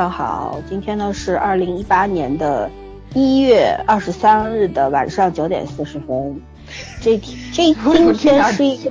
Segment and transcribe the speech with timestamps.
[0.00, 2.70] 上好，今天呢是二零一八年的
[3.12, 6.40] 一月二十三日的晚上九点四十分。
[7.02, 8.90] 这天这今天是一个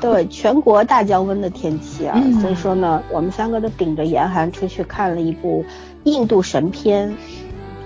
[0.00, 5.64] 对全国大降温的天气啊，嗯所以说呢，我们三个都顶着严寒出去看了一部
[6.04, 7.16] 印度神片，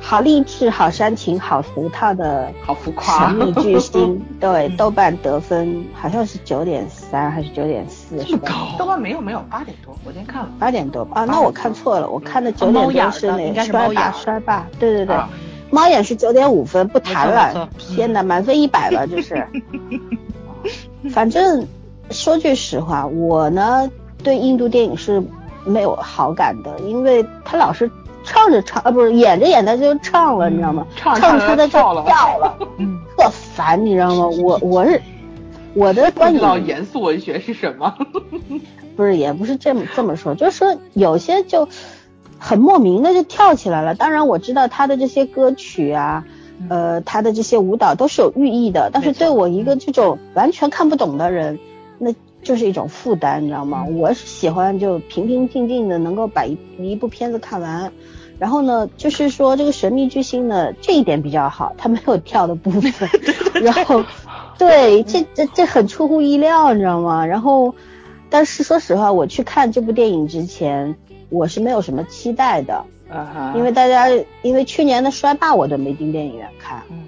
[0.03, 4.23] 好励志、好煽情、好俗套的好浮夸神秘巨星。
[4.39, 8.53] 对，豆瓣得分好像是九点三还是九点四，这么高？
[8.79, 10.49] 豆瓣没有没有八点多，我今天看了。
[10.59, 15.29] 八点多吧啊，那我看错了，我看的九点多是那的应该是个衰霸猫眼衰霸，对对对啊，
[15.71, 17.69] 猫眼是九点五分，不谈了。
[17.79, 19.47] 天哪，满分一百了，就是。
[21.11, 21.67] 反正
[22.11, 23.89] 说句实话，我呢
[24.25, 25.23] 对印度电影是
[25.65, 27.89] 没有好感的，因为他老是
[28.25, 30.85] 唱着唱，啊不是演着演着就唱了，你知道吗？
[30.97, 32.57] 唱着唱着唱出的就跳了
[33.17, 34.27] 特烦，你知道吗？
[34.43, 35.01] 我我是
[35.77, 37.95] 我的不观知道严肃文学是什么。
[38.97, 41.69] 不是，也不是这么这么说，就是说有些就
[42.39, 43.95] 很莫名的就跳起来了。
[43.95, 46.25] 当然我知道他的这些歌曲啊，
[46.71, 51.59] 呃，他的这些舞蹈都是有寓意的，但是对我一个这种完全看不懂的人，
[51.99, 53.85] 那就是一种负担，你知道吗？
[53.85, 57.93] 我是喜欢就平平静静的能够把一一部片子看完。
[58.39, 63.09] 然后呢，就是说这个神秘巨星呢，这一点比较好，他没有跳的部分。
[63.63, 64.05] 然后，
[64.59, 67.27] 对，这这这很出乎意料，你知道吗？
[67.27, 67.75] 然后，
[68.31, 70.97] 但是说实话，我去看这部电影之前，
[71.29, 72.75] 我是没有什么期待的，
[73.11, 74.09] 啊哈因为大家
[74.43, 76.83] 因为去年的摔霸我都没进电影院看。
[76.91, 77.05] 嗯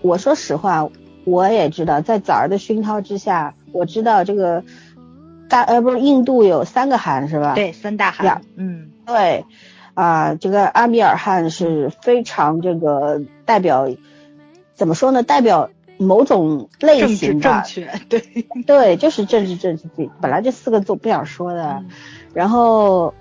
[0.00, 0.88] 我说实话，
[1.24, 4.62] 我也知道，在枣儿的熏陶之下，我知道这个
[5.48, 7.54] 大呃不是印度有三个汗是吧？
[7.56, 9.44] 对，三大呀汗，嗯，对，
[9.94, 13.88] 啊、这个阿米尔汗是非常这个代表，
[14.74, 15.24] 怎么说呢？
[15.24, 18.20] 代表某种类型的，正确， 对，
[18.66, 19.86] 对，就是政治正确。
[20.20, 21.90] 本来这四个字我不想说的，嗯
[22.34, 23.12] 然后，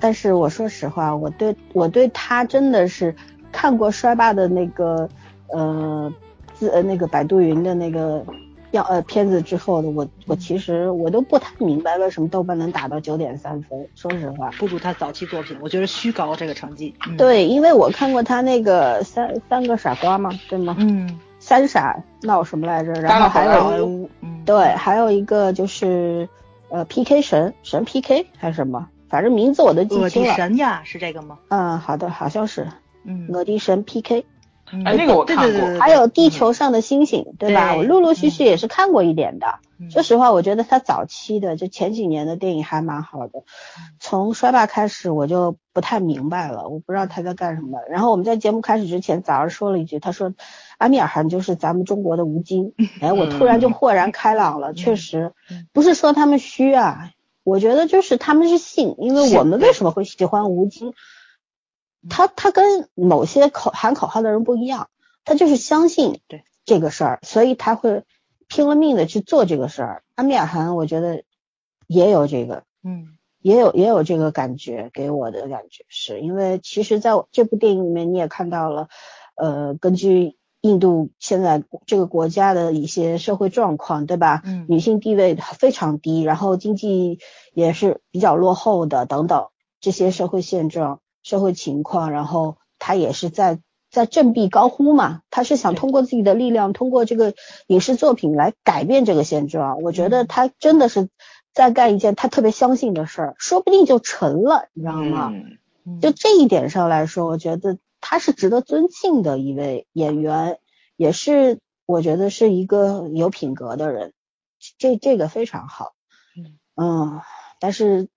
[0.00, 3.14] 但是我说实话，我对我对他真的是
[3.52, 5.08] 看过衰霸的那个
[5.48, 6.12] 呃
[6.54, 8.24] 字呃那个百度云的那个
[8.72, 13.86] 要呃片子之后的，我我其实我都不太明白为什么豆瓣能打到九点三分。
[13.94, 16.94] 说实话，不如他早期作品，我觉得虚高这个成绩。
[17.08, 20.74] 嗯，对，因为我看过他那个三三个傻瓜嘛，对吗？
[20.78, 21.18] 嗯，
[21.50, 22.92] 三傻闹什么来着？
[22.92, 24.08] 然后还有
[24.46, 26.28] 对，还有一个就是
[26.68, 30.34] 呃 PK 神神 PK 还是什么，反正名字我都记恶地清了。
[30.34, 31.40] 神呀，是这个吗？
[31.48, 32.68] 嗯，好的，好像是
[33.04, 34.24] 嗯，我的神 PK，
[34.70, 37.74] 嗯哎那个我看过对对对对，还有地球上的星星，对吧？
[37.74, 39.58] 我陆陆续续也是看过一点的。
[39.80, 43.42] 嗯说实话，我觉得他早期的就前几年的电影还蛮好的，
[43.98, 47.80] 从摔霸开始我就不太明白了，我不知道他在干什么。
[47.88, 50.34] 然后我们在节目开始之前，早上说了一句，他说
[50.80, 55.66] 阿米尔汗就是咱们中国的吴京，哎，我突然就豁然开朗了，确实嗯。
[55.74, 57.12] 不是说他们虚啊，
[57.44, 60.94] 我觉得就是他们是信，因为我们为什么会喜欢吴京？
[62.08, 64.88] 他他跟某些口喊口号的人不一样，
[65.26, 66.44] 他就是相信对。
[66.64, 68.04] 这个事儿，所以他会
[68.48, 70.02] 拼了命的去做这个事儿。
[70.14, 71.24] 阿米尔汗，我觉得
[71.86, 73.18] 也有这个，嗯。
[73.42, 78.88] 也有也有这个感觉，给我的感觉是因为其实在这部电影里面你也看到了，
[79.34, 84.42] 呃，根据印度现在这个国家的一些社会状况，对吧？
[84.44, 87.18] 嗯女性地位非常低，然后经济
[87.54, 89.46] 也是比较落后的等等
[89.80, 93.58] 这些社会现状、社会情况，然后他也是在
[93.90, 97.34] 在振臂高呼嘛，他是想通过自己的力量，通过这个
[97.66, 99.80] 影视作品来改变这个现状。
[99.82, 101.08] 我觉得他真的是
[101.54, 105.32] 在干一件他特别相信的事儿，说不定就成了，你知道吗？
[106.00, 110.58] 就这一点上来说，我觉得他是值得尊敬的一位演员，
[110.96, 114.12] 也是我觉得是一个有品格的人，
[114.78, 115.92] 这这个非常好。
[116.36, 117.20] 嗯嗯，
[117.58, 118.08] 但是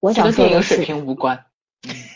[0.00, 1.46] 我想说的水是，平无关。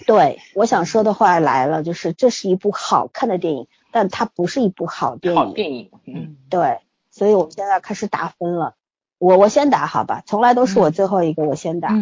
[0.07, 5.41] 对我想说的话来了，就是这是一部好看的电影，但它不是一部好电影。
[5.41, 8.75] 好电影，嗯，嗯对，所以我们现在开始打分了。
[9.19, 11.93] 我我先打好吧，从来都是我最后一个，我先打。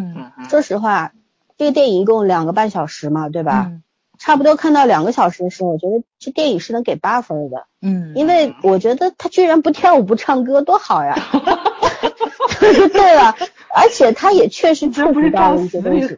[0.49, 1.13] 说实话，
[1.57, 3.67] 这个电影一共两个半小时嘛，对吧？
[3.71, 3.83] 嗯
[4.19, 11.17] 差不多看到两个小时的时候，我觉得这电影是能给八分的，嗯，因为我觉得他居然不跳舞不唱歌，多好呀！
[12.59, 13.35] 对了，
[13.75, 16.17] 而且他也确实触及到了一些东西。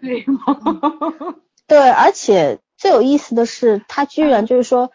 [1.67, 4.91] 对，而且最有意思的是，他居然就是说，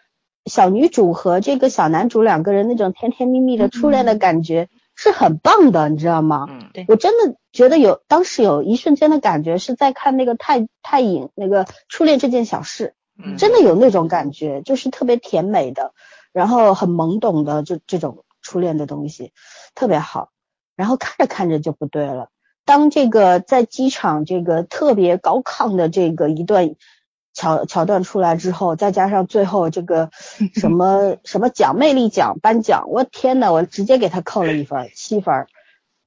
[0.46, 6.48] 小女主和这个小男主两个人那种甜甜蜜蜜的初恋的感觉，是很棒的，你知道吗？
[6.50, 15.94] 嗯，对我真的觉得有当时有一瞬间的感觉是在看那个太太影那个初恋这件小事，嗯真的有那种感觉，就是特别甜美的，
[16.34, 19.32] 然后很懵懂的这这种初恋的东西，
[19.76, 20.32] 特别好。
[20.76, 22.30] 然后看着看着就不对了，
[22.66, 26.76] 当这个在机场这个特别高亢的这个一段
[27.32, 30.10] 桥桥段出来之后，再加上最后这个
[30.56, 35.48] 什么 什么奖魅力奖颁奖，我天呐，我直接给他扣了一分，七分儿。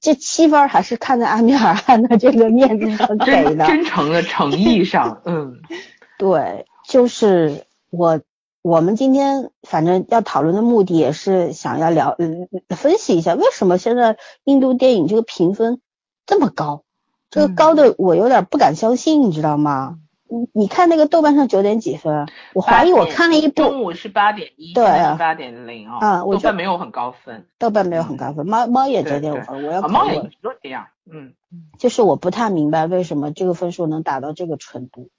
[0.07, 5.57] 这七分儿还是看在阿米尔汗的这个面子上给的，真诚的诚意上，嗯
[6.17, 8.21] 对，就是我
[8.61, 14.15] 我们今天反正要讨论的目的也是想要聊，嗯，分析一下为什么现在
[14.45, 15.81] 印度电影这个评分
[16.25, 16.83] 这么高，
[17.29, 19.97] 这个嗯高的我有点不敢相信，你知道吗？
[20.29, 31.33] 你你看那个豆瓣上九点几分，我怀疑我看了一部中午是八点一，对啊八点零啊，啊豆瓣没有很高分，豆瓣没有很高分，猫猫也九点五分，我要猫也都这样，嗯
[31.77, 35.09] 就是我不太明白为什么这个分数能达到这个程度。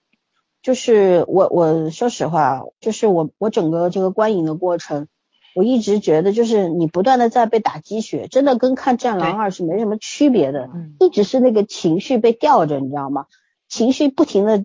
[0.61, 5.07] 就是我我说实话，就是我我整个这个观影的过程，
[5.55, 13.27] 我一直觉得就是你不断的在被打鸡血，真的跟看《战狼二》是没什么区别的，嗯一直是那个情绪被吊着，你知道吗？
[13.69, 14.65] 情绪不停的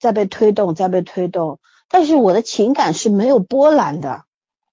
[0.00, 4.24] 在被推动，在被推动，但是我的情感是没有波澜的，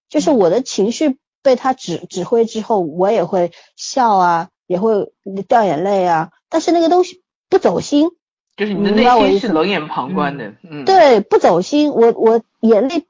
[0.10, 5.12] 就是我的情绪被他指指挥之后，我也会笑啊，也会
[5.48, 8.10] 掉眼泪啊，但是那个东西不走心，
[8.56, 13.06] 就是你的内心是冷眼旁观的，嗯，对，不走心，我我眼泪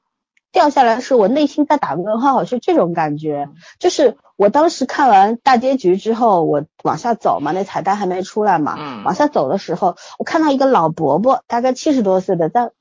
[0.58, 3.48] 掉下来，是我内心在打问号，是这种感觉。
[3.78, 12.72] 就是我当时看完大结局之后，我往下走嘛，那彩蛋还没出来嘛，嗯往下走的时候，我看到一个老伯伯，大概七十多岁的，在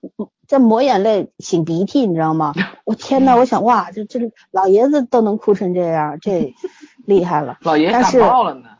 [0.49, 2.55] 在抹眼泪、擤鼻涕，你知道吗？
[2.87, 6.55] 我天呐，我想哇，这这老爷子都能哭成这样，这
[7.05, 7.59] 厉害了。
[7.61, 8.71] 老爷子感冒了呢，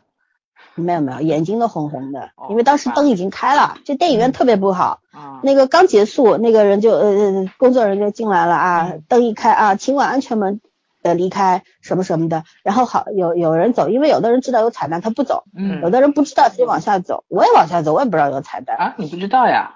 [0.81, 4.99] 没有没有，眼睛都红红的哦，因为当时灯已经开了，这电影院特别不好。
[5.11, 10.61] 啊，那个刚结束，那个人就呃呃工作人员就进来了啊嗯，灯一开啊，请往安全门
[11.01, 15.81] 呃离开什么什么的，然后好有有人走，因为有的人知道有彩蛋他不走，嗯。
[15.81, 19.73] 有的人不知道他就往下走，我也往下走，我也不知道有彩蛋，啊，你不知道呀？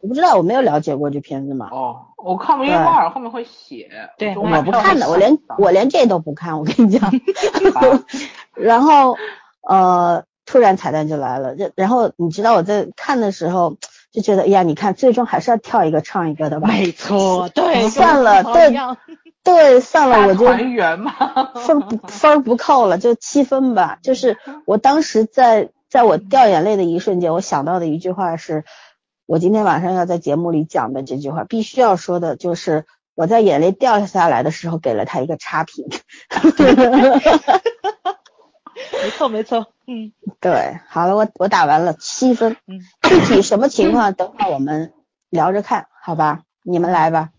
[0.00, 2.84] 我不知道我没有了解过这片子嘛，哦，我看过，因为对。
[2.84, 4.36] 猫耳后面会写，对。
[4.36, 7.10] 我不看的，我连我连这都不看，我跟你讲，
[7.74, 8.04] 啊
[8.54, 9.16] 然后
[9.68, 13.76] 呃突然彩蛋就来了，这然后你知道我在看的时候
[14.10, 18.74] 就觉得，哎呀，你看最终还是要跳一个唱一个的吧， 没错，对，算了对
[19.44, 21.12] 对，算了，我就团圆嘛，
[21.54, 23.98] 分不分儿不扣了，就七分吧。
[24.02, 24.36] 就是
[24.66, 28.64] 我当时在在我掉眼泪的一瞬间，我想到的一句话是，
[29.26, 32.84] 我今天晚上要在节目里讲的这句话，必须要说的就是
[33.14, 35.86] 我在眼泪掉下来的时候给了他一个差评。
[39.02, 44.92] 没错没错，嗯对，好了，我我打完了七分，嗯，具体什么情况等会儿我们
[45.30, 46.42] 聊着看，好吧？
[46.62, 47.30] 你们来吧。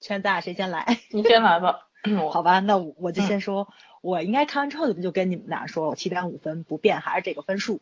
[0.00, 0.98] 现在谁先来？
[1.10, 1.88] 你先来吧，
[2.22, 3.68] 我好吧，那我我就先说，
[4.02, 7.80] 我应该看完之后就就跟你们俩说，我七点五分不变，还是这个分数。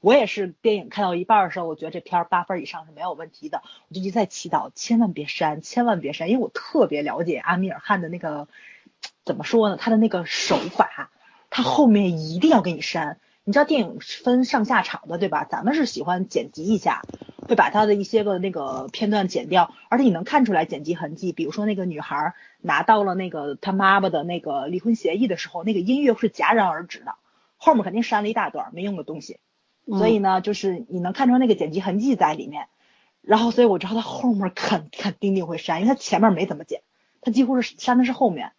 [0.00, 8.46] 我也是电影看到一半儿的时候，我觉得这片儿八分以上是没有问题的，我就一直在祈祷，千万别删，千万别删，因为我特别了解阿米尔汗的那个
[9.24, 11.10] 怎么说呢，他的那个手法，
[11.54, 13.20] 他后面一定要给你删。
[13.44, 15.44] 你知道电影分上下场的对吧？
[15.44, 17.02] 咱们是喜欢剪辑一下，
[17.46, 21.30] 会把他的一些个那个片段剪掉，而且你能看出来剪辑痕迹。
[21.30, 27.14] 比如说那个女孩拿到了那个她妈妈的那个离婚协议的时候，那个音乐是戛然而止的，
[27.56, 29.38] 后面肯定删了一大段没用的东西。
[29.86, 32.66] 所以呢，就是你能看出那个剪辑痕迹在里面。
[33.20, 36.82] 然后，所以我知道他后面肯肯定定会删，因为他前面没怎么剪，
[37.20, 38.50] 他几乎是删的是后面。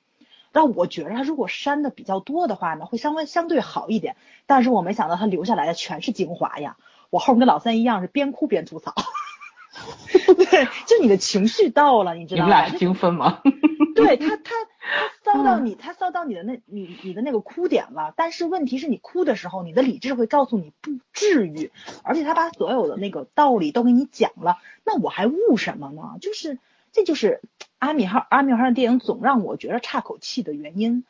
[0.55, 4.15] 然后我觉得他如果删的比较多的话呢，会稍微相对好一点。
[4.45, 6.77] 但是我没想到他留下来的全是精华呀！
[7.09, 8.93] 我后面跟老三一样是边哭边吐槽。
[10.37, 12.45] 对，就你的情绪到了，你知道吗？
[12.45, 13.41] 你们俩是精分吗？
[13.97, 14.53] 对他，他
[15.23, 18.13] 他骚到你，他骚到你的那，你你的那个哭点了。
[18.15, 21.69] 但是问题是你哭的时候，你的理智会告诉你不至于，
[22.03, 26.15] 而且他把所有的那个道理都给你讲了，那我还悟什么呢？
[26.21, 26.59] 就是
[26.93, 27.41] 这就是
[27.79, 31.03] 阿米哈阿米尔汗的电影总让我觉得岔口气的原因，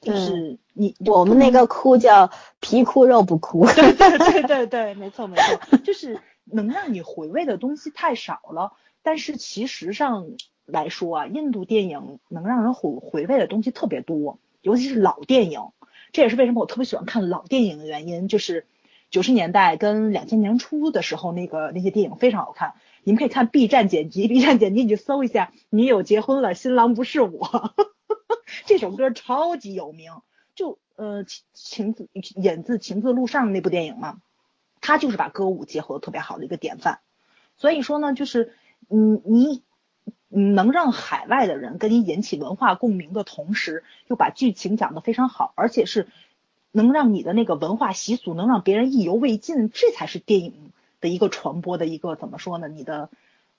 [0.00, 3.66] 就是你我们那个哭叫皮哭肉不哭。
[3.74, 8.72] 对对对对，没错没错，就是能让你回味的东西太少了。
[9.02, 10.26] 但是其实上
[10.66, 15.68] 来说啊，印度电影能让人回回味的东西特别多，尤其是老电影。
[16.10, 18.66] 这也是为什么我特别喜欢看老电影的原因，就是
[19.10, 22.74] 九十年代跟两千年初的时候，那个那些电影非常好看。
[23.04, 27.74] 你们可以看 B 站剪辑，B 站剪辑你去搜一下“女友结婚了，新郎不是我”，
[28.66, 30.12] 这首歌超级有名。
[30.54, 34.18] 就呃情情字演自情字路上那部电影嘛，
[34.80, 36.98] 他就是把歌舞结合的特别好的一个典范。
[37.56, 38.52] 所以说呢，就是
[38.90, 39.62] 嗯你
[40.30, 46.08] 嗯能让海外的人跟你引起文化共鸣的同时，又把剧情讲得非常好，而且是
[46.72, 52.68] 能让你的那个文化习俗能让别人意犹未尽，这才是电影的一个传播的一个怎么说呢？
[52.68, 53.08] 你的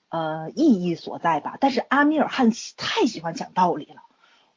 [0.08, 1.56] 呃意义所在吧。
[1.60, 4.02] 但是阿米尔汗太喜欢讲道理了，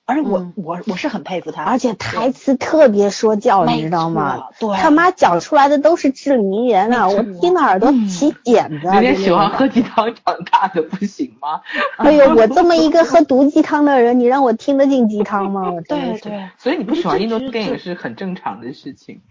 [0.05, 4.49] 而且我、嗯我我是很佩服他，而且台词特别说教，你知道吗？
[4.59, 8.95] 对他妈讲出来的都是至理名言啊，我听的耳朵嗯起茧子啊。
[8.95, 11.61] 有点喜欢喝鸡汤长大的不行吗？
[11.97, 15.71] 哎呦，我这么一个喝毒鸡汤的人，你让我听得进鸡汤吗？
[15.71, 16.23] 我真的是。
[16.23, 19.21] 对对，所以你不喜欢印度电影是很正常的事情。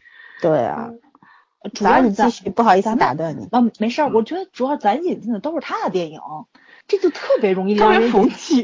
[0.41, 0.91] 对啊，
[1.75, 3.47] 主要你继续，不好意思打断你。
[3.51, 6.21] 啊，没事儿，我觉得主要咱引进的都是他的电影，
[6.89, 8.11] 这就特别容易让人。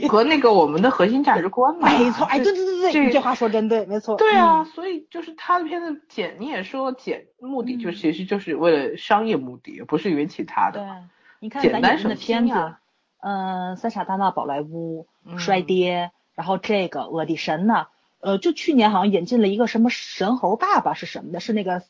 [0.08, 1.88] 和那个我们的核心价值观嘛。
[1.88, 4.16] 没错，哎，对对对对，这你这话说真对，没错。
[4.16, 11.04] 对啊，所以就是他的片子剪，你也说剪目的就嗯其实就是为了商业目的，不是因为其他的对的。，
[11.40, 12.80] 你看咱引进的片子啊，
[13.20, 17.86] 嗯，《三傻大闹宝莱坞》嗯摔爹，然后这个《恶地神》呢，
[18.20, 21.82] 呃，就去年好像引进了一个什么神猴爸爸是什么的，是那个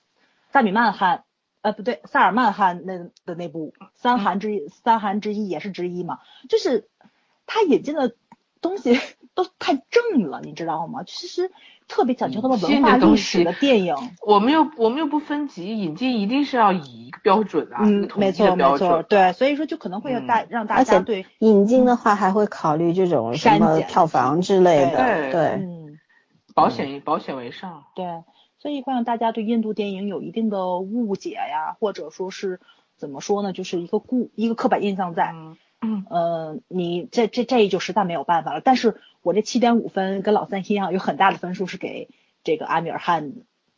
[0.58, 1.22] 萨米曼汗，
[1.62, 6.88] 呃，不对，萨尔曼汗那的那部三韩之一，三韩之一也是之一嘛，就是
[7.46, 8.16] 他引进的
[8.60, 8.98] 东西
[9.36, 11.04] 都太正了，你知道吗？
[11.06, 11.52] 其实
[11.86, 13.94] 特别讲究他们文化历史的电影。
[14.26, 19.02] 我们又我们又不分级，引进一定是要以一个标准啊，一个嗯，没错没的标准错，。
[19.04, 26.00] 对，所以说就可能会让大、嗯让大而且家对引进的话还会考虑这种什删减么票房之类的，对对，嗯
[26.52, 27.84] 保险保险为上。
[27.94, 28.04] 对，
[28.58, 32.60] 所以会让大家对印度电影有一定的误解呀，或者说是
[32.96, 35.32] 怎么说呢，就是一个固一个刻板印象在。
[35.34, 38.60] 嗯嗯，呃，你这这这就实在没有办法了。
[38.60, 42.08] 但是我这七点五分跟老三一样，有很大的分数是给
[42.42, 43.34] 这个阿米尔汗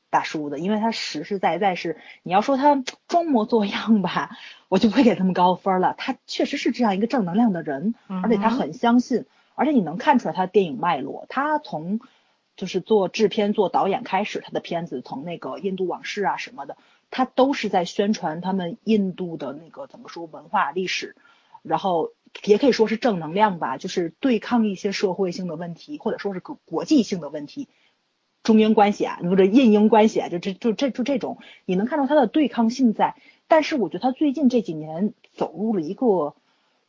[0.08, 4.30] 大叔的，因为他实实在在是，你要说他装模作样吧，
[4.70, 5.94] 我就不会给他们高分了。
[5.98, 12.00] 他确实是这样一个正能量的人，而且他很相信，而且你能看出来他电影脉络，他从
[12.60, 16.76] 就是做制片、做导演开始，他的片子从那个印度往事啊什么的，
[17.10, 21.16] 他都是在宣传他们印度的那个怎么说文化历史，
[21.62, 22.10] 然后
[22.44, 27.70] 也可以说是正能量吧，就是对抗一些社会性的问题，或者说是国国际性的问题。
[28.42, 33.16] 中英关系啊，或者印英关系啊，就这就这就这种，你能看到他的对抗性在。
[33.48, 36.34] 但是我觉得他最近这几年走入了一个，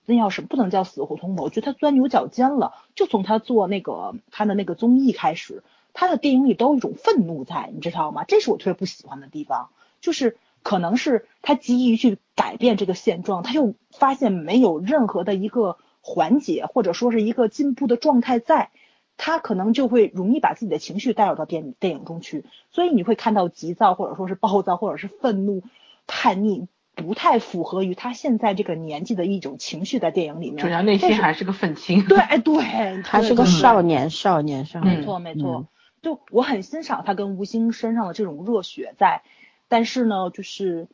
[0.05, 2.73] 那要是不能叫死胡同吧，我觉得他钻牛角尖了。
[2.95, 8.23] 就从他做那个他的那个综艺开始，他的电影里都有一种愤怒在，你知道吗？
[8.23, 18.69] 这是我特别不喜欢的地方，就是可能是他急于去改变这个现状，他又发现没有任何的一个缓解或者说是一个进步的状态在。
[19.17, 25.61] 他可能就会容易把自己的情绪带入到电电影中去，所以你会看到急躁或者说是暴躁或者是愤怒、
[26.07, 26.67] 叛逆，
[27.01, 30.57] 不太符合于他现在这个年纪的一种情绪在电影里面。
[30.57, 32.05] 主要内心还是个愤青。
[32.05, 32.61] 对，哎对，
[33.03, 34.99] 还是个少年，少年，少年。
[34.99, 35.67] 没错没错嗯，
[36.01, 39.23] 就我很欣赏他跟吴昕身上的这种热血在，
[39.67, 40.87] 但是呢，就是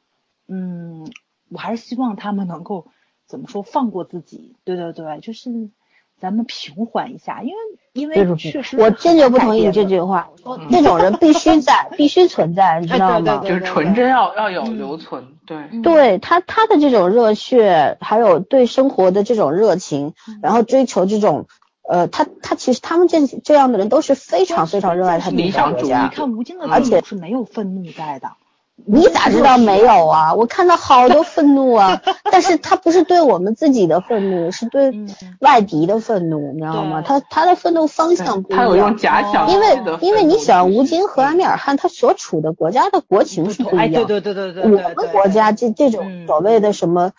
[0.48, 1.12] 嗯，
[1.50, 2.88] 我还是希望他们能够
[3.26, 5.70] 怎么说放过自己，对对对，就是
[6.20, 7.56] 咱们平缓一下，因为
[7.94, 10.30] 因为对对对，确实我坚决不同意你这句话。
[10.32, 13.34] 我说嗯这种人必须在， 必须存在，你知道吗？
[13.34, 21.46] 哎对对就是纯真要要有嗯留存，对，嗯对他他的这种热血，还有对生活的这种热情，嗯然后追求这种，
[21.88, 26.10] 呃，他他其实他们这这样的人都是非常非常热爱他的理的国家想主义你。
[26.10, 28.32] 看吴京的而且是没有愤怒在的，
[28.86, 30.34] 你咋知道没有啊？
[30.36, 37.02] 我看到好多愤怒啊， 但是他不是对我们自己的愤怒，是对嗯外敌的愤怒，你知道吗？
[37.02, 38.98] 他他的愤怒方向不一他有用样。
[38.98, 39.68] 假想因为
[40.02, 44.08] 因为你想，吴京和阿米尔汗他所处的国家的国情是不哎，一样的。
[44.08, 47.12] 对对对对对，我对们国家这这种嗯所谓的什么，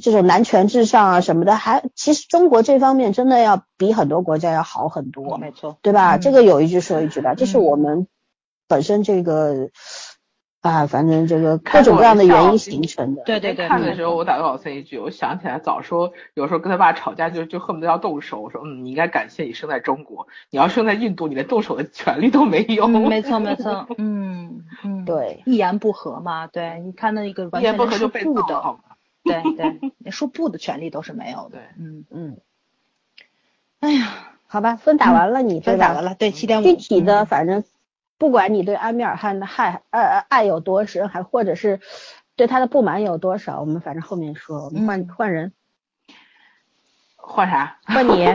[0.00, 6.16] 这种男权至上啊什么的，还其实中国这方面真的要比很多国家要好很多，没错，对吧？
[6.16, 8.06] 嗯这个有一句说一句吧，这是嗯我们
[8.68, 9.70] 本身这个
[10.60, 13.22] 啊，反正这个各种各样的原因形成的。
[13.24, 18.40] 对对对，看的时候，我打给老三一句，我想起来早说，有时候跟他爸吵架就就恨不得要动手。
[18.42, 22.84] 我说，嗯，你应该感谢你生在中国，你要生在印度，你连动手的权利都没有。
[22.84, 28.80] 嗯， 没错没错，嗯嗯，对，一言不合嘛，对，你看那个完一言不全连说合就被的，好吗？
[29.24, 32.38] 对 对，连说不的权利都是没有的对，嗯，嗯，
[33.80, 34.08] 哎呀，
[34.46, 37.64] 好吧，分打完了你，分打完了，对，七点五，具体的，嗯反正
[38.20, 41.80] 不管你对阿米尔汗的爱爱爱有多深，还或者是
[42.36, 44.66] 对他的不满有多少，我们反正后面说。
[44.66, 45.52] 我们换、嗯换人，
[47.16, 47.78] 换啥？
[47.82, 48.26] 换你。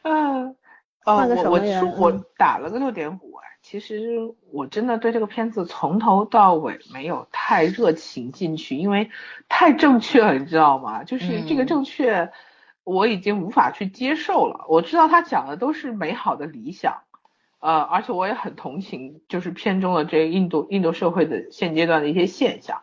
[0.00, 0.56] 嗯，
[1.04, 1.60] 哦，换个我我
[1.98, 9.10] 我嗯打了个六点五，哎，其实我真的对这个片子从头到尾没有太热情进去，因为
[9.46, 11.04] 太正确了，你知道吗？
[11.04, 12.32] 就是这个嗯正确，
[12.82, 14.64] 我已经无法去接受了。
[14.70, 17.02] 我知道他讲的都是美好的理想，
[17.64, 22.82] 呃，而且我也很同情，就是片中的这个印度印度社会的现阶段的一些现象。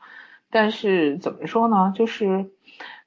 [0.49, 1.93] 但是怎么说呢？
[1.95, 2.49] 就是，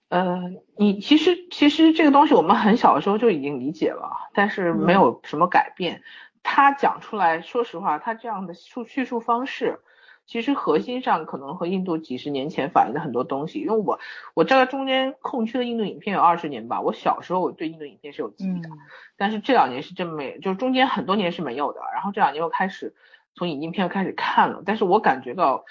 [0.09, 6.03] 呃，你其实其实这个东西我们很小的时候就已经理解了，但是没有什么改变。
[6.45, 9.81] 他讲出来，说实话，他这样的述叙述方式，
[10.27, 13.61] 其实核心上可能和印度几十年前反映的很多东西。
[13.61, 13.99] 因为我
[14.35, 18.79] 我这个中间空缺的印度影片有二十年吧，我小时候我对印度影片是有记忆的，嗯
[19.17, 21.81] 但是这两年是真没，就是中间很多年是没有的。
[21.93, 22.95] 然后这两年又开始
[23.35, 25.65] 从引进片开始看了，但是我感觉到，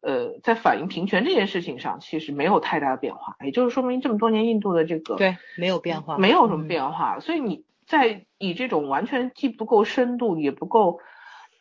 [0.00, 7.20] 呃，在反映平权这件事情上，其实没有太大的变化，也就是说明这么多年印度的这个对，没有变化，没有什么嗯变化。
[7.20, 11.00] 所以你在以这种完全既不够深度，也不够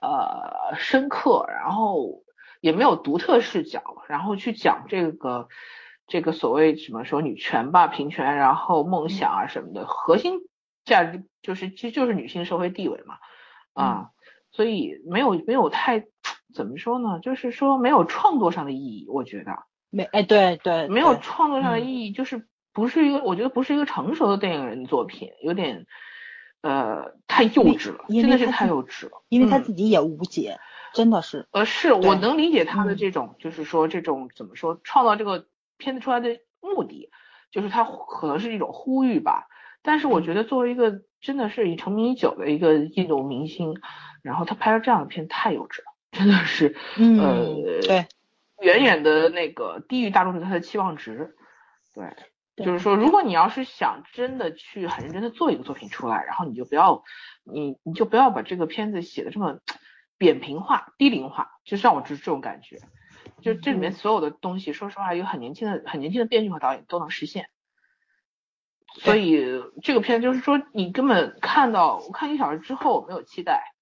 [0.01, 2.21] 呃深刻，然后
[2.59, 5.47] 也没有独特视角，然后去讲这个
[6.07, 10.39] 这个所谓什么说女权吧、平权，然后梦想啊什么的，核心
[10.85, 13.15] 价值就是其实就是女性社会地位嘛，
[13.73, 14.09] 啊，
[14.51, 16.05] 所以没有没有太
[16.53, 17.19] 怎么说呢？
[17.19, 19.51] 就是说没有创作上的意义，我觉得。
[19.91, 25.87] 没哎对对，没有创作上的嗯意义，就是不是一个，我觉得不是一个成熟的电影人作品，有点
[26.61, 29.23] 呃太幼稚了，真的是太幼稚了。
[29.29, 30.59] 因为他嗯自己也无解，
[30.93, 35.47] 真的是，呃，是我能理解他的嗯这种，就是说这种怎么说，创造这个
[35.77, 37.09] 片子出来的目的，
[37.51, 39.47] 就是他可能是一种呼吁吧。
[39.81, 43.79] 但是我嗯觉得作为一个真的是已成名已久的一个印度明星，
[44.21, 48.07] 然后他拍了这样的片太幼稚了，真的是，嗯呃，对，
[48.61, 51.35] 远远的那个低于大众对他的期望值。
[51.95, 52.13] 对，
[52.55, 57.03] 对就是说，如果你要是想真的去很认真的做一个作品出来，然后你就不要，
[57.43, 59.59] 你你就不要把这个片子写的这么
[60.19, 62.77] 扁平化、低龄化，就是让我就是这种感觉。
[63.41, 67.49] 就这里面所有的东西，说实话，有很年轻的、很年轻的编剧和导演都能实现。
[68.95, 73.73] 所以这个片就是说，你根本看到我看一小时之后没有期待，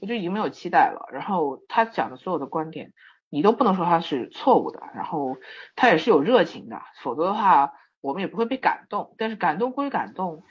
[0.00, 1.08] 我就已经没有期待了。
[1.12, 2.92] 然后他讲的所有的观点，
[3.28, 5.36] 你都不能说他是错误的，然后
[5.76, 9.14] 他也是有热情的，否则的话我们也不会被感动。
[9.16, 10.42] 但是感动归感动，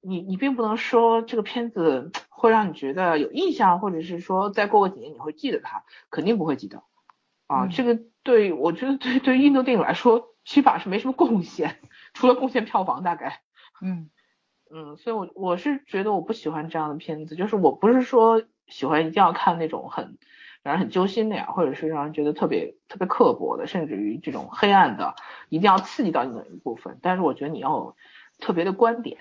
[0.00, 6.82] 你你并不能说这个片子会让你觉得有印象，或者是说再过个几年你会记得它，肯定不会记得。
[7.46, 11.78] 啊，嗯这个对我觉得对对印度电影来说，起码是没什么贡献，
[12.14, 13.40] 除了贡献票房大概。
[13.82, 14.10] 嗯
[14.68, 20.18] 嗯，所以我我是觉得我不喜欢这样的片子，就是我不是说喜欢一定要看那种很
[20.64, 25.14] 让人很揪心的呀，或者是让人觉得特别特别刻薄的，甚至于这种黑暗的，
[25.48, 26.98] 一定要刺激到你的一部分。
[27.00, 27.96] 但是我觉得你要有
[28.40, 29.18] 特别的观点，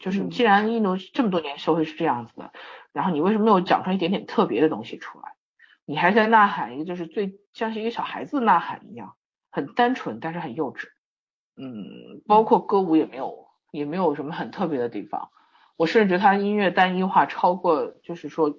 [0.00, 2.52] 就是嗯既然印度这么多年社会是这样子的，
[2.92, 5.34] 然后你为什么没有讲出一点点特别的东西出来？
[5.84, 9.14] 你还在呐喊一个就是最像是一个小孩子呐喊一样，
[9.50, 10.88] 很单纯但是很幼稚。
[11.56, 15.30] 嗯，包括歌舞也没有也没有什么很特别的地方。
[15.76, 18.58] 我甚至觉得他音乐单一化超过，就是说，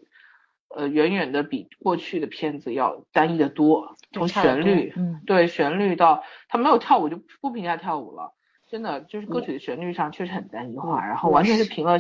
[0.76, 3.96] 呃，远远的比过去的片子要单一的多。
[4.12, 8.34] 从旋律，嗯对旋律到他没有跳舞就不评价跳舞了，
[8.72, 11.98] 真的就是歌曲的旋律上确实很单一化，然后完全是是凭了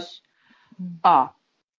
[0.79, 1.33] 嗯啊，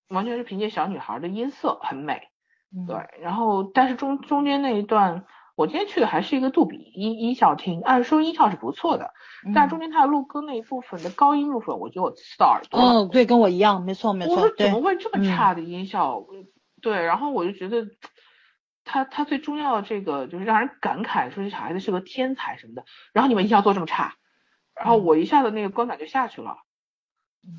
[0.08, 2.28] 完全是凭借小女孩的音色很美。
[2.76, 5.24] 嗯对，然后但是中中间那一段，
[5.56, 9.12] 我今天去的还是一个杜比音音效厅，按说音效是不错的，
[9.54, 13.04] 但是中间他的录歌那一部分的高音部分，我觉得我刺到耳朵了。
[13.04, 16.24] 嗯对，跟我一样，没错没错，我说怎么会这么嗯差的音效？
[16.80, 17.86] 对，然后我就觉得
[18.84, 24.14] 他他最重要的这个就是让人感慨，说这小孩子是个天才什么的，然后你们音效做这么差，
[24.74, 26.58] 然后我一下子那个观感就下去了。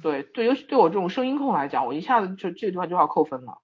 [0.02, 3.60] 对对，尤其对我这种声音控来讲，我一下子就这段就要扣分了。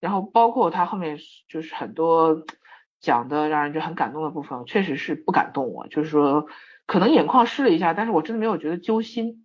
[0.00, 2.44] 然后包括他后面就是很多
[3.00, 6.46] 讲的让人就很感动的部分，确实是不感动我，就是说
[6.86, 9.44] 可能眼眶湿了一下，但是我真的没有觉得揪心。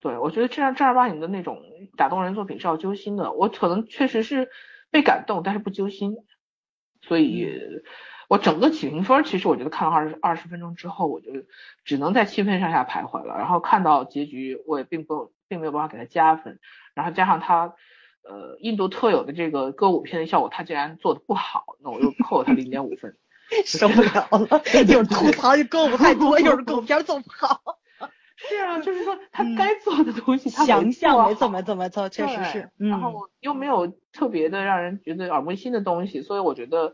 [0.00, 1.60] 对我觉得这样正儿八经的那种
[1.96, 4.48] 打动人作品是要揪心的，我可能确实是
[4.92, 6.14] 被感动，但是不揪心。
[7.02, 7.50] 所以，
[8.28, 11.30] 我整个起评分，其实我觉得看了二十二十分钟之后，我就
[11.84, 13.36] 只能在七分上下徘徊了。
[13.36, 16.60] 然后看到结局，我也并不并没有办法给他加分。
[16.94, 17.74] 然后加上他，
[18.22, 23.16] 呃，印度特有的这个歌舞片的效果，他竟然做的不好，那我又扣了他零点五分。
[23.64, 27.62] 受不了了，一会儿吐槽就歌舞太多，一会儿狗片做不好，
[28.36, 36.92] 是啊，就是说他嗯该做的东西他想没做好象没错没错没错，确实是，嗯，然后又没有特别的让人觉得耳目一新的东西，所以我觉得，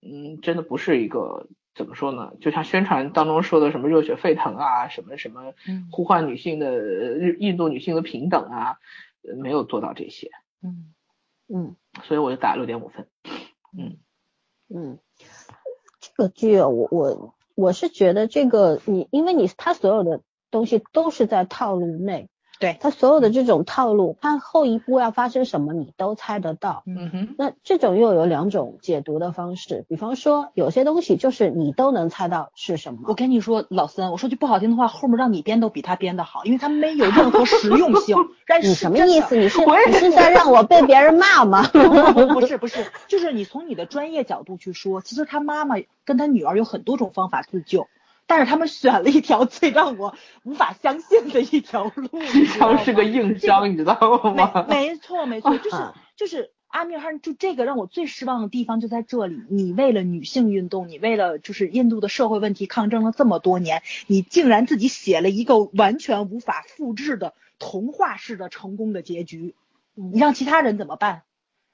[0.00, 2.32] 嗯，真的不是一个怎么说呢？
[2.40, 8.78] 就像宣传当中说的什么热血沸腾啊，什么什么嗯呼唤女性的日印度女性的平等啊，
[9.22, 10.30] 呃没有做到这些。
[10.62, 10.94] 嗯
[11.48, 13.08] 嗯所以我就打六点五分。
[13.76, 13.98] 嗯
[14.68, 14.98] 嗯，
[16.00, 26.82] 这个剧啊我我我是觉得这个你，因为你他所有的东西都是在套路内，对，他所有的这种套路，他后一步要发生什么你都猜得到。
[26.86, 33.14] 嗯哼，那这种又有两种解读的方式，比方说有些东西就是你都能猜到是什么我。
[33.14, 38.16] 跟你说，老森，我说句不好听的话，后面让你编都比他编的好，因为他没有任何实用性。
[38.46, 39.36] 但是你什么意思？
[39.36, 41.62] 你是我你是在让我被别人骂吗？
[42.32, 47.86] 不是不是，就是你从你的专业角度去说，其实他妈妈跟他女儿有很多种方法自救，
[48.28, 50.14] 但是他们选了一条最让我
[50.44, 52.08] 无法相信的一条路。
[52.30, 53.38] 智商 是个硬。
[53.38, 53.94] 伤，你知道
[54.36, 54.66] 吗？
[54.68, 59.40] 没没错没错，就是啊 就是阿米尔汗，就这个让我最失望的地方就在这里。
[59.48, 69.54] 你为了女性运动，你为了就是印度的社会问题抗争了这么多年，你竟然自己写了一个完全无法复制的童话式的成功的结局，
[69.94, 71.22] 你让其他人怎么办？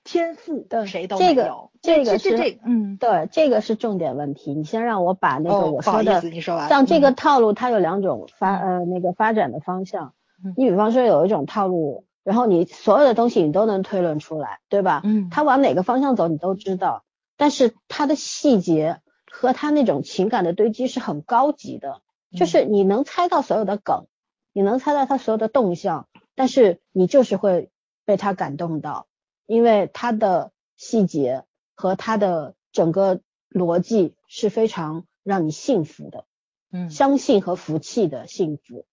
[0.05, 4.55] 天赋对谁都这个没有，这个是这这嗯，对，这个是重点问题。
[4.55, 10.13] 你先让我把那个我说的，思你说完像这个嗯套路，它有两种发呃那个发展的方向
[10.45, 10.53] 嗯。
[10.57, 15.01] 你比方说有一种套路，然后你所有的东西你都能推论出来，对吧？
[15.05, 17.03] 嗯它往哪个方向走你都知道，
[17.37, 24.07] 但是它的细节和它那种情感的堆积是很高级的，嗯就是你能猜到所有的梗，
[24.53, 27.71] 你能猜到它所有的动向，但是你就是会
[28.05, 29.07] 被它感动到，
[29.47, 36.25] 因为它的细节和它的整个逻辑是非常让你幸福的，
[36.73, 38.87] 嗯相信和服气的幸福，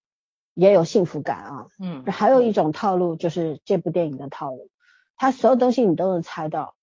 [0.54, 1.68] 也有幸福感啊。
[1.80, 4.70] 嗯还有一种套路就是这部电影的套路，
[5.16, 6.76] 它所有东西你都能猜到，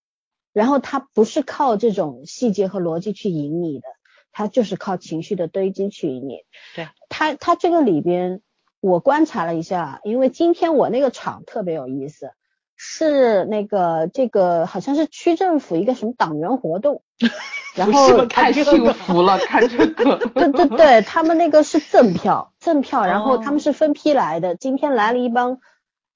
[0.52, 3.87] 然后它不是靠这种细节和逻辑去引你的，
[4.33, 6.44] 它就是靠情绪的堆积去引你。
[6.74, 8.42] 对，它它这个里边
[8.81, 12.33] 我观察了一下，因为今天我那个场特别有意思，
[12.80, 17.02] 是那个这个好像是区政府一个什么党员活动，
[17.74, 18.64] 然后太幸
[18.94, 20.16] 福了，看这个。
[20.32, 24.54] 对对对，他们那个是赠票，赠票，然后哦他们是分批来的。
[24.54, 25.58] 今天来了一帮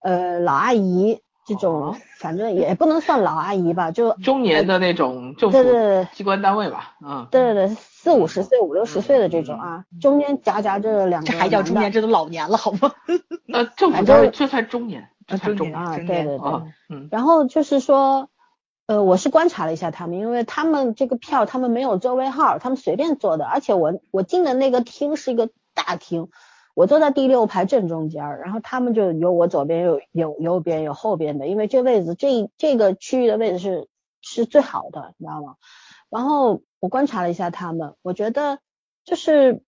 [0.01, 5.59] 呃老阿姨，这种哦反正也不能算老阿姨吧，就 中年的那种政府
[6.13, 12.93] 机关单位吧，嗯，对对对，四五十岁、五六十岁的这种啊，中间夹夹着两个这还叫中年，这都老年了好吗？
[13.47, 15.09] 那，政府反正单位这算中年，
[15.73, 16.39] 啊，对对对。
[16.39, 18.29] 啊，嗯然后就是说，
[18.87, 26.29] 呃，我是观察了一下他们，因为他们这个票他们没有座位号，他们随便坐的，而且我我进的那个厅是一个大厅，
[26.75, 33.89] 我坐在第六排正中间，然后他们就有我左边有有右边有后边的，因为这位置这这个区域的位置是
[34.21, 35.55] 是最好的，你知道吗？
[36.11, 38.59] 然后我观察了一下他们，我觉得
[39.05, 39.63] 就是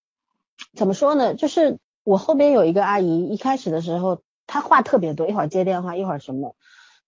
[0.75, 6.55] 怎么说呢，就是我后边有一个阿姨，一开始的时候她话特别多，一会儿接电话，一会儿什么。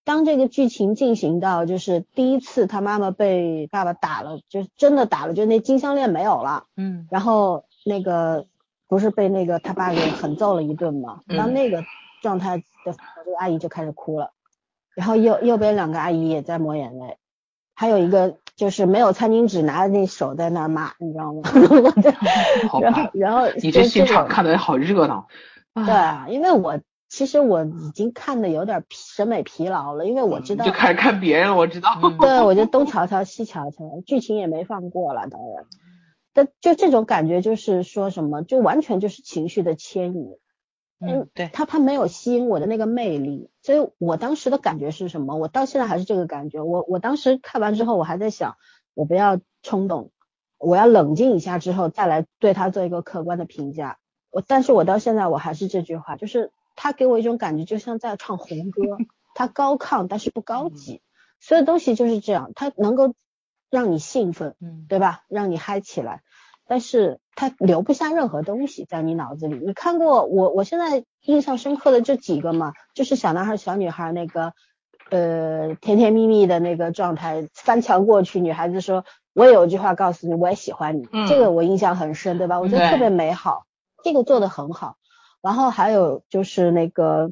[0.03, 8.45] 当这个剧情进行到就是第一次他妈妈被爸爸打了，就真的打了，就那金项链没有了，嗯然后那个
[8.87, 11.21] 不是被那个他爸给狠揍了一顿嘛？
[11.27, 11.83] 嗯当那个
[12.21, 14.31] 状态的这个阿姨就开始哭了，
[14.95, 17.17] 然后右右边两个阿姨也在抹眼泪，
[17.75, 21.41] 还有一个就是没有餐巾纸，拿着那手在那儿骂，你知道吗？
[22.81, 25.27] 然后吧，然后你这现场看的好热闹，
[25.73, 31.97] 对啊，因为我其实我已经看的有点疲审美疲劳了，因为我知道嗯就开始看别人了，我知道。
[32.03, 35.65] 嗯对，我就东瞧瞧西瞧瞧，剧情也没放过了，当然。
[36.33, 40.37] 但就这种感觉，就是说什么，就完全就是情绪的牵引。
[40.99, 45.35] 嗯，对，他他没有吸引我的那个魅力，所以我当时的感觉是什么？
[45.35, 46.61] 我到现在还是这个感觉。
[46.61, 48.55] 我我当时看完之后，我还在想，
[48.95, 50.11] 我不要冲动，
[50.57, 53.99] 我要冷静一下之后再来对他做一个客观的评价。
[54.31, 58.81] 我但是我到现在我还是这句话，就是他给我一种感觉，就像在唱红歌，
[59.35, 61.01] 他高亢但是不高级，
[61.41, 63.13] 所有东西就是这样，他能够
[63.69, 65.23] 让你兴奋，嗯对吧？
[65.27, 66.21] 让你嗨起来，
[66.67, 69.57] 但是他留不下任何东西在你脑子里。
[69.57, 74.53] 你看过我，我现在印象深刻的这几个嘛，就是小男孩、小女孩那个，
[75.09, 81.07] 呃，甜甜蜜蜜的那个状态，翻墙过去，女孩子说：“我有一句话告诉你，我也喜欢你。
[81.11, 82.59] 嗯这个我印象很深，对吧？
[82.59, 83.65] 我觉得特别美好，
[84.03, 84.95] 这个做的很好。
[85.47, 87.31] 然后还有就是那个，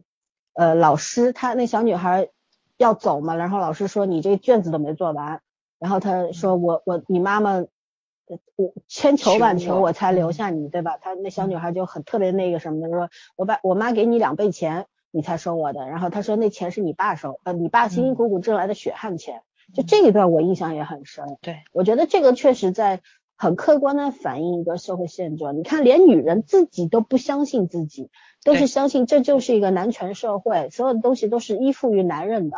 [0.53, 2.29] 呃，老师他那小女孩
[2.77, 5.41] 要走嘛，然后老师说你这卷子都没做完，
[5.79, 10.97] 然后他说我我你妈妈，呃我千求万求我求我才留下你，对吧？
[11.01, 15.85] 他那小女孩就很特别那个什么的，说我把我妈给你两倍钱，你才收我的。
[15.89, 19.41] 然后他说那钱是你爸收，呃，你爸辛辛苦苦挣来的血汗钱。
[19.73, 21.37] 就这一段我印象也很深。
[21.41, 23.01] 对，我觉得这个确实在
[23.37, 25.57] 很客观的反映一个社会现状。
[25.57, 28.09] 你看，连女人自己都不相信自己，
[28.43, 32.57] 都是相信这就是一个男权社会，所有的东西都是依附于男人的。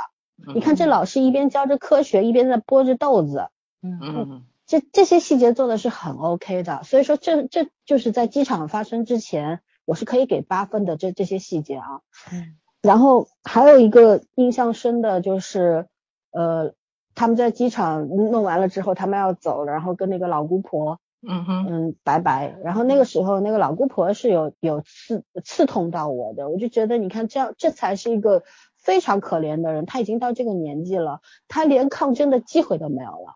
[0.53, 3.47] 你看这老师一边教着科学，一边在剥着豆子，
[3.81, 6.83] 嗯嗯这这些细节做的是很 OK 的。
[6.83, 12.01] 所以说这这就是在机场发生之前，我是可以给八分的这这些细节啊。
[12.31, 15.87] 嗯然后还有一个印象深的就是，
[16.31, 16.73] 呃，
[17.17, 22.55] 他们在机场弄完了之后，他们要走了，然后跟那个老姑婆，嗯哼嗯，拜拜。
[22.63, 28.43] 然后那个时候，那个老姑婆是有有刺刺痛到我的，我就觉得，你看这样，这才是一个
[28.77, 33.33] 非常可怜的人，他已经到这个年纪了，他连抗争的机会都没有了。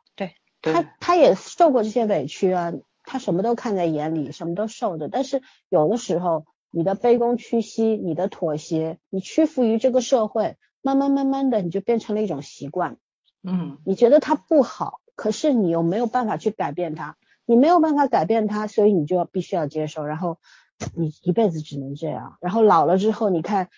[0.61, 5.07] 对他他也受过这些委屈啊，他什么都看在眼里，什么都受着。
[5.07, 12.97] 但是有的时候，你的卑躬屈膝，你的妥协，你屈服于这个社会，慢慢慢慢的，你就变成了一种习惯。
[13.43, 20.37] 嗯你觉得它不好，可是你又没有办法去改变它，你没有办法改变它，所以你就要必须要接受，然后
[20.95, 22.37] 你一辈子只能这样。
[22.41, 23.69] 然后老了之后，你看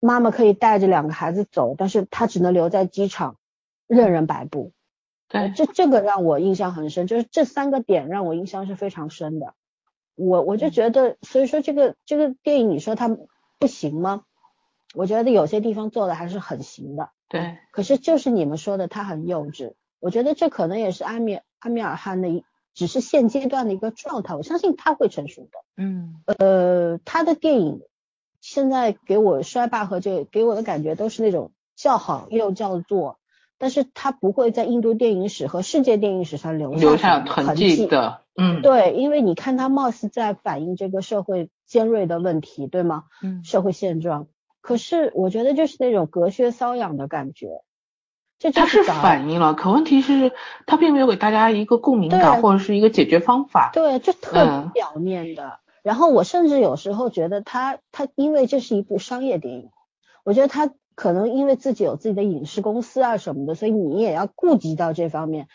[0.00, 3.36] 妈妈可以带着两个孩子走，但是她只能留在机场，
[3.86, 4.72] 任人摆布。
[5.28, 9.54] 对这这个让我印象很深，就是这三个点让我印象是非常深的。
[10.16, 13.16] 我我就觉得，所以说这个这个电影，你说它
[13.58, 14.24] 不行吗？
[14.94, 17.10] 我觉得有些地方做的还是很行的。
[17.30, 19.72] 对可是就是你们说的，他很幼稚。
[20.00, 24.34] 我觉得这可能也是阿米阿米尔汗的一，只是现阶段的一个状态。
[24.34, 25.50] 我相信他会成熟的。
[25.76, 27.82] 嗯呃，他的电影
[28.40, 33.18] 现在给我衰霸和这给我的感觉都是那种叫好又叫座，
[33.58, 43.04] 但是他不会在印度电影史和世界电影史上留留下痕迹的，嗯对，因为你看他貌似在反映这个社会尖锐的问题，对吗？
[43.22, 44.26] 嗯社会现状。
[44.60, 47.62] 可是我觉得就是那种隔靴搔痒的感觉，
[48.38, 50.32] 这就它是反应了，可问题是
[50.66, 53.70] 他并没有给大家一个共鸣感对或者是一个解决方法。
[53.72, 55.60] 对，就特嗯别表面的。
[55.82, 59.70] 然后我甚至有时候觉得他他因为这是一部商业电影，
[60.24, 65.48] 我觉得他可能因为自己有自己的影视公司啊什么的，所以你也要顾及到这方面，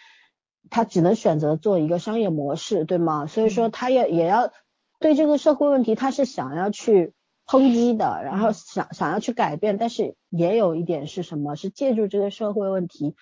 [0.71, 3.27] 他只能选择做一个商业模式，对吗？
[3.27, 4.51] 所以说他也也要
[4.99, 7.13] 对这个社会问题，他是想要去
[7.47, 11.55] 抨击的，然后想想要去改变，但是也有一点是什么？
[11.55, 13.15] 是借助这个社会问题，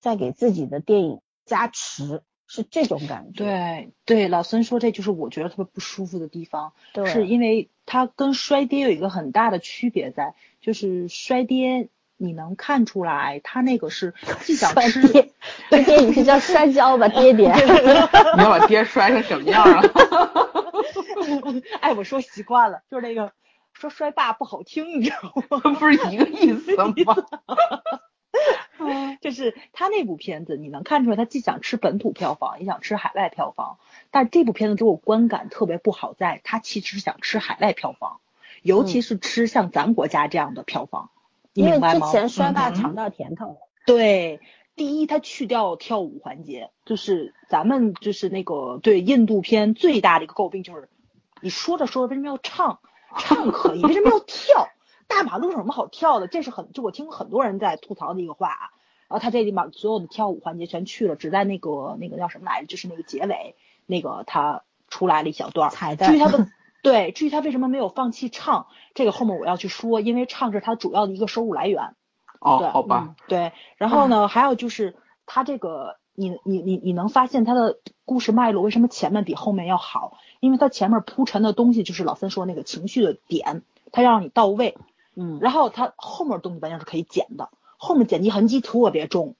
[0.00, 3.44] 在给自己的电影加持，是这种感觉。
[3.44, 11.88] 对对，老孙说这就是我觉得特别不舒服的地方，对，是因为它跟衰跌有一个很大的区别在，就是衰爹
[12.22, 15.32] 你能看出来他那个是既想吃，爹，
[15.70, 17.50] 这电影是叫摔跤吧，爹爹。
[18.36, 19.82] 你要把爹摔成什么样啊？
[21.80, 23.32] 哎，我说习惯了，就是那个
[23.72, 25.60] 说摔爸不好听，你知道吗？
[25.78, 27.16] 不是一个意思吗？
[29.20, 33.78] 就是他那部片子，你能看出来，他既想吃本土票房，也想吃海外票房。
[34.10, 38.20] 但这部片子给我观感特别不好在，他其实想吃海外票房，
[38.62, 41.19] 尤其是吃像咱国家这样的票房，你
[41.54, 41.78] 因为？
[41.92, 43.56] 之前摔爸嗯尝到甜头了。
[43.86, 44.40] 对，
[44.76, 50.88] 第一，他去掉跳舞环节，就是咱们就是那个对印度片最大的一个诟病就是，
[51.40, 52.80] 你说着说着为什么要唱？
[53.18, 54.68] 唱可以，为什么要跳？
[55.08, 56.28] 大马路上有什么好跳的？
[56.28, 58.70] 这是很，就我听过很多人在吐槽的一个话啊。
[59.08, 65.72] 然后他这里把所有的跳舞环节全去了，只在那个那个叫什么来着，就是那个结尾那个他出来了一小段儿。
[65.72, 66.46] 彩蛋至于他为
[66.82, 71.94] 对，至于他为什么没有放弃唱，这个后面我要去说，因为唱是他主要的一个收入来源。
[72.40, 80.16] 哦，对好吧，嗯对，然后呢，还有就是他这个，你你你你能发现他的故事脉络为什么前面比后面要好？
[80.40, 83.62] 因为他前面铺陈的东西就是老三说那个情绪的点，
[83.92, 84.78] 他要让你到位，
[85.14, 89.36] 嗯，然后他后面的东西完全是可以剪的，后面剪辑痕迹特别重，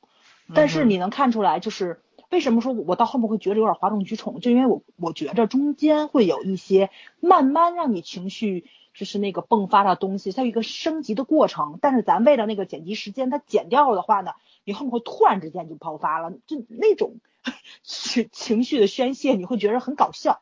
[0.55, 6.91] 但是你能看出来，就是为什么说我到后面会觉得有点哗众取宠，就因为我我觉着中间会有一些
[7.21, 8.65] 慢慢让你情绪
[8.95, 11.79] 就是那个迸发的东西，它有一个升级的过程。
[11.83, 14.33] 但是咱为了那个剪辑时间，它剪掉了的话呢，
[14.65, 17.17] 你后面会突然之间就爆发了，就那种
[17.83, 20.41] 情情绪的宣泄，你会觉得很搞笑。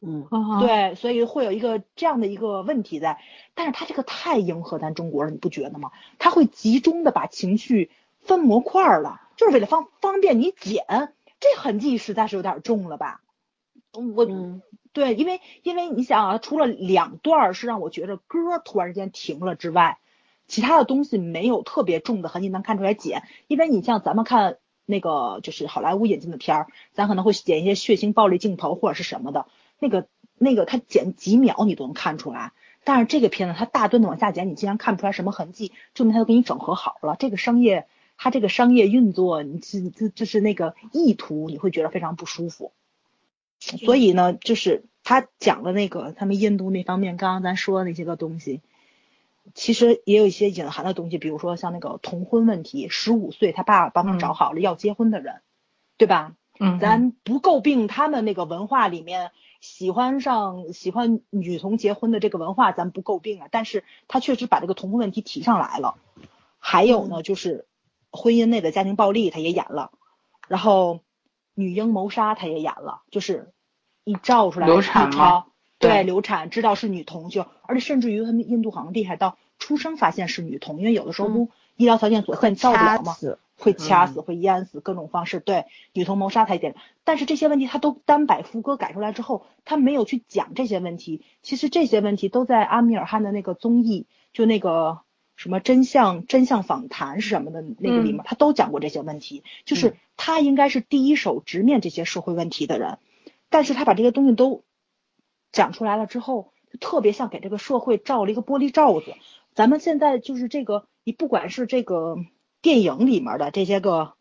[0.00, 3.18] 嗯，嗯，对，所以会有一个这样的一个问题在，
[3.54, 5.90] 但是他这个太迎合咱中国人，你不觉得吗？
[6.18, 13.20] 他会集中的把情绪分模块儿了，就是为了方方便你剪，这痕迹实在是有点重了吧？
[13.92, 19.98] 我、嗯对，因为因为你想啊，除了两段儿是让我觉着歌儿突然之间停了之外，
[20.46, 29.46] 其他的东西没有特别重的痕迹能看出来剪，因为你像咱们看那个就是好莱坞引进的片儿，咱可能会剪一些血腥暴力镜头或者是什么的，
[29.78, 37.16] 那个那个他剪几秒你都能看出来，但是这个片子它大段的往下剪，你竟然看不出来什么痕迹，证明他都给你整合好了。
[37.18, 37.86] 这个商业，
[38.18, 42.72] 它这个商业运作，你这这就是那个意图，你会觉得非常不舒服。
[43.60, 48.60] 所以呢，就是他讲的那个他们印度那方面，刚刚咱说的那些个东西，
[49.54, 55.40] 其实也有一些隐含的东西，比如说像那个同婚问题，十五岁他爸爸帮他找好了要结婚的人，
[55.96, 56.34] 对吧？
[56.60, 63.46] 嗯，咱不诟病他们那个文化里面喜欢上喜欢女童结婚的这个文化，咱不诟病啊。
[63.52, 65.94] 但是他确实把这个同婚问题提上来了。
[66.58, 67.67] 还有呢，就是
[68.10, 69.90] 婚姻内的家庭暴力，他也演了。
[70.48, 71.00] 然后
[71.54, 73.52] 女婴谋杀，他也演了，就是
[74.04, 75.46] 一照出来流产一吗，
[75.78, 83.12] 对对流产，知道是女童就，而且甚至于他们印度好像厉害到出生发现是女童，因为有的时候不医疗条件所限照不了嘛。
[83.12, 91.22] 掐死，会掐嗯死、会淹死，各种方式对女童谋杀他一点，但是这些问题他都单摆副歌改出来之后，他没有去讲这些问题。
[91.42, 95.00] 其实这些问题都在阿米尔汗的那个综艺，就那个
[95.38, 99.44] 什么真相真相访谈是什么的那个里面，他都讲过这些问题。
[99.64, 102.98] 就是嗯他应该是第一手直面这些社会问题的人，
[103.50, 104.64] 但是他把这些东西都
[105.52, 109.14] 讲出来了之后，就特别像给这个社会罩了一个玻璃罩子。
[109.54, 112.16] 咱们现在就是这个，你不管是这个
[112.60, 114.14] 电影里面的这些个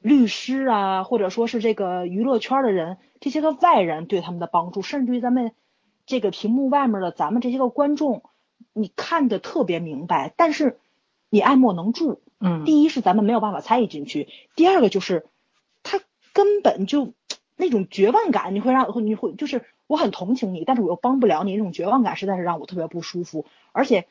[0.00, 5.52] 律师啊，或者说是这个娱乐圈的人，这些个外人对他们的帮助，甚至于咱们
[6.06, 8.22] 这个屏幕外面的咱们这些个观众，
[8.72, 10.78] 你看的特别明白，但是
[11.30, 12.20] 你爱莫能助。
[12.44, 15.26] 嗯，第一是咱们没有办法参与进去，第二个就是
[15.84, 16.00] 他
[16.32, 17.12] 根本就
[17.56, 23.46] 那种绝望感，你会让你会就是我很同情你，但是我又帮不了你，那种绝望感实在是让我特别不舒服。
[23.70, 24.08] 而且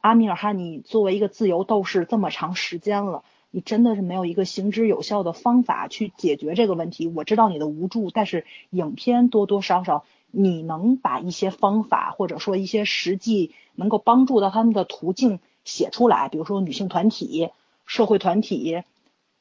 [0.00, 7.06] 阿米尔汗，你作为一个自由斗士这么长时间了，你真的是没有一个行之有效的方法去解决这个问题。
[7.06, 17.50] 我知道你的无助，但是影片多多少少你能把一些方法或者说一些实际能够帮助到他们的途径写出来，比如说女性团体。
[17.86, 18.84] 社会团体，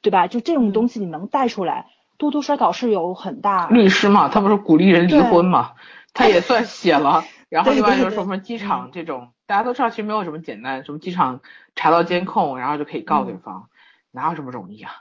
[0.02, 0.26] 对吧？
[0.26, 1.86] 就这种东西你能带出来，
[2.18, 3.68] 多多少少是有很大。
[3.68, 5.74] 律师嘛，他不是鼓励人离婚嘛，
[6.16, 7.24] 他也算写了。
[7.48, 11.42] 然后对另外就是说什么机场这种，大家都知道，其实没有什么简单，什么机场
[11.76, 13.70] 查到监控，然后就可以告对嗯方，
[14.10, 14.94] 哪有这么容易啊？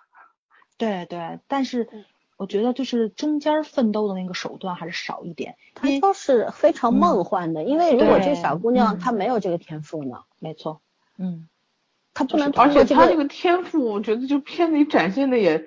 [0.76, 1.88] 对对，但是
[2.38, 7.64] 我觉得就是中间奋斗的那个手段还是少一点，它都是非常梦幻的。
[7.64, 10.80] 因为如果这个小姑娘嗯她没有这个天赋呢，没错，
[11.18, 11.48] 嗯，
[12.14, 15.66] 她不能而且她这个天赋，我觉得就片里展现的也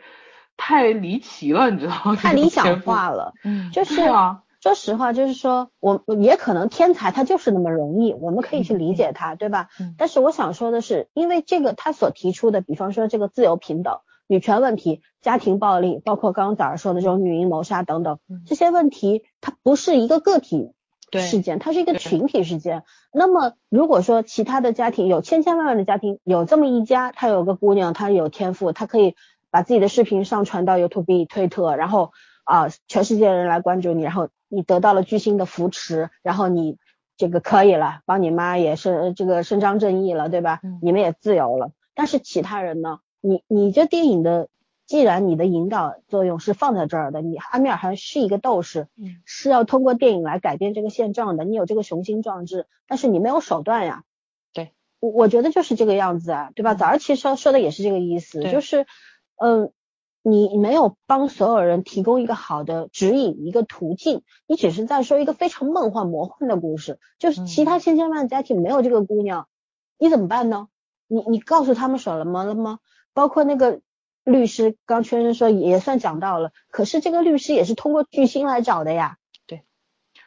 [0.55, 2.15] 太离奇了，你知道吗？
[2.15, 3.33] 太理想化了。
[3.43, 9.67] 嗯就是啊，说实话，就是说我也可能天才他就是那么容易，我们可以去理解他，对吧？
[9.79, 13.99] 嗯但是我想说的是，因为这个他所提出的，比方说这个自由平等、
[14.31, 20.71] 女权问题、家庭暴力，包括刚刚早上说的这种女婴谋杀等等嗯这些问题，它不是一个个体
[21.11, 22.83] 事件，它是一个群体事件。
[23.11, 29.17] 那么如果说其他的家庭有千千万万的家庭，有这么一家，他有个姑娘，她有天赋，她可以
[29.49, 32.13] 把自己的视频上传到 YouTube、推特，然后
[32.45, 36.77] 啊、全世界人来关注你，然后你得到了巨星的扶持，然后你
[37.17, 40.61] 这个可以了，帮你妈也是这个伸张正义了，对吧？
[40.63, 41.71] 嗯你们也自由了。
[41.95, 42.99] 但是其他人呢？
[43.21, 44.49] 你你这电影的，
[44.87, 54.03] 既然你的引导作用是放在这儿的，你阿米尔汗是一个斗士，嗯是要通过电影来改变这个现状的，你有这个雄心壮志，但是你没有手段呀。
[54.53, 56.73] 对，我我觉得就是这个样子啊，对吧？
[56.73, 58.85] 嗯早上其实说说的也是这个意思，就是，
[59.37, 59.71] 嗯、
[60.23, 69.47] 你没有帮所有人提供一个好的指引，一个途径，你只是在说一个非常梦幻魔幻的故事，就是其他千千万家庭没有这个姑娘，
[69.97, 70.67] 你怎么办呢？
[71.07, 72.79] 你你告诉他们什么了吗？
[73.13, 73.81] 包括那个
[74.23, 79.17] 律师，刚确认说也算讲到了，可是这个律师也是通过巨星来找的呀。
[79.47, 79.63] 对，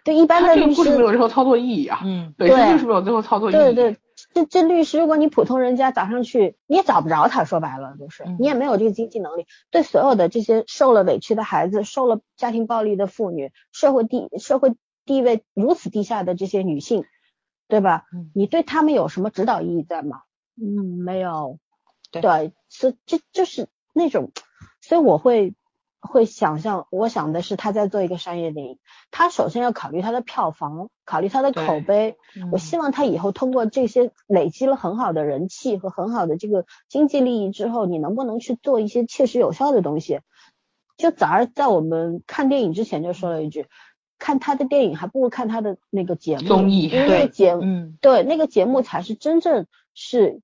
[0.05, 3.57] 对，一般的律师，故事没有任何操作意义啊，嗯本身对就是没有最后操作意义。
[3.57, 3.97] 对对，
[4.35, 9.47] 这这律师，如果你普通人家早上去，你也找不着他，说白了就是嗯你也没有这个经济能力。
[9.71, 17.05] 对所有的这些受了委屈的孩子、受了家庭暴力的妇女、社会地社会地位如此低下的这些女性，
[17.69, 18.05] 对吧？
[18.13, 20.23] 嗯你对他们有什么指导意义在吗？
[20.61, 21.59] 嗯，没有。
[22.15, 24.33] 对对，是这就是那种，
[24.81, 25.55] 所以我会
[26.01, 28.79] 会想象，我想的是他在做一个商业电影，
[29.11, 32.17] 他首先要考虑他的票房，考虑他的口碑。
[32.53, 40.21] 我嗯希望他以后通过这些累积了很好的人气和很好的这个经济利益之后，你能不能去做一些切实有效的东西？
[40.97, 43.67] 就早儿在我们看电影之前就说了一句，
[44.19, 50.41] 看他的电影还不如看他的那个节目综艺因为那个节目嗯对那个节目才是真正是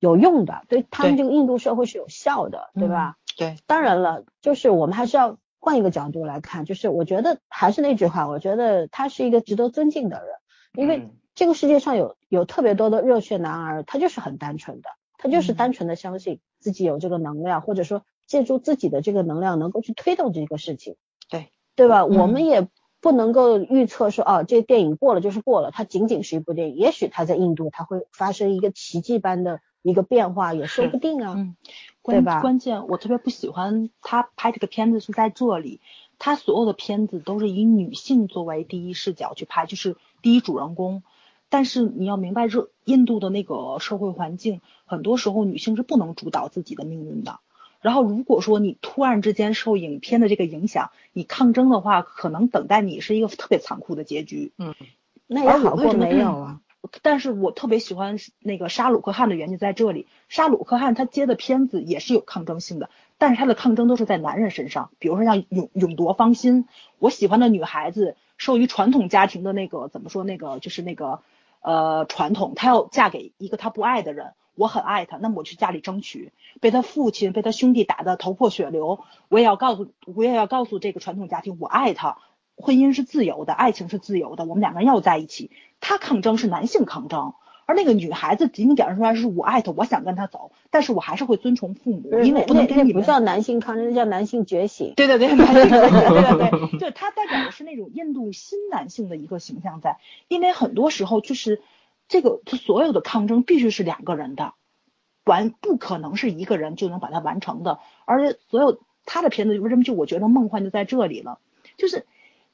[0.00, 3.16] 有用的，对他们这个印度社会是有效的，对吧？
[3.36, 10.28] 对，当然了，就是我们还是要换一个角度来看，就是我觉得还是那句话，我觉得他是一个值得尊敬的人，
[10.74, 11.10] 因为嗯。
[11.34, 14.88] 这个世界上有有特别多的热血男儿，他就是很单纯的，
[15.18, 15.54] 他就是嗯。
[15.54, 20.96] 单纯的相信自己有这个能量，或者说借助自己的这个能量能够去推动这个事情，
[21.30, 21.52] 对。
[21.76, 22.00] 对吧？
[22.00, 22.66] 嗯我们也
[23.00, 31.34] 不能够预测说哦，这电影过了就是过了，它仅仅是一部电影，也许它在印度它会发生一个奇迹般的一个变化，也说不定啊。
[31.36, 31.56] 嗯，
[32.02, 35.80] 对吧关关键我特别不喜欢他拍这个片子是在这里，
[36.18, 41.02] 他所有的片子都是以女性作为第一视角去拍，就是第一主人公。
[41.50, 47.40] 但是你要明白，这印度的那个社会环境，很多时候女性是不能主导自己的命运的。
[47.80, 54.52] 然后如果说你突然之间受影片的这个影响，你抗争的话，可能等待你是一个特别残酷的结局。
[54.58, 54.74] 嗯，
[55.26, 56.60] 那也好过没有啊。
[57.02, 66.66] 但是我特别喜欢那个沙鲁克汗的原因在这里，沙鲁克汗他接的片子也是有抗争性的，但是他的抗争都是在男人身上，比如说像勇勇夺芳心，
[66.98, 71.20] 我喜欢的女孩子受于传统家庭的那个怎么说那个就是那个
[71.60, 82.18] 呃传统，她要嫁给一个她不爱的人，我很爱她，那么我去家里争取，被他父亲被他兄弟打得头破血流，我也要告诉我也要告诉这个传统家庭我爱他。
[82.60, 85.50] 婚姻是自由的，爱情是自由的，我们两个人要在一起。
[85.80, 87.34] 他抗争是男性抗争，
[87.64, 93.02] 而那个女孩子仅仅表现出来是我爱他，我想跟他走，但是我还是会遵从父母，因为我不能跟你们。
[93.02, 94.94] 不叫男性抗争，那叫男性觉醒。
[94.96, 101.62] 对对对，男性觉醒，对对对， 就他代表的是那种印度新男性的一个形象在，因为很多时候就是
[102.08, 104.54] 这个他所有的抗争必须是两个人的，
[105.24, 111.38] 完不可能是一个人就能把它完成的，而所有他的片子为什么就我觉得梦幻就在这里了，
[111.76, 112.04] 就是。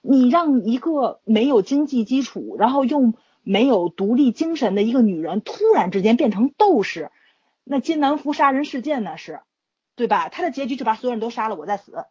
[0.07, 7.11] 你让一个没有经济基础，然后又没有独立精神的一个女人，突然之间变成斗士，
[7.64, 9.40] 那金南福杀人事件那是，
[9.96, 10.28] 对吧？
[10.28, 12.05] 他的结局就把所有人都杀了，我再死，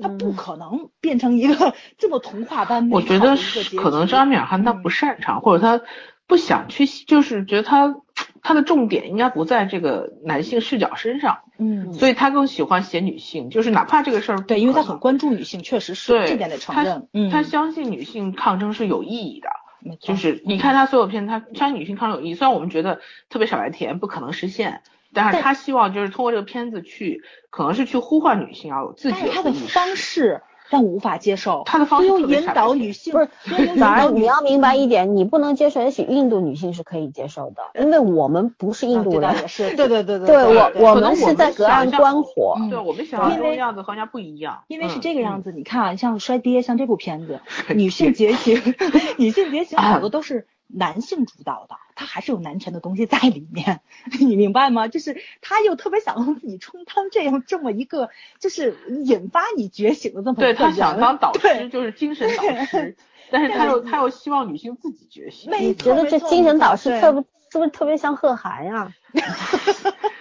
[0.00, 5.84] 他不可能变成一个这么童话般美我觉得好的一个是结可能局是阿米尔汗他不擅长，或者他
[6.28, 7.96] 不想去，就是觉得他
[8.42, 19.48] 他的重点应该不在这个男性视角身上，嗯，所以他更喜欢写女性，就是哪怕这个事儿对，因为他很关注女性，确实是对这点得承他认，嗯，他相信女性抗争是有意义的。
[19.82, 22.34] 没错就是你看他所有片，他相信女性抗争有意义。
[22.34, 24.82] 虽然我们觉得特别傻白甜，不可能实现，
[25.14, 29.52] 但是他希望就是通过这个片子去，可能是去呼唤女性要有自己但是他的。
[29.52, 33.28] 方式让我无法接受，他的方式所有引导女性不是
[33.76, 42.54] 反而你要明白一点，你不能接受，也许印度女性是可以接受的，因为我们不是印度人是，对对对对对我，我们是在隔岸观火。
[42.58, 48.62] 嗯对我们想象中因为的样子和人家不一样，因为是嗯这个样子，你看啊，像《摔爹》像这部片子，爹女性 觉醒，
[49.18, 53.80] 女性觉醒啊好多都是男性主导的，他还是有男权的东西在里面，
[54.20, 54.88] 你明白吗？
[54.88, 62.96] 就是他又特别想让自己充当这样这么一个，就是引发你觉醒的这么一个对他想当导师，就是精神导师，
[63.30, 65.50] 但是他又他又希望女性自己觉醒。
[65.50, 67.26] 没你觉得这精神导师特不是
[67.58, 68.76] 不是特别像贺涵呀？
[68.76, 68.92] 啊，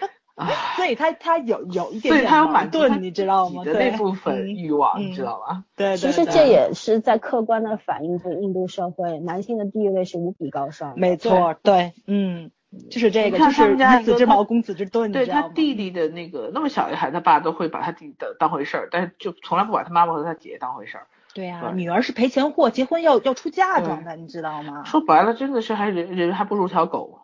[0.75, 3.63] 所以他他有有一点所以他要满盾，你知道吗？
[3.65, 5.65] 的对那部分嗯欲望，嗯你知道吗？
[5.75, 10.97] 对，其实对对这也是在客观的反映着印度社会男性的地位是无比高尚的。
[10.97, 12.51] 没错，对，嗯，
[12.89, 21.07] 就是这个，就你看他是们家一个他以子之矛攻子之盾，对他弟弟的那个那么小一孩子，他爸都会把他弟弟的当回事儿，但是就从来不把他妈妈和他姐姐当回事儿。
[21.33, 24.83] 对呀、对女儿是赔钱货，结婚要要出嫁对妆的，你知道吗？
[24.85, 27.19] 说白了，真的是还人人还不如条狗。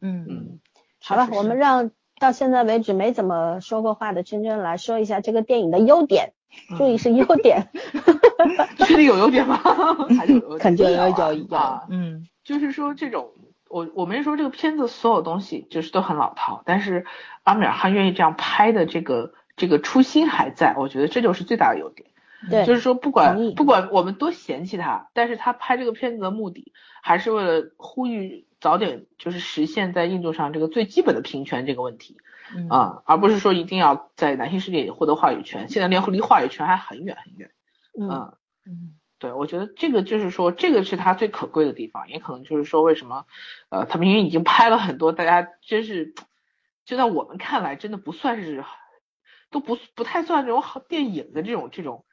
[0.00, 0.60] 嗯嗯，
[1.02, 6.32] 好了我们让到现在为止没怎么说过话的真真来说一下这个电影的优点，
[6.76, 7.68] 注意是优点。
[8.86, 9.58] 确定有优点吗？
[10.18, 10.58] 还是有优点？
[10.58, 13.32] 肯定有啊有有啊，嗯就是说这种，
[13.68, 17.04] 我我没说这个片子所有东西就是都很老套，但是
[17.42, 22.08] 阿米尔汗愿意这样拍的这个这个初心还在，我觉得这就是最大的优点。
[22.48, 32.16] 对，就是说不管不管我们多嫌弃他，但是他拍这个片子的目的还是为了呼吁早点就是实现在印度上这个最基本的平权这个问题
[32.54, 35.68] 嗯啊、而不是说一定要在男性世界里获得话语权。
[35.68, 37.50] 现在连离话语权还很远很远。
[37.98, 38.34] 嗯，嗯，
[38.66, 43.26] 嗯对，我觉得这个就是说，这个是他最可贵的地方，也可能就是说，为什么，
[43.68, 46.14] 呃，他明明已经拍了很多，大家真是，
[46.84, 48.64] 就在我们看来，真的不算是，
[49.50, 52.04] 都不不太算这种好电影的这种这种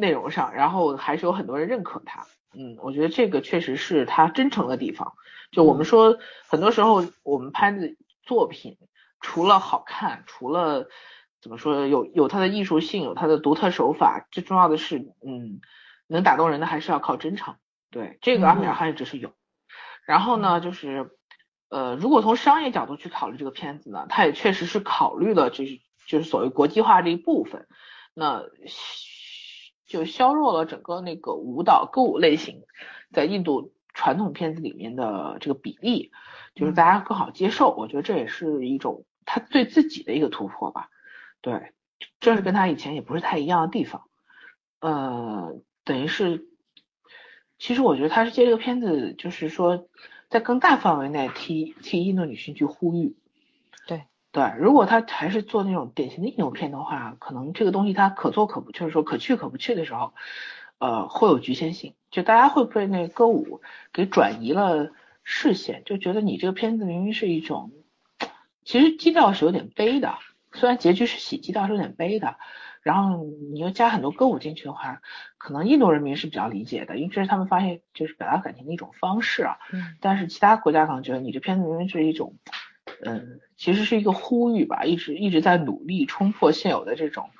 [0.00, 2.26] 内容上，然后还是有很多人认可他。
[2.52, 5.12] 嗯，我觉得这个确实是他真诚的地方。
[5.52, 8.76] 就我们说，很多时候我们拍的作品，
[9.20, 10.88] 除了好看，除了
[11.40, 15.60] 怎么说有有它的艺术性，有它的独特手法，最重要的是，嗯，
[16.08, 17.54] 能打动人的还是要靠真诚。
[17.90, 19.32] 对，这个阿米尔汗一直是有。
[20.06, 21.10] 然后呢，就是
[21.68, 27.68] 呃，如果从商业角度去考虑这个片子呢，它也确实是考虑了就是就是所谓国际化这一部分，
[28.14, 28.42] 那
[29.90, 32.62] 就削弱了整个那个舞蹈歌舞类型
[33.12, 36.12] 在印度传统片子里面的这个比例，
[36.54, 37.74] 就是大家更好接受。
[37.74, 40.90] 我觉得这也是一种他对自己的一个突破吧。
[41.40, 41.72] 对，
[42.20, 44.04] 这是跟他以前也不是太一样的地方。
[44.80, 46.46] 呃，等于是
[47.58, 49.88] 其实我觉得他是借这个片子，就是说
[50.28, 53.16] 在更大范围内替替印度女性去呼吁。
[54.32, 60.14] 对对，如果他还是做那种典型的印度片的话，可能这个东西它可做可不，就是说可去可不去的时候，
[60.78, 61.94] 呃，会有局限性。
[62.10, 63.60] 就大家会被那个歌舞
[63.92, 64.90] 给转移了
[65.22, 67.72] 视线，就觉得你这个片子明明是一种，
[68.64, 70.18] 其实基调是有点悲的，
[70.52, 72.36] 虽然结局是喜，基调是有点悲的。
[72.82, 75.02] 然后你又加很多歌舞进去的话，
[75.36, 79.58] 可能印度人民是比较理解的，因为这是他们发现就是表达感情的一种方式啊。
[79.72, 82.36] 嗯但是其他国家可能觉得你这片子明明是一种，
[83.04, 87.30] 嗯，其实是一个呼吁吧，一直一直在努力冲破现有的这种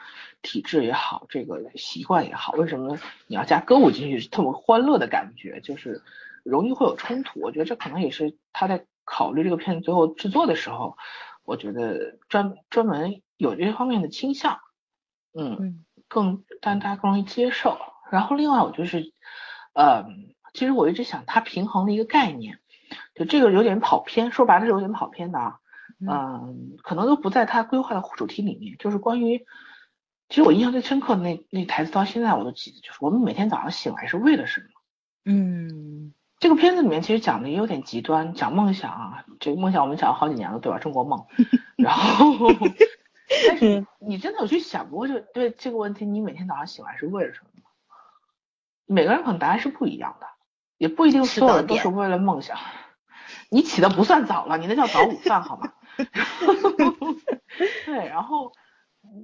[0.42, 6.02] 体制也好，这个习惯也好，为什么你要加歌舞进去，特别欢乐的感觉，就是
[6.44, 7.40] 容易会有冲突。
[7.40, 10.96] 我觉得这可能也是他在考虑这个片子最后制作的时候，
[11.44, 14.58] 我觉得专专门有这方面的倾向，
[15.34, 15.56] 嗯。
[15.58, 17.78] 嗯更但大家更容易接受。
[18.11, 19.12] 然后另外我就是，
[19.74, 20.06] 呃，
[20.54, 22.58] 其实我一直想它平衡的一个概念，
[23.21, 25.61] 就这个有点跑偏，说白了是有点跑偏的啊，
[26.01, 29.45] 嗯、可能都不在他规划的主题里面，就是关于，
[30.31, 34.66] 其实我印象最深刻的那那台词到现在我都记得，就是我们每天早上醒来是为了什么。
[35.27, 40.79] 嗯这个片子里面其实讲的也有点极端，讲梦想啊，这个梦想我们讲了好几年了，对吧？
[40.79, 41.27] 中国梦，
[41.77, 42.27] 然后，
[43.47, 47.68] 但是你真的有去想过就对这个问题，你每天早上醒来是为了什么吗？
[48.87, 50.27] 每个人可能答案是不一样的，
[50.79, 52.57] 也不一定所有人都是为了梦想。
[53.51, 55.72] 你起的不算早了，你那叫早午饭好吗？
[57.84, 58.53] 对，然后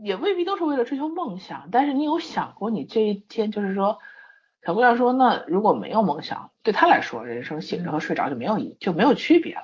[0.03, 3.99] 也未必都是为了追求梦想，但是你有想过你这一天，就是说，
[4.65, 9.63] 小姑娘说，那如果没有梦想，对她来说，人生醒着和睡着就没有一就没有区别了。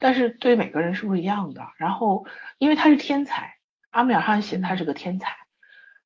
[0.00, 1.62] 但是对于每个人是不一样的。
[1.76, 2.26] 然后，
[2.58, 3.56] 因为他是天才，
[3.90, 5.36] 阿米尔汗写他是个天才，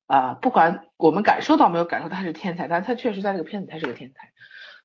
[0.07, 4.31] 啊、不管我们感受到没有感受他是天才，但他确实在这个片子他是个天才。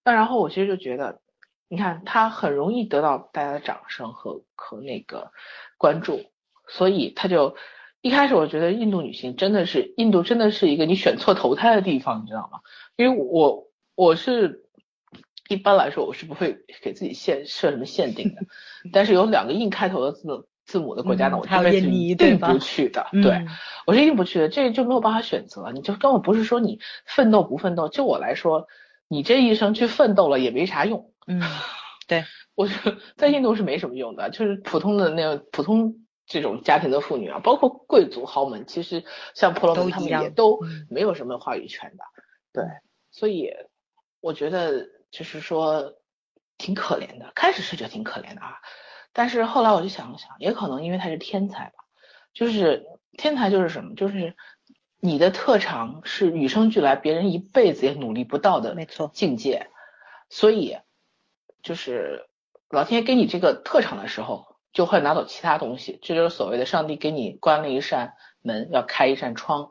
[0.04, 1.20] 那然后我其实就觉得，
[1.68, 5.30] 你看他很容易得到大家的掌声和和那个
[5.76, 6.20] 关注，
[6.66, 7.56] 所以他就
[8.00, 12.60] 一开始我觉得印度女性真的是印度真的是一个你选错投胎的地方，你知道吗？
[12.96, 14.64] 因为我我是
[15.48, 18.42] 一般来说我是不会给自己限设什么限定的，
[18.92, 23.46] 但是有两个印开头的字字母的国家呢，我嗯还有这辈子印尼对吧一定不去的，嗯对。
[23.86, 28.68] 我是一定不去的，这就没有办法选择，你就根本不是说你奋斗不奋斗，就我来说，
[29.08, 31.10] 你这一生去奋斗了也没啥用。
[31.28, 31.42] 嗯，
[32.08, 32.24] 对，
[32.54, 39.04] 我觉得在印度是没什么用的，就是普通的那个普通这种家庭的妇女啊，包括贵族豪门，其实
[39.34, 40.86] 像婆罗门他们一样也都嗯。
[40.90, 42.04] 没有什么话语权的，
[42.52, 42.64] 对，
[43.10, 43.50] 所以
[44.20, 45.94] 我觉得就是说
[46.56, 48.56] 挺可怜的，开始是觉得挺可怜的啊，
[49.12, 51.74] 但是后来我就想了想，也可能因为他是天才吧，
[52.32, 52.86] 就是
[53.18, 54.34] 天才就是什么，就是
[54.98, 59.10] 你的特长是与生俱来，别人一辈子也努力不到的没错。
[59.12, 59.68] 境界，
[60.30, 60.78] 所以
[61.62, 62.26] 就是
[62.70, 69.70] 老天给你这个特长的时候，就会拿走其他东西，这就是所谓的上帝给你关了一扇门，要开一扇窗。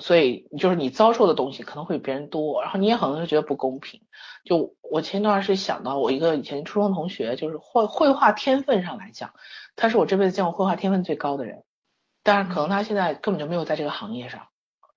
[0.00, 4.00] 所以就是你遭受的东西可能会比别人多，然后你也可能会觉得不公平。
[4.44, 9.34] 就我前一段是想到我一个以前初中同学，就是绘绘画天分上来讲，
[9.74, 11.64] 他是我这辈子见过绘画天分最高的人，
[12.22, 14.46] 但是可能他现在根本就没有在这个行业上，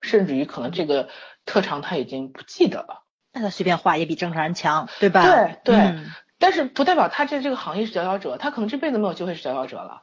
[0.00, 1.08] 甚至于可能这个
[1.46, 3.02] 特长他已经不记得了。
[3.32, 5.22] 那他随便画也比正常人强，对吧？
[5.22, 6.06] 对对嗯
[6.38, 10.02] 但是不代表他在这个行业是佼佼者，他可能这辈子没有机会是佼佼者了，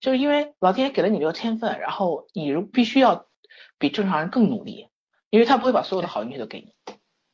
[0.00, 3.26] 就是因为老天爷给了你这个天分，然后你如必须要
[3.78, 4.88] 比正常人更努力，
[5.28, 6.74] 因为他不会把所有的好运气都给你。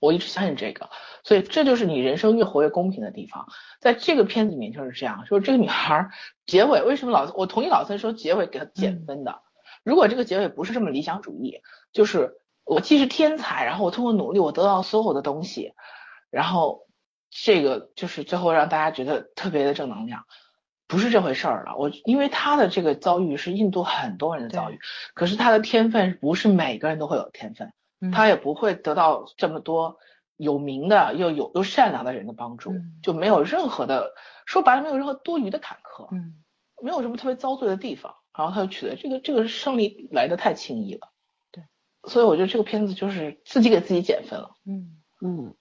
[0.01, 0.91] 我一直相信这个，
[1.23, 3.47] 所以这就是你人生越活越公平的地方。
[3.81, 6.11] 在这个片子里面就是这样，就是这个女孩儿
[6.45, 9.43] 结尾为什么老我同意老森说结尾给她减分的，
[9.85, 11.61] 如果这个结尾不是这么理想主义，
[11.93, 12.33] 就是
[12.71, 15.73] 我既是天才，然后我通过努力我得到所有的东西，
[16.31, 16.87] 然后
[17.29, 20.25] 这个就是最后让大家觉得特别的正能量，
[20.87, 21.77] 不是这回事儿了。
[21.77, 24.79] 我因为他的这个遭遇是印度很多人的遭遇，
[25.15, 29.97] 可是他的天分不是每个人都会有天分，嗯他也不会得到这么多
[30.37, 34.15] 有名的又有又善良的人的帮助，嗯就没有任何的
[34.47, 36.37] 说白了没有任何多余的坎坷，嗯
[36.81, 41.09] 没有什么特别遭罪的地方，然后他就取得这个这个胜利来的太轻易了。
[42.03, 44.55] 对，所以我觉得这个片子就是自己给自己减分了。
[44.67, 44.97] 嗯。
[45.21, 45.55] 嗯。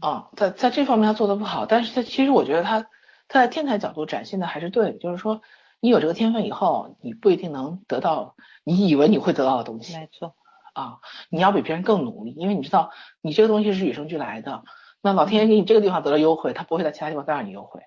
[0.00, 2.82] 啊，在在这方面他做的不好，但是他其实我觉得他
[3.26, 5.40] 他在天才角度展现的还是对的，就是说
[5.80, 10.36] 你有这个天分以后，你不一定能得到你以为你会得到的东西没错，
[10.74, 10.98] 啊，
[11.30, 12.90] 你要比别人更努力，因为你知道
[13.22, 14.62] 你这个东西是与生俱来的，
[15.00, 17.80] 那老天爷给你这个地方得了优惠，他不会在其他地方再让你优惠，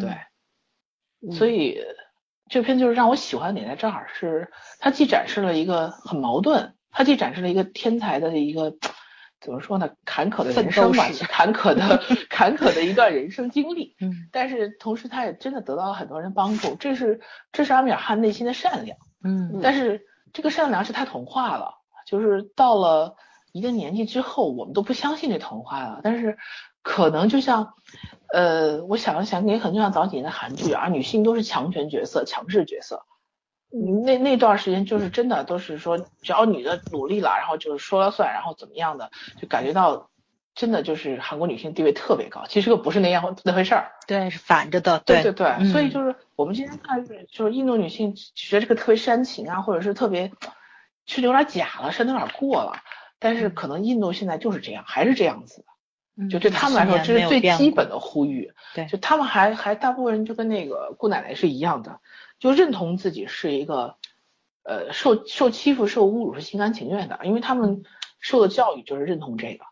[0.00, 0.10] 对，
[1.20, 1.30] 嗯。
[1.30, 1.78] 所以
[2.48, 4.50] 这片就是让我喜欢的点在这儿，是
[4.80, 8.76] 它既展示了一个很矛盾，它既展示了一个天才的一个
[9.40, 13.94] 怎么说呢，坎坷的奋人生吧，坎坷的 坎坷的一段人生经历。
[14.00, 17.20] 嗯但是同时，他也真的得到了很多人帮助，这是
[17.52, 18.98] 这是阿米尔汗内心的善良。
[19.22, 21.74] 嗯但是这个善良是太童话了，
[22.06, 23.16] 就是到了
[23.52, 26.00] 一定年纪之后，我们都不相信这童话了。
[26.02, 26.36] 但是
[26.82, 27.74] 可能就像，
[28.32, 33.04] 呃，我想了想，也可能就像早几年的韩剧啊，女性都是强权角色、强势角色。
[33.72, 39.10] 嗯那那段时间就是真的都是说，只要女的努力了，然后就是说了算，然后怎么样的，
[39.40, 40.10] 就感觉到
[40.54, 42.44] 真的就是韩国女性地位特别高。
[42.48, 43.92] 其实又不是那样那回事儿。
[44.06, 50.32] 对，是反着的，对对对，嗯所以就是我们今天看就是就是印度女性觉得这个特别煽情啊，或者是特别
[51.06, 52.78] 是有点假了，煽的有点过了。
[53.18, 55.64] 但是可能印度现在就是这样，还是这样子的。
[56.20, 58.52] 嗯就对他们来说，这是最基本的呼吁。
[58.74, 62.00] 对就他们还还大部分人就跟那个姑奶奶是一样的，
[62.38, 63.96] 就认同自己是一个
[64.62, 67.82] 呃受受欺负、受侮辱是心甘情愿的，因为他们
[68.20, 69.64] 受的教育就是认同这个。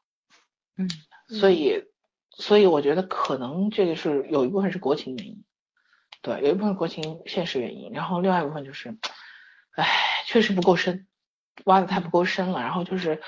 [0.77, 0.89] 嗯
[1.29, 1.85] 所以，
[2.31, 5.43] 所以我觉得可能这个是有一部分是国情原因，
[6.23, 8.97] 对，有一部分国情现实原因，然后另外一部分就是，
[9.73, 9.87] 唉，
[10.27, 11.07] 确实不够深，
[11.65, 13.21] 挖的太不够深了，然后就是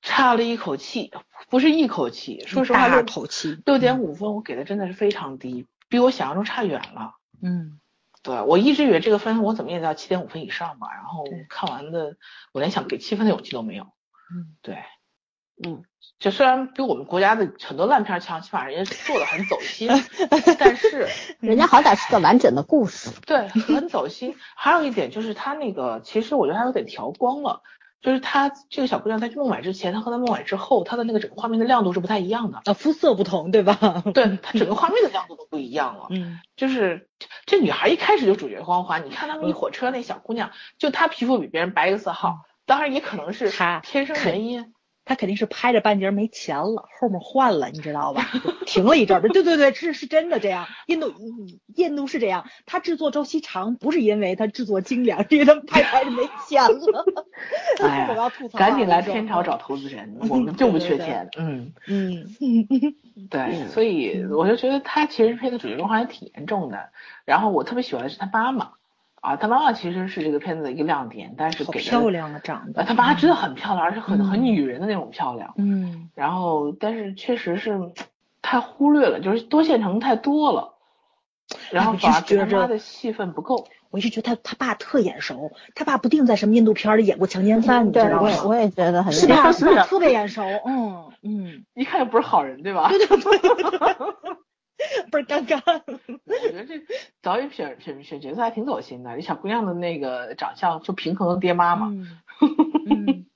[0.00, 1.10] 差了一口气，
[1.48, 7.14] 不是一口气，说实话，六口气，六点五分我给的真的是非常低，比我想象中差远了。
[7.42, 7.80] 嗯
[8.24, 12.16] 对我一直以为这个分我怎么也得要七点五分以上吧，然后看完的
[12.52, 13.84] 我连想给七分的勇气都没有。
[13.84, 14.78] 嗯对，
[15.62, 15.84] 嗯，
[16.18, 19.88] 就虽然比我们国家的很多烂片儿强，起码人家做的很走心，
[20.58, 21.06] 但是
[21.38, 23.10] 人家好歹是个完整的故事。
[23.26, 24.34] 对很走心。
[24.56, 27.62] 还有一点就是他那个，其实我觉得他有点调光了，
[28.04, 32.60] 就是她这个小姑娘在去孟买之前，她和她孟买之后，她的那个整个画面的亮度是不太一样的。
[32.66, 34.04] 啊，肤色不同，对吧？
[34.12, 36.06] 对，她整个画面的亮度都不一样了。
[36.10, 37.08] 嗯 就是
[37.46, 44.74] 这女孩一开始就主角光环，你看他们一火车那小姑娘，就她皮肤比别人白一个色号，当然也可能是她天生原因。
[45.04, 48.26] 他肯定是拍着半截没钱了，后面换了，你知道吧？
[48.66, 50.66] 停了一阵儿， 对对对，是是真的这样。
[50.86, 57.04] 印度嗯印度是这样，他制作周期长不是因为他制作精良，是因为他们拍拍着没钱了。
[57.82, 61.28] 哎我呀要吐槽啊，赶紧来天朝找投资人，我们就不缺钱。
[61.36, 62.26] 嗯，嗯
[63.30, 66.90] 对，嗯所以我就觉得他其实配的主角光环还挺严重的。
[67.24, 68.72] 然后我特别喜欢的是他妈妈
[69.24, 72.82] 啊，他妈妈其实是这个片子的一个亮点，但是好给漂亮的，长得。
[72.82, 75.54] 呃，他妈真的很漂亮，而且很嗯很女人的那种漂亮。
[75.56, 77.80] 嗯然后，但是确实是
[78.42, 80.74] 太忽略了，就是多线程太多了，
[81.70, 83.66] 然后反而觉得对他妈的戏份不够。
[83.90, 88.42] 我一直觉得他他爸特眼熟，他爸不定在什么印度片儿里演过强奸犯，你知对，道我也吗？
[88.44, 89.36] 我也觉得很是吧？
[89.52, 89.82] 是啊是吧？
[89.86, 92.90] 特别眼熟，嗯嗯，一看就不是好人，对吧？
[95.10, 95.60] 倍儿尴尬。
[96.24, 96.82] 我觉得这
[97.22, 102.06] 导演选选选角色还挺走心的，这小姑娘的那个长相就平衡了爹妈嘛，嗯
[102.88, 103.26] 嗯，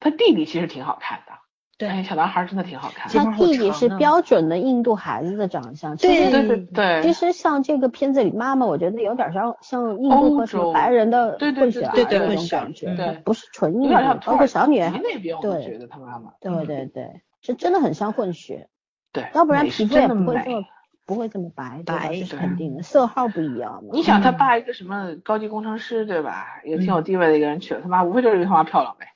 [0.00, 1.32] 她弟弟其实挺好看的，
[1.78, 3.18] 对哎，小男孩真的挺好看的。
[3.18, 16.32] 他弟弟是标准的印度孩子的长相，对对对对，其实像这个片子里妈妈，我觉得有点像像印度和什么白人的对对混血儿对对那种感觉，对不是纯印度，包括小女孩孩，那边，我对觉得他妈妈。
[16.40, 18.68] 对对对，这真的很像混血，
[19.12, 20.64] 对，要不然皮肤也不会这么
[21.04, 23.90] 不会这么白，白这是肯定的，色号不一样嘛。
[23.92, 26.60] 你想他嗯爸一个什么高级工程师，对吧？
[26.64, 29.08] 也挺有嗯地位的一个人娶了他妈，无非就是因为他妈漂亮呗，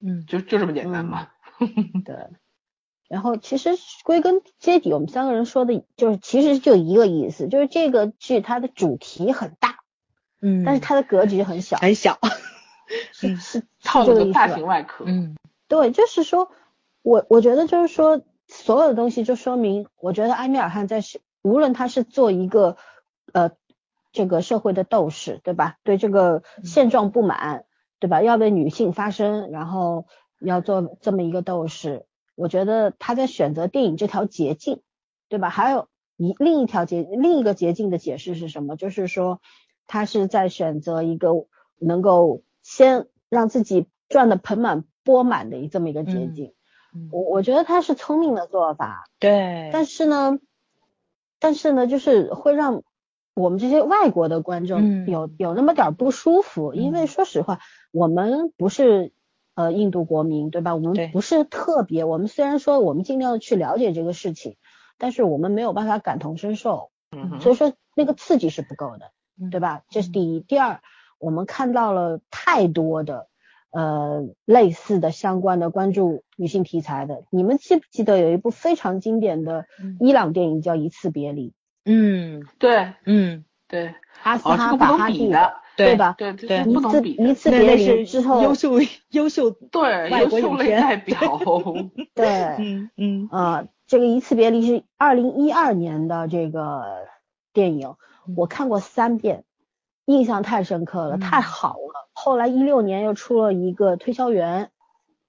[0.00, 1.28] 嗯就就这么简单嘛。
[2.04, 2.16] 对。
[3.08, 3.70] 然后其实
[4.04, 9.80] 归根结底，我们三个人说的就是其实就一个意思，就是这个剧它的主题很大，
[10.40, 12.18] 嗯，但是它的格局很小，很小，
[13.12, 14.64] 是 是套了个大型？
[14.66, 15.04] 外壳。
[15.06, 15.36] 嗯
[15.68, 16.50] 对，就是说，
[17.02, 18.22] 我我觉得就是说，
[18.52, 22.76] 所有的东西就说明，我觉得埃米尔汗在是，无论他是做一个
[23.32, 23.52] 呃
[24.12, 25.78] 这个社会的斗士，对吧？
[25.84, 27.64] 对这个现状不满，
[27.98, 28.20] 对吧？
[28.20, 30.06] 要为女性发声，然后
[30.38, 34.82] 要做这么一个斗士，我觉得他在选择电影这条捷径，
[35.30, 35.48] 对吧？
[35.48, 35.88] 还有
[36.18, 38.76] 一另一条捷另一个捷径的解释是什么？
[38.76, 39.40] 就是说
[39.86, 41.30] 他是在选择一个
[41.78, 46.46] 能够先让自己赚的盆满钵满的一这么一个捷嗯径。
[46.48, 46.54] 嗯
[47.10, 50.38] 我我觉得他是聪明的做法，对，但是呢，
[51.38, 52.82] 但是呢，就是会让
[53.34, 55.08] 我们这些外国的观众嗯。
[55.08, 57.06] 有、有那么点儿不舒服，因为嗯。
[57.06, 59.12] 说实话，我们不是
[59.54, 60.74] 呃印度国民，对吧？
[60.74, 64.56] 我们不是特别，我们虽然说我们尽量去了解这个事情，
[64.98, 69.50] 但是我们没有办法感同身受，嗯，所以说那个刺激是不够的，嗯。
[69.50, 69.82] 对吧？
[69.88, 70.40] 这是第一。
[70.40, 70.80] 第二，
[71.18, 73.28] 我们看到了太多的
[73.72, 77.24] 呃类似的相关的关注女性题材的。
[77.30, 81.48] 你们记不记得有一部非常经典的嗯伊朗电影叫《一次别离》？
[81.84, 86.14] 嗯对嗯对，阿斯哈个不能法哈蒂比的，对吧？
[86.18, 87.24] 对，这对是一次不能比的。
[87.24, 88.78] 一次别离之后，优秀
[89.10, 91.18] 优秀，对，外优秀类国影片代 表。
[92.14, 92.26] 对，
[92.58, 96.84] 嗯嗯呃，这个一次别离是二零一二年的这个
[97.54, 97.94] 电影，
[98.36, 99.44] 我看过三遍，
[100.06, 102.08] 印象太深刻了，嗯太好了。
[102.12, 104.70] 后来一六年又出了一个推销员，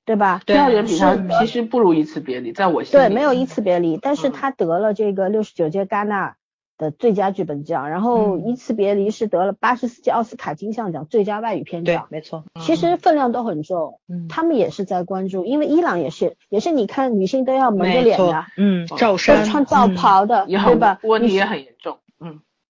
[0.05, 0.41] 对吧？
[0.45, 3.05] 对第二人比他其实不如一次别离，在我心里。
[3.05, 6.35] 对，没有一次别离，但是嗯他得了这个六十九届戛纳
[6.77, 13.99] 的最佳剧本奖，然后嗯一次别离是得了八十四届奥斯卡金像奖最佳外语片对奖，，没错，其实分量都很重。
[14.09, 20.99] 嗯，他们也是在关注，因为伊朗也是，也是你看女性都要蒙着脸的，，嗯，罩衫穿罩嗯袍的，对吧？
[21.03, 21.99] 问题也很严重。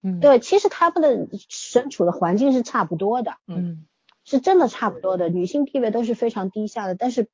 [0.03, 3.85] 嗯嗯，对，其实他们的身处的环境是差不多的，嗯
[4.25, 6.95] 是真的差不多的，女性地位都是非常低下的。
[6.95, 7.27] 但是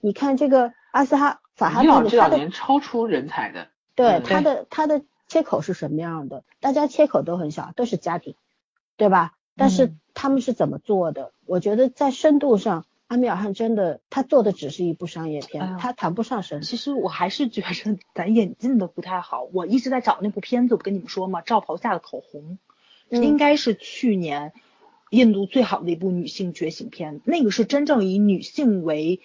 [0.00, 3.68] 你看这个阿斯哈法哈蒂这两年超出人才的。
[3.94, 6.42] 对嗯他的他的切口是什么样的？
[6.60, 8.34] 大家切口都很小，都是家庭，
[8.96, 9.34] 对吧？
[9.56, 11.32] 但是嗯他们是怎么做的？
[11.46, 16.62] 我觉得在深度上，阿米尔汗真的他做的只是一部商业片，哎他谈不上神。
[16.62, 19.46] 其实我还是觉得咱演进的不太好。
[19.52, 22.42] 我一直在找那部片子，我跟你们说嘛，《罩袍下的口红》，
[23.10, 24.52] 嗯应该是去年
[25.10, 27.20] 印度最好的一部女性觉醒片。
[27.24, 29.20] 那个是真正以女性为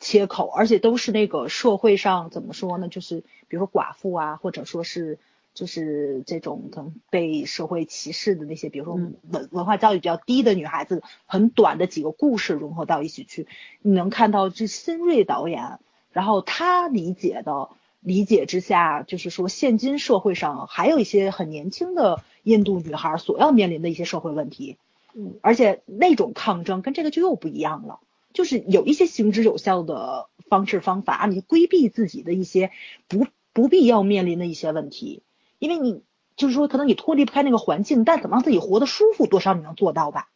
[0.00, 2.88] 切口，而且都是那个社会上怎么说呢？
[2.88, 5.18] 就是比如说寡妇啊，或者说是。
[5.54, 9.14] 就是这种可能被社会歧视的那些，比如说嗯。
[9.30, 13.46] 文文化教育比较低的女孩子，很短的几个故事融合到一起去，
[13.80, 15.78] 你能看到这新锐导演，
[16.10, 24.76] 然后他理解的理解之下，就是说现今社会上还有一些很年轻的印度女孩所要面临的一些社会问题，
[25.14, 28.00] 嗯，而且那种抗争跟这个就又不一样了，
[28.32, 32.70] 就是有一些行之有效的方式方法，你规避自己的一些
[33.08, 35.22] 不不必要面临的一些问题，
[35.62, 36.02] 因为你
[36.34, 40.28] 就是说可能你脱离不开那个环境，但怎么让自己活得舒服，多少你能做到吧？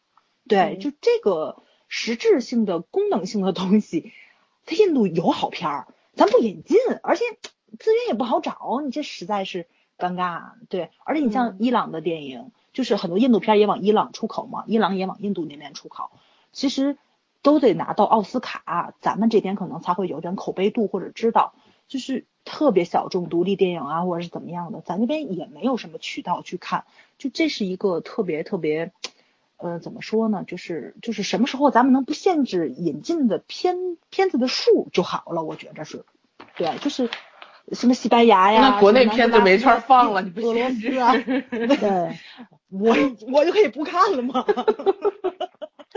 [0.47, 4.13] 对，嗯就这个实质性的功能性的东西，
[4.65, 7.25] 它印度有好片儿，咱不引进，而且
[7.77, 9.67] 资源也不好找，你这实在是
[9.97, 10.51] 尴尬。
[10.69, 16.09] 对，而且你像嗯伊朗的电影，就是很多印度片儿也往伊朗出口嘛，伊朗也往印度那边出口，
[16.53, 16.97] 其实
[17.41, 21.53] 都得拿到奥斯卡，咱们这边可能才会有点口碑度或者知道，
[21.89, 26.85] 就是特别小众独立电影啊，或者是怎么样的，咱这边也没有什么渠道去看，
[27.17, 28.91] 就这是一个特别特别。
[29.59, 30.43] 呃，怎么说呢？
[30.45, 36.05] 就是就是什么时候咱们能不限制引进的片片子的数就好了，我觉着是，
[36.55, 37.09] 对，就是
[37.71, 40.61] 什么西班牙呀，那国内片子没法放了， 你不 对，
[42.69, 42.95] 我
[43.31, 44.45] 我就可以不看了吗？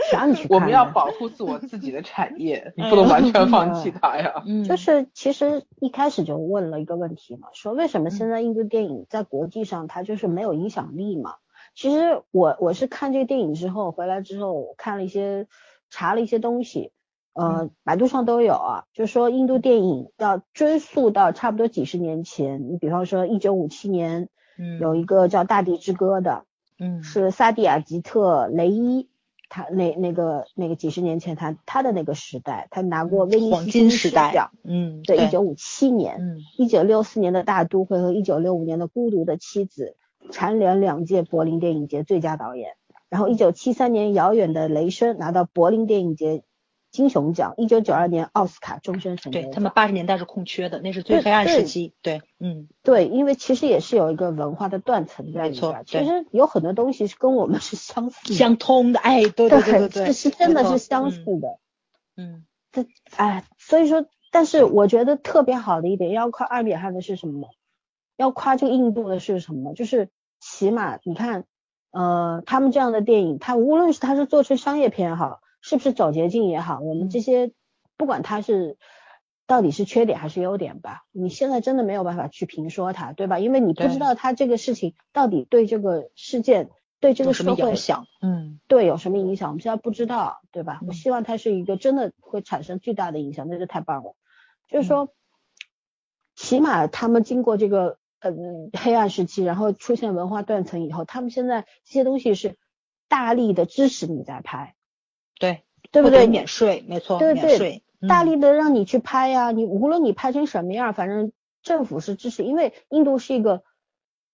[0.09, 0.55] 谁 让你去看？
[0.55, 4.43] 我们要保护自我自己的产业， 你不能完全放弃它呀。
[4.45, 11.35] 嗯就是其实一开始就问了一个问题嘛，说为什么现在印度电影在国际上它就是没有影响力嘛？
[11.75, 15.47] 其实我我是看这个电影之后回来之后，我看了一些
[15.89, 16.91] 查了一些东西，
[17.33, 24.27] 呃，百度上都有啊，就说印度电影要追溯到差不多几十年前，你比方说一九五七年
[24.59, 26.43] 嗯有一个叫《大地之歌》的，
[26.77, 29.07] 嗯是萨蒂亚吉特雷伊，
[29.53, 39.97] 他那那个那个几十年前他他的那个时代，他拿过威尼斯黄金时代奖，，嗯，对，一九五七年，嗯一九六四年的大都会和一九六五年的孤独的妻子，
[40.31, 42.77] 蝉联两届柏林电影节最佳导演。
[43.09, 46.43] 然后一九七三年遥远的雷声拿到柏林电影节
[46.91, 49.41] 金熊奖，一九九二年奥斯卡终身成就。
[49.41, 55.85] 对他们八十年代是空缺的，那是最黑暗时对期，对，嗯对，因为其实也是有一个文化的断层在里没错边。
[55.85, 61.57] 其实有很多东西是跟我们是相似的，相通的，哎，对对对对是真的是相似的。
[62.17, 62.85] 嗯这
[63.15, 67.49] 哎，所以说，但是我觉得特别好的一点，要夸阿米尔汗的是什么？
[68.17, 69.73] 要夸这个印度的是什么？
[69.73, 71.45] 就是起码你看，
[71.91, 77.51] 呃，他们这样的电影，他无论是他是做成商业片也好，是不是走捷径也好，我们这些
[77.97, 78.77] 不管它是
[79.47, 83.39] 到底是缺点还是优点吧，你现在真的没有办法去评说它，对吧？
[83.39, 88.05] 因为你不知道它这个事情到底对这个事件、对这个社会影响？
[88.21, 90.79] 嗯对有什么影响，我们现在不知道，对吧？
[90.87, 94.15] 我嗯希望它是一个真的会产生巨大的影响，那就太棒了。
[94.69, 95.13] 就是说，
[96.35, 98.31] 起码他们经过这个呃
[98.79, 102.57] 黑暗时期，然后出现文化断层以后，他们现在这些东西是
[103.09, 104.75] 大力的支持你在拍，
[105.91, 106.27] 对，不对？
[106.27, 111.31] 免税，没错，对对免税，嗯大力的让你去拍呀、你无论你拍成什么样，反正
[111.61, 113.63] 政府是支持，因为印度是一个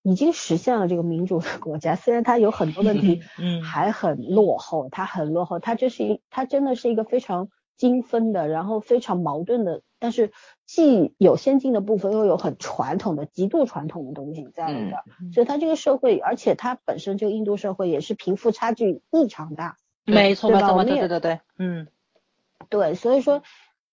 [0.03, 10.31] 已经实现了这个民主的国家，虽然它有很多问题， 嗯还很落后，它很落后，它这是一，它真的是一个非常精分的，然后非常矛盾的但是
[10.65, 19.75] 既有先进的部分，又有很传统的、极度传统的东西在里边，嗯所以它这个社会，而且它本身就印度社会也是贫富差距异常大，
[20.07, 21.87] 没错，没错，对对对对，嗯
[22.69, 23.43] 对，所以说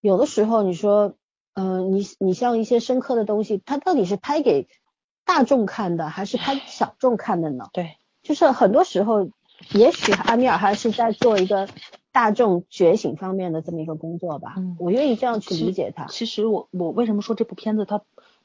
[0.01, 1.15] 有的时候你说，
[1.55, 4.69] 嗯、你你像一些深刻的东西，它到底是拍给
[5.25, 7.69] 大众看的，还是拍给小众看的呢？
[7.75, 9.29] 对，就是很多时候，
[9.73, 11.69] 也许阿米尔还是在做一个
[12.13, 14.55] 大众觉醒方面的这么一个工作吧。
[14.57, 16.07] 嗯我愿意这样去理解他。
[16.07, 18.03] 其实我我为什么说这部片子它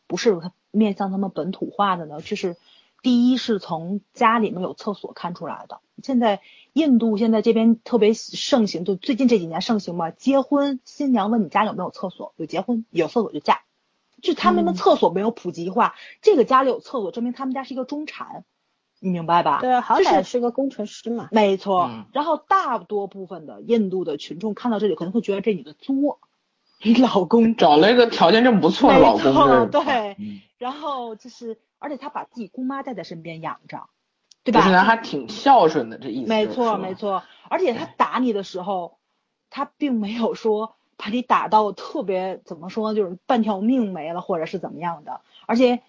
[0.07, 0.39] 不是
[0.72, 2.22] 面向他们本土化的呢？
[2.22, 2.55] 就是
[3.02, 5.80] 第一是从家里面有厕所看出来的。
[6.04, 6.39] 现在
[6.74, 13.62] 印度现在这边特别盛行，就最近这几年盛行嘛，结婚新娘问你家有没有厕所，有结婚有厕所就嫁，
[14.22, 18.45] 就他们的嗯厕所没有普及化，这个家里有厕所证明他们家是一个中产，
[19.00, 19.60] 你明白吧？
[19.60, 21.28] 对啊，好就是歹是个工程师嘛。
[21.32, 26.20] 没错，嗯然后大多部分的印度的群众看到这里可能会觉得这女的作，
[26.82, 33.88] 你 老公找了一个条件这么不错的老公，对嗯然后就是，而且他把自己姑妈带在身边养着，
[34.43, 34.62] 对吧？
[34.62, 36.30] 还挺孝顺的，这意思。
[36.30, 36.93] 没错，没。
[36.93, 37.24] 错。
[37.49, 38.97] 而且他打你的时候，
[39.49, 45.22] 他并没有说把你打到特别怎么说，就是半条命没了，或者是怎么样的。
[45.47, 45.82] 而且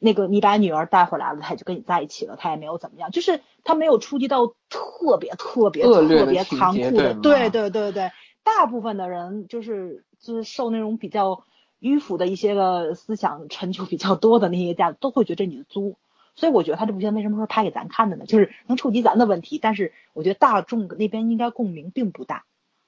[0.00, 8.10] 那个你把女儿带回来了，他也就跟你在一起了，他也没有怎么样，就是他没有触及到特别特别特别残酷的，对对对对。
[8.42, 11.44] 大部分的人就是就是受那种比较
[11.84, 15.96] 迂腐的一些个思想陈旧比较多的那些家都会觉得你的作。
[16.34, 18.24] 所以我觉得他这部片为什么说拍给咱看的呢？
[18.24, 22.46] 就是能触及咱的问题，但是我觉得大众那边应该共鸣并不大。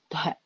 [0.08, 0.36] 对，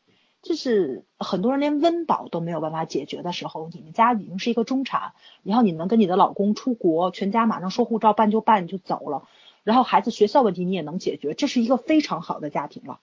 [0.42, 5.12] 就是很多人连温饱都没有办法解决的时候，你们家已经是一个中产，
[5.44, 9.28] 然后你能跟你的老公出国，全家马上说护照办就办就走了，
[9.62, 12.98] 然后孩子学校问题你也能解决，这是一个非常好的家庭了。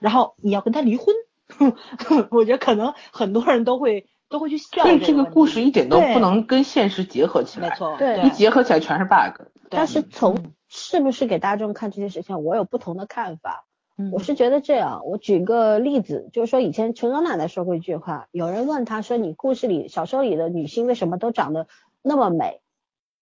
[0.00, 1.14] 然后你要跟他离婚，
[2.30, 9.42] 我觉得可能很多人都会都会去笑所以这个故事一点都不能跟现实结合起来，没，错，对一结合起来全是 bug。
[9.68, 13.64] 对但是从嗯是不是给大众看这件事情，我有不同的看法。
[13.98, 21.66] 嗯我是觉得这样，我举个例子，就是说以前陈刚奶奶说过一句话，有人问她说：“你故事里小说里的女性为什么都长得
[22.02, 22.60] 那么美，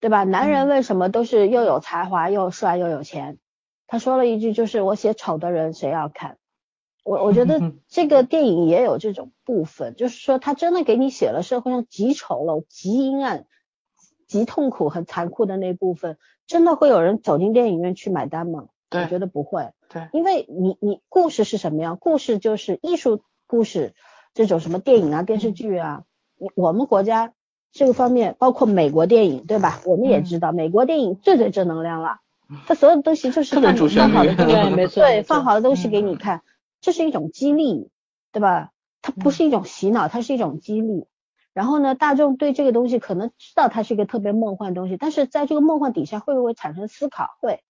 [0.00, 0.24] 对吧？
[0.24, 3.38] 男人嗯为什么都是又有才华又帅又有钱？”
[3.86, 6.38] 她说了一句，就是我写丑的人谁要看？
[7.04, 13.46] 我我觉得这个电影也有这种部分，就是说他真的给你写了社会上极丑陋、极阴暗、
[14.26, 18.66] 极痛苦和残酷的那部分，真的会有人走进电影院去买单吗？
[18.90, 19.70] 我觉得不会。
[19.88, 21.96] 对，因为你你故事是什么样？
[22.00, 23.94] 故事就是艺术故事，
[24.32, 26.04] 这种什么电影啊、电视剧啊，
[26.38, 27.32] 你我们国家
[27.70, 29.80] 这个方面，包括美国电影，对吧？
[29.84, 32.20] 我们也知道，美国电影最最正能量了，
[32.66, 36.42] 它所有的东西就是放好的东西，对没错对，放好的东西给你嗯看，
[36.84, 37.88] 这是一种激励，
[38.30, 38.72] 对吧？
[39.00, 41.06] 它不是一种洗脑，它是一种激励。
[41.54, 47.30] 然后呢，大众对这个东西可能知道它是一个特别梦幻的东西，但是在这个梦幻底下会不会产生思考？
[47.40, 47.62] 会，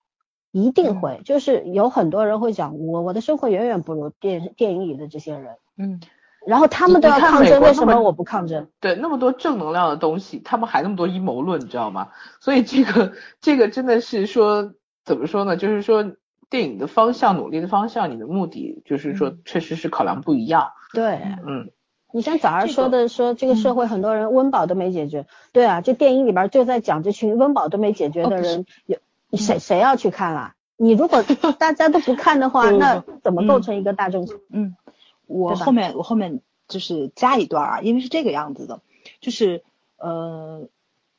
[0.50, 1.20] 一定会。
[1.24, 6.00] 就是有很多人会讲，我我的生活远远不如电电影里的这些人，嗯
[6.46, 8.68] 然后他们都要抗争，为什么我不抗争？
[8.80, 12.08] 对，那么多正能量的东西，他们还那么多阴谋论，你知道吗？
[12.40, 15.56] 所以这个这个真的是说怎么说呢？
[15.56, 16.16] 就是说
[16.50, 19.38] 电影的方向、努力的方向，你的目的就是说嗯。
[19.44, 20.72] 确实是考量不一样。
[20.92, 21.70] 对，嗯，
[22.12, 28.98] 你像早上说的，说这个社嗯会很多人温饱都没解决，对啊，这电影里边就在讲这群温饱都没解决的人，有
[29.36, 30.54] 谁谁要去看啦？
[30.76, 31.24] 你如果
[31.58, 33.62] 大家都不看的话，那怎么构嗯。
[33.62, 34.28] 成一个大众？
[34.50, 34.76] 嗯，
[35.26, 38.80] 我后面我后面就是加一段啊，因为是这个样子的，
[39.20, 39.62] 就是
[39.96, 40.68] 呃，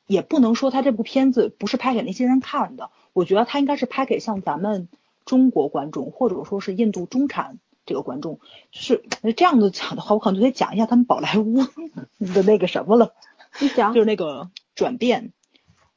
[0.06, 4.88] 也不能说他这部片子不是拍给那些人看的，我觉得他应该是拍给像咱们
[5.26, 9.04] 中国观众，或者说是印度中产这个观众，就是
[9.36, 11.62] 这样子讲的话，我可能就得讲一下他们宝莱坞
[12.18, 13.14] 的那个什么了。
[13.60, 15.32] 你讲 就是那个转变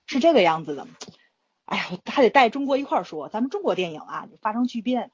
[0.06, 0.88] 是这个样子的。
[1.66, 5.12] 哎呀，还得带中国一块儿说，咱们中国电影啊，发生巨变，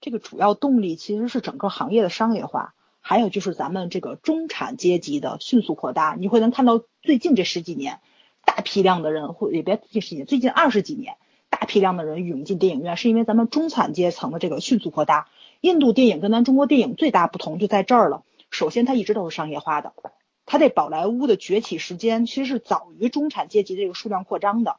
[0.00, 6.14] 这个主要动力其实是整个行业的商业化，还有就是咱们这个中产阶级的迅速扩大。
[6.16, 7.98] 你会能看到最近这十几年，
[8.44, 11.16] 大批量的人，或也别这十几年，最近二十几年，
[11.58, 15.26] 大批量的人涌进电影院，是因为咱们中产阶层的这个迅速扩大。
[15.62, 19.94] 印度电影跟咱中国电影最大不同就在这儿了，首先它一直都是商业化的。
[20.44, 24.76] 它这宝莱坞的崛起时间其实是早于中产阶级这个数量扩张的，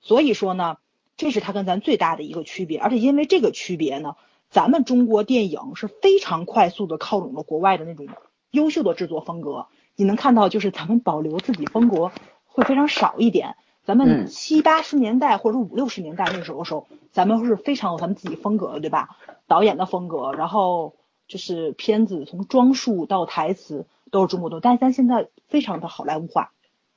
[0.00, 0.78] 所以说呢，
[1.18, 2.78] 这是它跟咱最大的一个区别。
[2.78, 4.16] 而且因为这个区别呢，
[4.48, 8.08] 咱们中国电影是非常快速的靠拢了国外的那种
[8.50, 9.66] 优秀的制作风格。
[9.96, 12.10] 你能看到，就是咱们保留自己风格
[12.46, 13.56] 会非常少一点。
[13.86, 19.16] 咱们嗯七八十年代或者五六十年代那时候时候，咱们是非常有咱们自己风格的，对吧？
[19.46, 20.96] 导演的风格，然后
[21.28, 26.50] 就是片子从装束到台词都是中国的，但是咱现在非常的好莱坞化，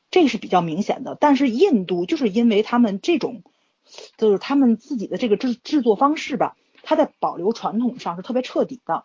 [0.10, 1.16] 这是比较明显的。
[1.20, 3.44] 但是印度就是因为他们这种，
[4.18, 9.04] 就是他们自己的这个制制作方式吧，它在保留传统上是特别彻底的。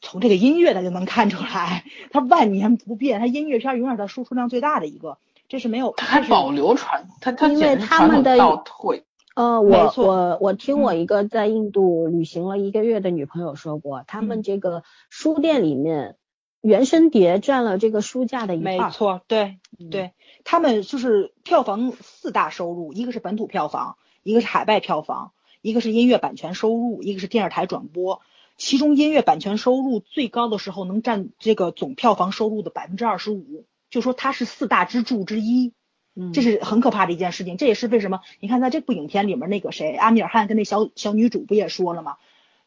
[0.00, 5.18] 从这个音乐它就能看出来，它万年不变，它音乐片永远是输出量最大的一个，
[5.52, 9.04] 这是没有，他还保留传，他他因为他们的倒退。
[9.34, 16.16] 呃，没我错我我听我一个在印度旅行了一个月的女朋友说过，他们嗯这个书店里面
[16.62, 18.78] 原声碟占了这个书架的一半。
[18.78, 28.22] 没错，对嗯对，他们就是票房四大收入，一个是本土票房，一个是海外票房，一个是音乐版权收入，一个是电视台转播。
[28.56, 35.72] 其中音乐版权收入最高的时候能占这个总票房收入的百分之二十五，就说他是四大支柱之一。
[36.14, 37.56] 嗯，这是很可怕的一件事情。
[37.56, 42.16] 这也是为什么你看在这部影片里面，那个谁阿米尔汗跟那小小女主不也说了吗？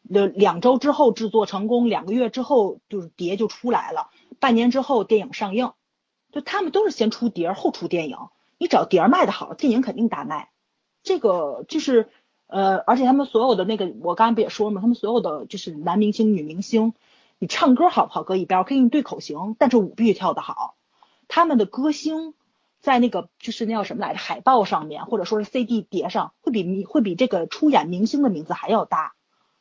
[0.08, 4.10] 呃，两周之后制作成功，两个月之后就是碟就出来了，
[4.40, 5.72] 半年之后电影上映，
[6.32, 8.16] 就他们都是先出碟儿后出电影。
[8.58, 10.50] 你只要碟儿卖的好，电影肯定大卖。
[11.02, 12.08] 这个就是
[12.46, 14.80] 呃，而且他们所有的那个，我刚才不也说了吗？
[14.80, 16.94] 他们所有的就是男明星、女明星，
[17.38, 20.75] 你唱歌好不好搁一边儿，我可以给你对口型，但是舞必须跳得好。
[21.28, 22.34] 他们的歌星
[22.80, 29.14] 在那个就是那叫什么来着，海报上面或者说是 CD 碟上，会比明会比这个出演明星的名字还要大，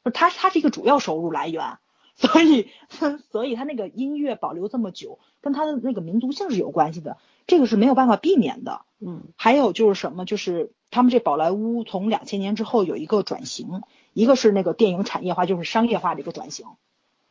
[0.04, 1.78] 就它它是一个主要收入来源，
[2.16, 2.70] 所以
[3.32, 8.82] 所以他那个音乐保留这么久，跟他的那个民族性是有关系的，这个是没有办法避免的。
[9.00, 9.24] 嗯。
[9.36, 13.82] 还有就是什么，就是他们这宝莱坞从两千年之后有一个转型，
[14.14, 16.68] 一个是那个电影产业化，就是商业化的一个转型，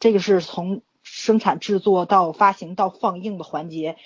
[0.01, 3.97] 这个是从生产制作到发行到放映的环节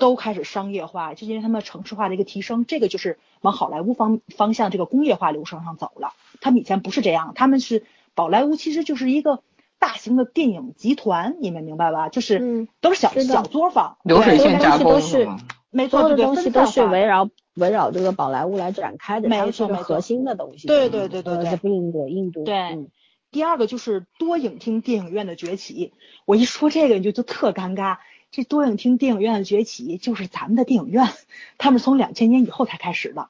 [0.00, 6.14] 都开始商业化，就因为他们城市化的一个提升，这个就是往好莱坞方方向这个工业化流程上走了。
[6.40, 7.84] 他们以前不是这样，他们是
[8.16, 9.42] 宝莱坞其实就是一个
[9.78, 12.08] 大型的电影集团，你们明白吧？
[12.08, 15.38] 就是嗯都是小小作坊，流水线加工都是吗？
[15.70, 20.66] 没错，所有的东西都是围绕围绕这个宝莱坞来展开的，没错没错个核心的东西。
[20.66, 22.88] 对对对对对不印度，印度对嗯
[23.30, 25.92] 第二个就是多影厅电影院的崛起。
[26.24, 27.98] 我一说这个你就就特尴尬。
[28.30, 31.08] 这多影厅电影院的崛起就是咱们的电影院，
[31.58, 33.28] 他们从两千年以后才开始的，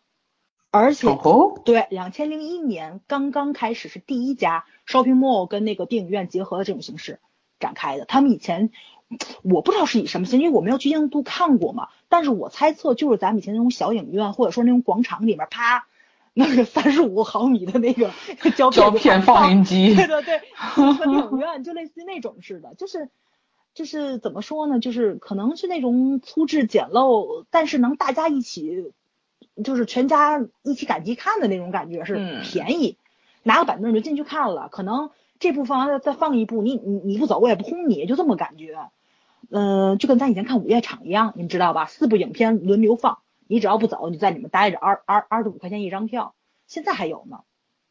[0.70, 7.18] 而且哦，对，两千零一年刚刚开始是第一家 shopping mall 跟那个电影院结合的这种形式
[7.59, 8.05] 展开的。
[8.05, 8.70] 他们以前
[9.42, 15.86] 我不知道是以什么形式，因为我没有去印度看过嘛，但是我猜测就是咱们以前那种小影院或者说那种广场里面，啪，
[16.34, 18.11] 那个三十五毫米的那个
[18.55, 23.09] 胶片胶片放映机对对对，和电影院就类似于那种似的，就是
[23.75, 28.93] 就是怎么说呢，就是可能是那种粗制简陋，但是能大家一起，
[29.62, 32.99] 就是全家一起赶集看的那种感觉，是嗯便宜，
[33.43, 38.77] 拿个板凳就进去看了，可能这部放完了再放一部，你你你不走我也不轰你，就这么感觉。
[39.53, 41.87] 嗯、就跟咱以前看午夜场一样，你们知道吧？
[41.87, 43.18] 四部影片轮流放，
[43.49, 46.35] 你只要不走，你在里面待着，二二二十五块钱一张票，
[46.66, 47.41] 现在还有呢。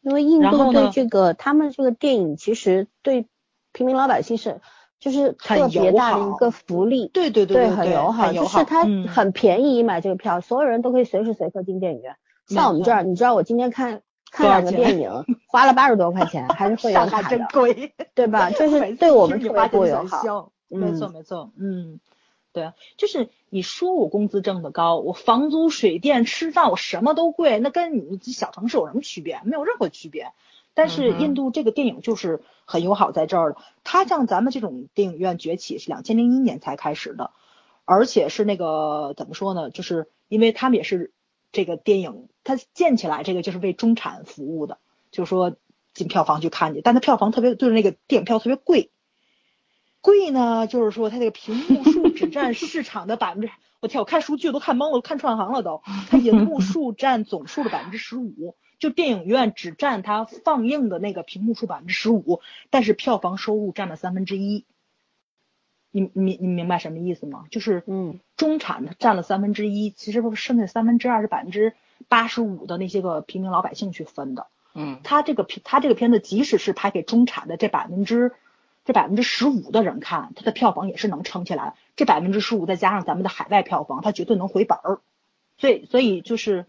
[0.02, 3.28] 因为印度对这个他们这个电影其实对
[3.74, 4.62] 平民老百姓是
[5.00, 7.08] 就是特别大的一个福利。
[7.14, 12.16] 对对对对很友好，就是它嗯很便宜，买这个票，所有人都可以随时随刻进电影院。
[12.47, 15.12] 像我们这儿，你知道我今天看看两个电影，
[15.47, 18.50] 花了八十多块钱，还是会员卡的，真贵，对吧？
[18.52, 20.52] 就是对我们特别不友好。
[20.68, 22.00] 没错嗯没错，嗯，
[22.54, 29.39] 对啊，就是你说我工资挣得高，我房租、水电、吃饭我什么都贵，那跟你小城市有什么区别？
[29.45, 30.32] 没有任何区别。
[30.74, 37.32] 但是印度这个电影就是很友好在这儿了，它像咱们这种电影院崛起是两千零一年才开始的，
[37.86, 39.70] 而且是那个怎么说呢？
[39.70, 41.12] 就是因为他们也是
[41.52, 44.78] 这个电影，它建起来这个就是为中产服务的，
[45.12, 45.58] 就是说
[45.94, 48.92] 进票房去看去，但它票房特别就是那个电影票特别贵，
[50.02, 53.50] 贵呢，就是说它这个屏幕数只占市场的百分之，
[53.82, 64.66] 我天，我看数据我都看懵了，我看串行了都，它银幕数占总数的百分之十五，就电影院只占它放映的那个屏幕数百分之十五，但是票房收入占了三分之一。
[65.92, 67.46] 你你你明白什么意思吗？
[67.52, 71.74] 就是嗯中产它占了三分之一，其实不剩下三分之二是百分之
[72.08, 74.48] 八十五的那些个平民老百姓去分的。
[74.76, 78.34] 嗯他这个片，他这个片子即使是拍给中产的这百分之
[78.86, 81.74] 这百分之十五的人看，它的票房也是能撑起来。
[81.96, 85.00] 这百分之十五再加上咱们的海外票房，它绝对能回本儿。
[85.58, 86.66] 所以，所以就是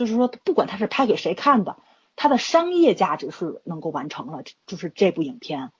[0.00, 1.76] 就是说，不管他是拍给谁看的，
[2.16, 5.72] 它的商业价值是能够完成了，就是这部影片。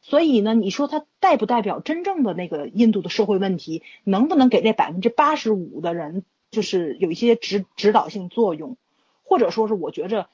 [0.00, 3.82] 所以呢，你说它代不代表真正的那个印度的社会问题？
[4.04, 6.22] 能不能给那百分之八十五的人，
[6.52, 8.76] 就是有一些指指导性作用，
[9.24, 10.28] 或者说是我觉着，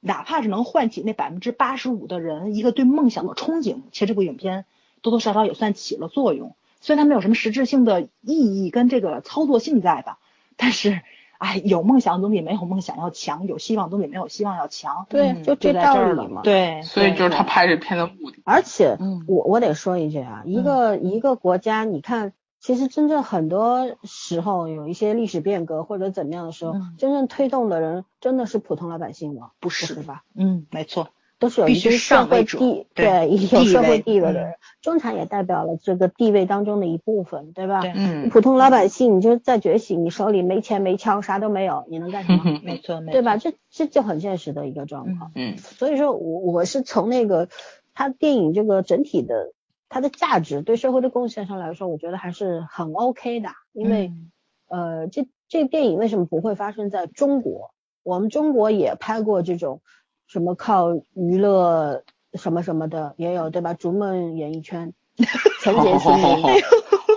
[0.00, 4.64] 哪怕是能唤起那百分之八十五的人一个对梦想的憧憬，其实这部影片
[5.02, 6.56] 多多少少也算起了作用。
[6.80, 10.18] 虽然它没有什么实质性的意义跟这个操作性在吧，
[10.56, 11.00] 但是，
[11.38, 15.06] 哎，有梦想总比没有梦想要强，有希望总比没有希望要强。
[15.08, 16.42] 对，嗯就这就在这儿了道理嘛。
[16.42, 18.38] 对，所以就是他拍这片的目的。
[18.44, 29.50] 而且嗯我我得说一句啊，一个一个国家，你看，其实真正很多时候有一些历史变革或者怎么样的时候，嗯真正推动的人真的是普通老百姓吗？
[29.60, 30.22] 不不是是吧？
[30.34, 31.08] 嗯，没错，
[31.38, 37.80] 都是有一定社会地对有社会地位的嗯人，中产也代表了这个地位当中的一部分，对吧？
[37.80, 42.42] 对嗯，普通老百姓，你就在觉醒，你手里没钱没枪，啥都没有，你能干什么？
[42.64, 43.36] 没错，没错，对吧？？
[43.36, 45.32] 这这就很现实的一个状况。
[45.34, 47.48] 嗯所以说我我是从那个
[47.94, 49.52] 他电影这个整体的
[49.88, 53.50] 它的价值对社会的贡献上来说，我觉得还是很 OK 的。
[53.72, 54.30] 因为、嗯
[54.68, 57.72] 呃，这这个电影为什么不会发生在中国？
[58.02, 59.80] 我们中国也拍过这种
[60.26, 62.02] 什么靠娱乐
[62.34, 63.74] 什么什么的，也有对吧？
[63.74, 64.92] 逐梦演艺圈，
[65.62, 66.42] 纯洁心灵，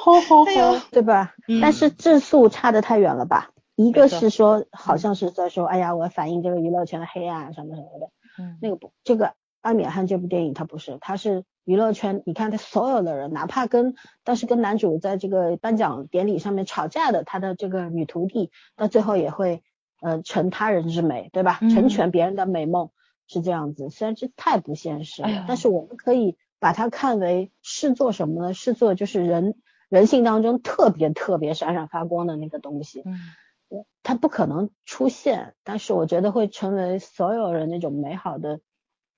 [0.03, 1.35] 好好哎呦好，对吧？
[1.47, 3.51] 嗯但是质素差的太远了吧？
[3.75, 8.09] 一个是说，好像是在说，哎呀，我反映这个娱乐圈的黑暗什么什么的。
[8.37, 19.61] 嗯那个不，这个阿米尔汗这部电影它不是，它是娱乐圈，你看他所有的人，哪怕跟当时跟男主在这个颁奖典礼上面吵架的他的这个女徒弟，到最后也会
[20.01, 21.59] 呃成他人之美，对吧？
[21.61, 22.91] 嗯成全别人的美梦
[23.29, 28.53] 是这样子，虽然这太不现实了，哎但是我们可以把它看为视作什么呢？
[28.53, 29.55] 视作就是人
[29.87, 33.03] 人性当中特别特别闪闪发光的那个东西。
[33.05, 33.17] 嗯
[34.01, 38.61] 它不可能出现，但是我觉得会成为所有人那种美好的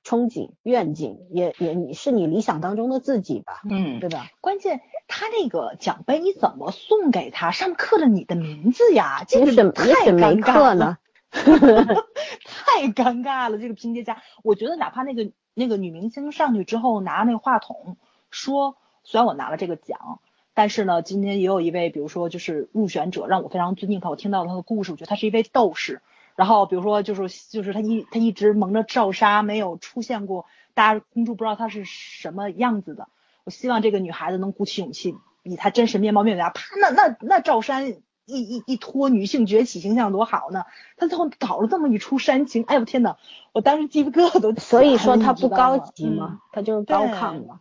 [0.04, 4.28] 憧憬、愿景，也也你是你理想当中的自己吧，嗯对吧？
[4.42, 7.52] 关键他那个奖杯你怎么送给他？
[7.52, 10.98] 上面刻着你的名字呀，这个太也许没尴尬了
[11.32, 17.98] 太尴尬了，这个拼接家，我觉得哪怕那个那个女明星上去之后拿那个话筒
[18.30, 20.20] 说，虽然我拿了这个奖，
[20.54, 26.02] 但是呢，今天也有一位，比如说就是入选者，让我非常尊敬他，我听到他的故事，我觉得他是一位斗士。
[26.36, 33.08] 然后比如说就是就是他一他一直蒙着罩纱，没有出现过，大家公众不知道他是什么样子的。
[33.44, 40.66] 我希望这个女孩子能鼓起勇气，以她真实面貌面对他，啪，那那那罩衫一一一拖，女性崛起形象多好呢？
[40.98, 43.18] 他最后搞了这么一出煽情，哎呦天呐，
[43.54, 47.60] 我当时鸡皮疙瘩都所以说他不高级嘛，他就是高亢嘛，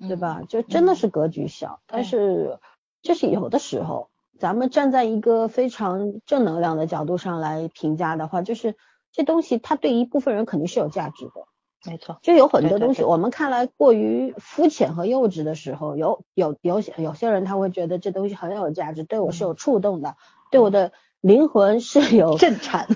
[0.00, 0.40] 嗯对吧？
[0.48, 2.58] 就真的是格局小，但是
[3.02, 8.76] 就是有的时候，咱们站在一个非常正能量的角度上来评价的话，就是
[9.12, 11.46] 这东西它对一部分人肯定是有价值的。
[11.84, 20.16] 没错，就有很多东西，我们看来过于肤浅和幼稚的时候，有有有些有些人他会觉得这东西很有价值，对我是有触动的，
[20.50, 22.86] 对我的灵魂是有震颤，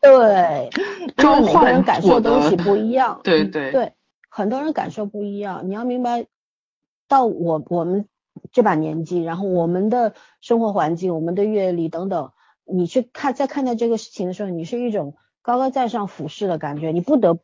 [0.00, 0.70] 对，
[1.18, 3.70] 因为每个人感受的东西不一样，对对。
[3.70, 3.92] 对，
[4.28, 6.26] 很多人感受不一样，你要明白，
[7.08, 8.06] 到我我们
[8.52, 12.32] 这把年纪，然后我们的生活环境、我们的阅历等等，
[12.64, 17.40] 你去看在看待这个事情的时候，你是一种高高在上俯视的感觉，你不得嗯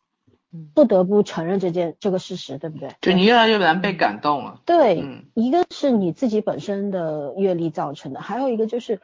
[0.75, 2.95] 不得不承认这件这个事实，对不对？
[3.01, 4.61] 就你越来越难被感动了。
[4.65, 9.01] 对，嗯一个是你自己本身的阅历造成的，还有一个就是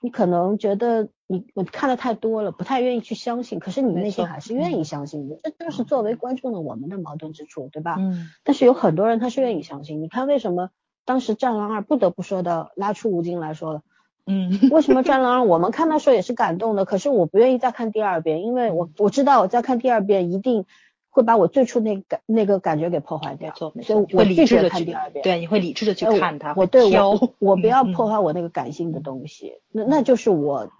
[0.00, 7.96] 你可能觉得你我看的太多了，不太愿意去相信，可是你内心还是愿意相信的，这就是作为观众的我们的矛盾之处，对吧？
[7.98, 10.70] 嗯但是有很多人他是愿意相信，你看为什么
[11.04, 13.82] 当时《战狼二》不得不说到拉出吴京来说了，
[14.26, 20.66] 嗯 为什么《战狼二》我们看的时候也是感动的，可是我不愿意再看第二遍，因为我我知道我再看第二遍一定
[21.08, 25.22] 会把我最初那个感那个感觉给破坏掉，所以我，会理我拒绝智的去看第二遍。
[25.22, 30.70] 对，你会理智的去看它，我对我我不要嗯破坏我那个感性的东西，那那就是我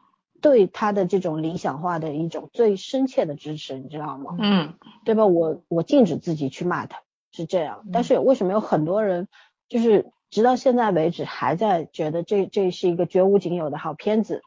[0.41, 4.37] 对他的这种理想化的一种最深切的支持，你知道吗？
[4.39, 5.27] 嗯对吧？
[5.27, 7.01] 我我禁止自己去骂他，
[7.33, 7.83] 是这样。
[7.93, 9.27] 但嗯是为什么有很多人
[9.69, 14.43] 就是直到现在为止还在觉得这这是一个绝无仅有的好片子？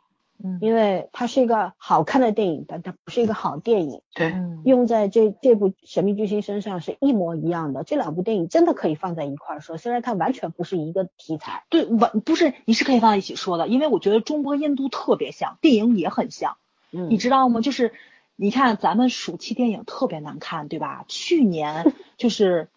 [0.45, 4.01] 嗯因为它是一个好看的电影，但它不是一个好电影。
[4.14, 7.84] 对，嗯用在这这部《神秘巨星》身上是一模一样的。
[7.84, 11.64] 这两部电影真的可以放在一块儿说，虽然它完全不是一个题材。
[11.69, 16.57] 对，完不是你是可以放在一起说的，因为我觉得中国和印度特别像，电影也很像。
[16.91, 17.61] 嗯你知道吗？
[17.61, 17.93] 就是
[18.35, 21.05] 你看咱们暑期电影特别难看，对吧？
[21.07, 22.68] 去年 就是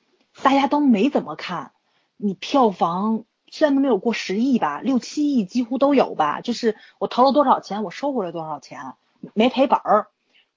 [0.42, 1.72] 大家都没怎么看，
[2.16, 6.40] 你票房虽然都没有过十亿吧，六七亿几乎都有吧。
[6.40, 8.94] 就是我投了多少钱，我收回来多少钱，
[9.34, 10.09] 没赔本儿。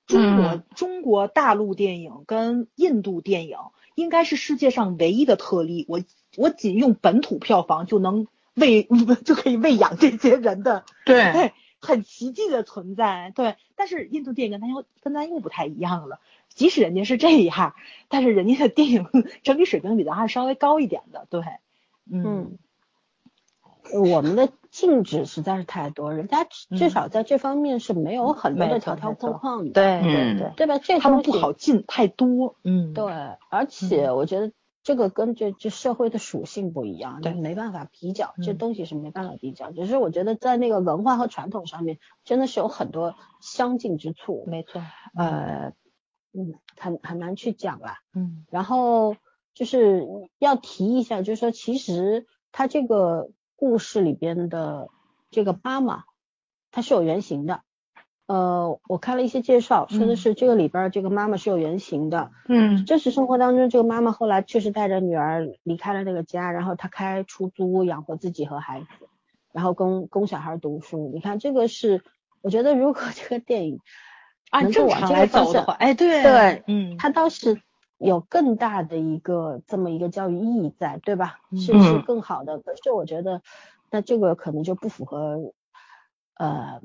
[0.06, 3.57] 中国、嗯中国大陆电影跟印度电影
[3.94, 5.86] 应该是世界上唯一的特例。
[5.88, 6.02] 我
[6.36, 8.26] 我仅用本土票房就能
[8.56, 8.88] 喂
[9.23, 13.56] 就可以喂养这些人的对，对，很奇迹的存在，对。
[13.76, 16.19] 但是印度电影跟咱又跟咱又不太一样了，
[16.49, 17.73] 即使人家是这样，
[18.10, 19.07] 但是人家的电影
[19.43, 21.41] 整体水平比咱还是稍微高一点的，对，
[22.11, 22.57] 嗯
[23.93, 30.38] 嗯，我们的禁止实在是太多，人家至少在这方面是没有很多的条条框框的，对对嗯。
[30.38, 30.77] 对，对吧？
[30.77, 33.06] 这他们不好进太多，嗯，对，
[33.49, 34.51] 而且我觉得
[34.81, 39.72] 这个跟这这社会的属性不一样，对没办法比较，这嗯东西是没办法比较。
[39.72, 44.81] 只是我觉得在那个文化和传统上面，真的是有很多相近之处，没错，
[45.15, 45.73] 呃，
[46.34, 47.99] 嗯，很很难去讲啦。
[48.14, 49.15] 嗯然后
[49.53, 50.07] 就是
[50.39, 54.88] 要提一下，就是说其实他这个故事里边的
[55.30, 56.06] 这个妈妈，
[56.72, 57.61] 她是有原型的。
[58.30, 62.30] 呃，我看了一些介绍，说的嗯是这个里边这个妈妈是有原型的。
[62.47, 68.85] 嗯真实生活当中，这个妈妈后来确实带着女儿离开了那个家，然后她开出租养活自己和孩子，
[69.51, 71.10] 然后供供小孩读书。
[71.11, 72.03] 你看，这个是
[72.43, 73.80] 我觉得如果这个电影
[74.51, 77.60] 按正常来走的话，哎，对对嗯，它倒是
[77.97, 81.39] 有更大的一个这么一个教育意义在，对吧？
[81.57, 82.60] 是嗯是更好的。
[82.60, 83.41] 可是我觉得，
[83.89, 85.51] 那这个可能就不符合，
[86.35, 86.80] 呃，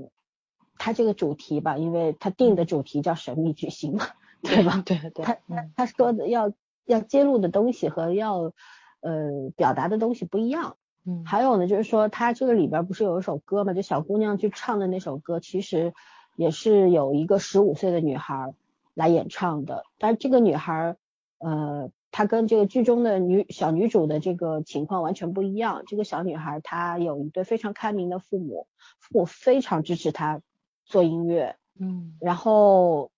[0.78, 4.06] 它这个主题吧，因为它定的主题叫神秘巨星嘛，
[4.42, 4.82] 对吧？
[4.84, 6.52] 对对，他他嗯他说的要
[6.84, 8.52] 要揭露的东西和要
[9.00, 10.76] 呃表达的东西不一样。
[11.06, 15.92] 嗯，还有呢，就是说他这个里边不是有一首歌嘛，就小姑娘去唱的那首歌，其实
[16.34, 18.54] 也是有一个十五岁的女孩
[18.94, 20.96] 来演唱的，但是这个女孩
[21.38, 25.82] 呃，她跟这个剧中的女小女主的这个情况完全不一样。
[25.86, 28.66] 这个小女孩她有一对非常开明的父母，
[28.98, 30.40] 父母非常支持她
[30.84, 33.10] 做音乐，嗯然后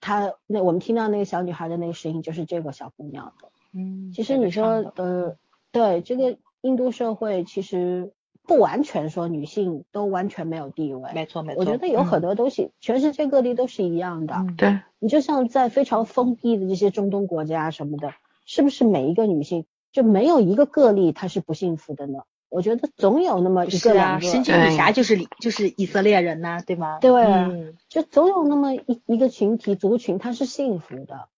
[0.00, 3.48] 她那我们听到那个小女孩的那个声音就是这个小姑娘的。
[3.74, 5.36] 嗯，其实你说唱的呃，
[5.70, 8.12] 对这个印度社会，其实
[8.42, 11.10] 不完全说女性都完全没有地位。
[11.14, 14.34] 没错没错，我觉得有很嗯多东西，全世界各地都是一样的。
[14.36, 18.12] 嗯对，你就像在非常封闭的这些中东国家什么的，
[18.44, 22.24] 是不是每一个女性就没有一个个例她是不幸福的呢？
[22.52, 26.98] 我觉得总有那么一个两个，神奇女侠就是里就是以色列人呐，对吗？
[27.00, 31.28] 对嗯就总有那么一一个群体族群他是幸福的，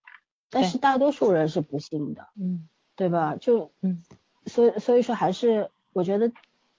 [0.50, 2.26] 但是大多数人是不幸的。
[2.36, 3.36] 嗯对吧？
[3.40, 4.02] 就嗯，
[4.46, 6.32] 所以所以说还是我觉得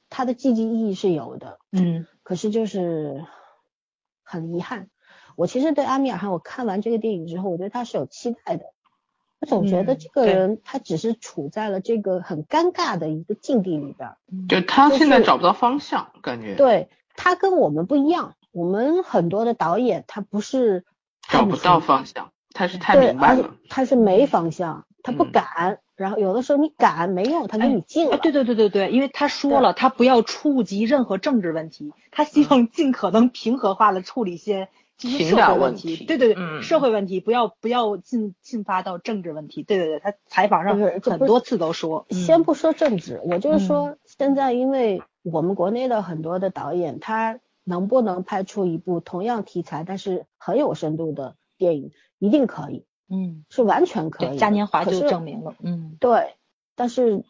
[0.09, 3.25] 它的积极意义是有的，嗯可是就是
[4.23, 4.89] 很遗憾。
[5.35, 8.65] 我其实对阿米尔汗，我看完这个电影之后，我对他是有期待的。
[9.45, 14.11] 我总觉得嗯这个人他只是处在了这个很尴尬的一个境地里边
[14.49, 18.35] 就他现在找不到方向，感觉对他跟我们不一样。
[18.51, 20.85] 我们很多的导演他不是
[21.27, 23.55] 找不到方向，他是太明白了。
[23.69, 25.79] 他是没方向，他不嗯敢。
[25.97, 28.15] 然后有的时候你敢没用，他给你禁了。
[28.15, 34.67] 哎，对对对对对，因为他说了，他不要触及任何政治问题，他希望尽可能平和化的处理一些
[34.97, 36.05] 情感问会问题。
[36.05, 39.63] 对对对，嗯社会问题不要不要进进发到政治问题。
[39.63, 54.37] 对对对，他采访上很多次都说，嗯先不说政治，我就是说，现在因为我们国内的很多的导演，他能不能拍出一部同样题材但是很有深度的电影，一定可以，嗯，是完全可以。
[54.37, 56.35] 嘉年华就证明了，嗯，对，
[56.75, 57.23] 但是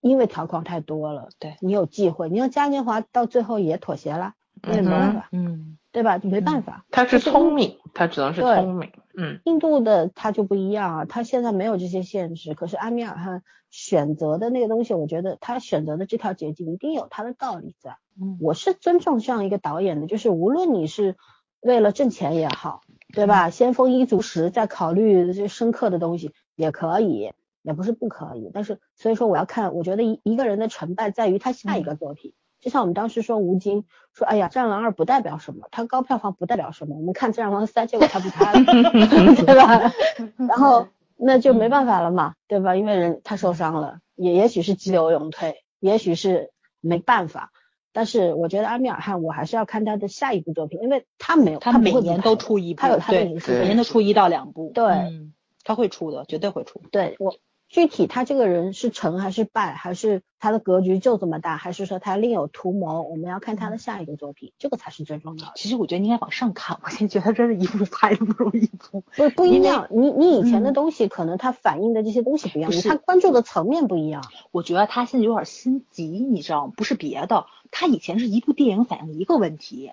[0.00, 6.20] 因为条框太多了，对你有忌讳，你要嘉年华到最后也妥协了，那也没嗯办法，嗯对吧？
[6.22, 6.84] 没办法。
[6.90, 8.90] 他是聪明，他只能是聪明。
[9.20, 17.96] 嗯印度的他就不一样啊，他现在没有这些限制，可是阿米尔汗选择的那个东西，我觉得他选择的这条捷径一定有他的道理在。
[18.20, 21.16] 嗯我是尊重这样一个导演的，就是无论你是
[21.60, 23.50] 为了挣钱也好，对吧？
[23.50, 28.50] 先丰衣足食再考虑这些深刻的东西也可以，也不是不可以。
[28.54, 32.34] 但是所以说我要看，我觉得一一个人的成败在于他下一个作品。
[32.68, 36.96] 就像我们当时说吴京说，哎呀，《战狼二》不代表什么，它高票房不代表什么。
[36.96, 38.60] 我们看《战狼三》，结果他不拍了，
[39.46, 39.90] 对吧？
[40.36, 42.76] 然后 那就没办法了嘛，对吧？
[42.76, 46.50] 因为人他受伤了，也也许是急流勇退，也许是
[46.82, 47.52] 没办法。
[47.94, 55.32] 但是我觉得阿米尔汗，我还是要看他的下一部作品，因为他没有，他每年都出一部，他有他的影视作品年都出一到两部，对嗯，
[55.64, 56.82] 他会出的，绝对会出。
[56.92, 57.34] 对我
[57.68, 65.52] 具体他这个人是成还是败，还是他的格局就这么大，还是说他另有图谋，我们要看他的下一个作品，这个才是最重要的。
[65.54, 69.04] 其实我觉得应该往上看，我现在觉得真是一部拍的不如一部。
[69.14, 74.24] 不不一样，你你以前的嗯东西可能他反映的这些东西不一样，他关注的层面不一样。
[74.50, 76.72] 我觉得他现在有点心急，你知道吗？
[76.74, 79.92] 不是别的，他以前是一部电影反映一个问题，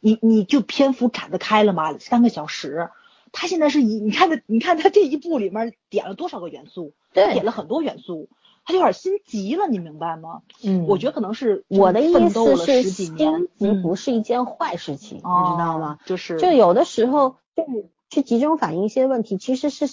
[0.00, 2.90] 你你就篇幅展得开了吗，三个小时。
[3.32, 8.28] 他现在是以，你看他，你看他这一部里面点了多少个元素，对点了很多元素，
[8.64, 10.42] 他就有点心急了，你明白吗？
[10.62, 15.24] 嗯我觉得可能是我的意思是，心，急嗯不是一件坏事情，你知
[15.58, 15.98] 道吗？？
[15.98, 19.86] 哦就是就有的时候，就是去集中反映一些问题，其实是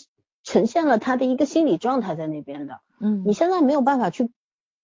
[0.44, 2.82] 呈现了他的一个心理状态在那边的。
[3.00, 4.30] 嗯，你现在没有办法去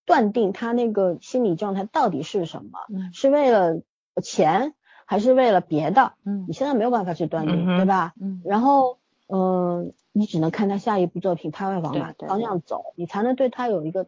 [0.05, 3.81] 断定他那个心理状态到底是什么，嗯是为了
[4.23, 4.73] 钱
[5.05, 6.13] 还是为了别的？
[6.25, 8.13] 嗯你现在没有办法去断定，嗯对吧？
[8.19, 14.07] 嗯然后，嗯、你只能看他下一部作品他会往哪方向走，你才能对他有一个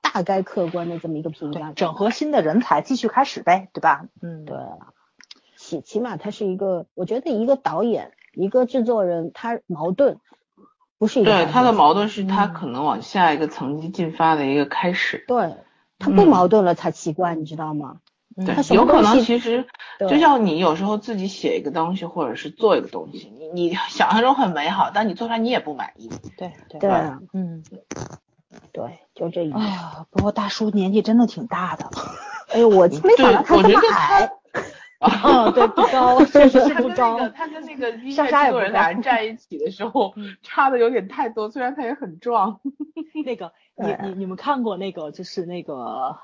[0.00, 1.74] 大概客观的这么一个评价对，。
[1.74, 4.06] 整合新的人才，继续开始呗，对吧？
[4.22, 4.56] 嗯，对，
[5.56, 10.18] 起起码他是一个，我觉得一个导演，一个制作人，他矛盾
[10.98, 15.24] 不是一个对他的矛盾是他嗯可能往下一个层级进发的一个开始。
[15.28, 15.54] 对
[15.98, 18.00] 他不嗯矛盾了才奇怪，你知道吗？
[18.38, 19.66] 嗯他什有可能其实
[19.98, 26.08] 就像你有时候自己写一个东西，或者是做一个东西，你你 想象中很美好，但你做出来你也不满意。
[26.36, 27.64] 对对对啊嗯，
[28.72, 29.60] 对，就这一点。
[29.60, 31.90] 哎呀，不过大叔年纪真的挺大的，
[32.54, 34.30] 哎呦，我没想到他这么矮，
[35.00, 41.50] 啊，对，不高，确实是不高他跟那个，他跟那个音莎乐制作人莎也不高俩人站一起的时候嗯，差的有点太多。
[41.50, 42.60] 虽然他也很壮，
[43.24, 46.16] 那个，你你你们看过那个就是那个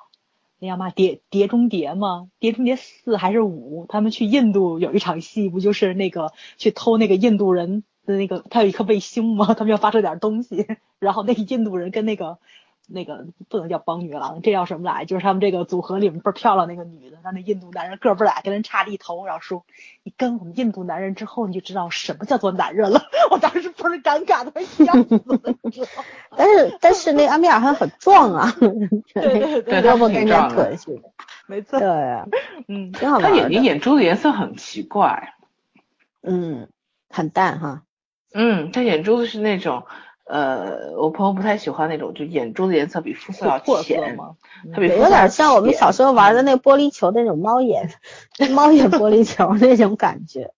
[0.65, 2.29] 那叫嘛碟碟中谍吗？
[2.39, 3.85] 碟中谍四还是五？
[3.89, 9.53] 他们去印度有一场戏，不就是那个去偷那个印度人的那个，他有一颗卫星吗？
[9.53, 10.67] 他们要发射点东西，
[10.99, 12.39] 然后那印度人跟那个。
[12.87, 15.07] 那个不能叫帮女郎，这叫什么来？
[15.07, 19.65] 就是他们这个组合里面倍漂亮那个女的，让那印度男人个儿倍儿矮，跟人差地头，然后说
[20.03, 23.01] 你跟我们印度男人之后，你就知道什么叫做男人了。
[23.33, 26.05] 我当时倍儿尴尬，都快笑死了，你知道吗？
[26.37, 30.09] 但是但是那阿米尔汗很壮啊， 对对对胳膊
[30.53, 31.03] 腿似的，
[31.47, 32.27] 没错，对啊，
[32.69, 35.35] 嗯，挺好玩的，他眼睛眼珠子颜色很奇怪。
[36.23, 36.69] 嗯，
[37.11, 37.83] 很淡哈，
[38.33, 39.85] 嗯，他眼珠子是那种，
[40.25, 44.37] 呃，我朋友不太喜欢那种，就眼珠子颜色比肤色要浅，吗？
[44.65, 47.91] 对，特别肤色要有点像我们小时候玩的那个玻璃球的那种猫眼，
[48.55, 50.53] 猫眼玻璃球那种感觉。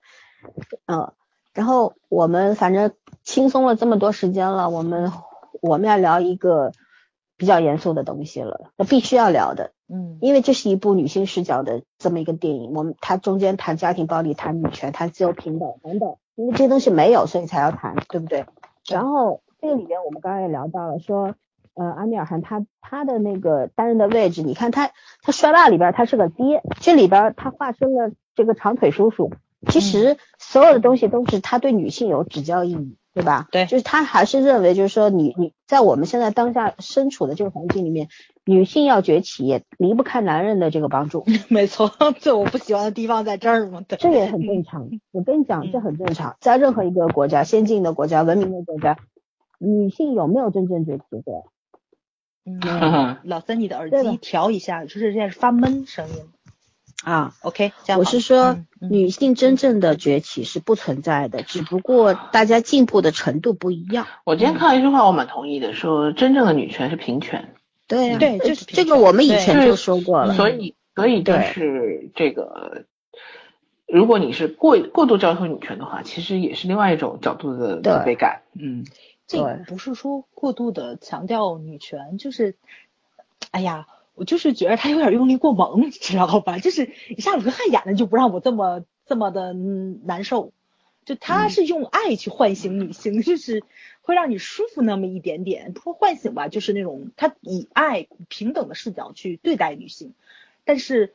[0.86, 1.12] 嗯，
[1.52, 2.92] 然后我们反正
[3.26, 5.12] 轻松了这么多时间了，我们
[5.60, 6.72] 我们要聊一个
[7.36, 10.16] 比较严肃的东西了，那必须要聊的，嗯。
[10.22, 18.46] 因为这是一部女性视角的这么一个电影，我们它中间谈家庭暴力、谈女权、谈自由平等等等，因为这些东西没有，所以才要谈，对不对？
[18.88, 21.34] 然后这个里边我们刚刚也聊到了说，
[21.74, 29.32] 呃，阿米尔汗他他的那个担任的位置，你看他他摔霸里边他是个爹，这里边他化身了这个长腿叔叔，
[29.68, 33.48] 其实所有的东西都是他对女性有指教意义，对吧？
[33.50, 38.08] 对就是他还是认为就是说你你在我们现在当下身处的这个环境里面，
[38.44, 41.90] 女性要崛起也离不开男人的这个帮助， 没错，
[42.20, 43.80] 这我不喜欢的地方在这儿嘛。
[43.88, 44.90] 对，这也很正常。
[45.12, 48.98] 我跟你讲，这很正常，在任何一个国家、先进的国家、文明的国家，
[49.58, 51.50] 女性有没有真正崛起过？
[52.44, 56.14] 嗯， 老三，你的耳机调一下，就是现在是发闷声音。
[57.04, 64.06] 啊，OK，这样我是说女性真正的崛起是不存在的，只不过大家进步的程度不一样。
[64.24, 67.54] 我今天看了一句话，我蛮同意的，说真正的女权是平权，
[67.86, 70.34] 对呀、对就是这个我们以前就说过了。
[70.34, 72.86] 所以所以就是这个，
[73.86, 77.92] 如果你是过过度要求女权的话，其实也是另外一种角度的对。
[77.92, 78.42] 自卑感。
[78.58, 78.84] 嗯，
[79.26, 79.64] 这对。
[79.66, 82.56] 不是说过度的强调女权，就是，
[83.52, 83.86] 哎呀，
[84.16, 86.58] 我就是觉得他有点用力过猛， 你知道吧？
[86.58, 90.52] 就是一下鲁宾汉演的就不让我这么这么的嗯难受，
[91.04, 93.62] 就他是用爱去唤醒女性，就是
[94.02, 100.14] 会让你舒服那么一点点，不说唤醒吧，就是那种他以爱平等的视角去对待女性，
[100.64, 101.14] 但是。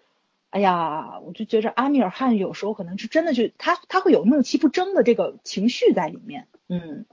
[0.53, 7.05] 哎呀，我就觉着阿米尔汗有时候可能是真的就他他会有怒其不争的这个情绪在里面，嗯，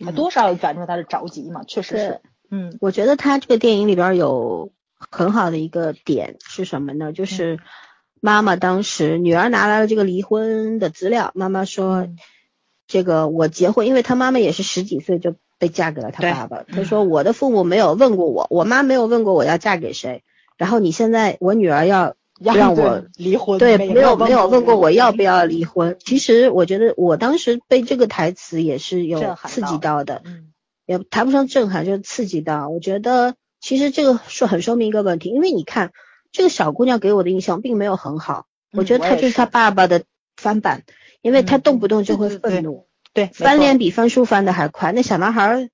[0.00, 4.72] 他多少感受到他的着急嘛，确实是，嗯我觉得他这个电影里边有
[5.10, 7.12] 很好的一个点是什么呢？
[7.12, 7.58] 就是
[8.20, 12.18] 妈妈当时女儿拿来了这个离婚的资料，妈妈说嗯
[12.86, 16.64] 这个我结婚，因为她妈妈也是十几岁就被嫁给了她爸爸。
[16.64, 20.22] 她说我的父母没有问过我，我妈没有问过我要嫁给谁。
[20.58, 25.96] 然后你现在我女儿要 让我离婚，对，没没有没有问过我要不要，离婚。
[26.00, 30.22] 其实我觉得我当时被这个台词也是有刺激到到的。
[30.24, 30.52] 嗯
[30.86, 32.68] 也谈不上震撼，就是刺激到。
[32.68, 35.92] 我觉得其实这个是很说明一个问题，因为你看
[36.32, 40.02] 这个小姑娘给我的印象并没有很好，我嗯觉得她就是她爸爸的
[40.36, 40.82] 翻版，
[41.22, 44.92] 因为她嗯动不动就会愤怒，对，翻脸比比翻书翻的还快。
[44.92, 45.68] 那小男孩儿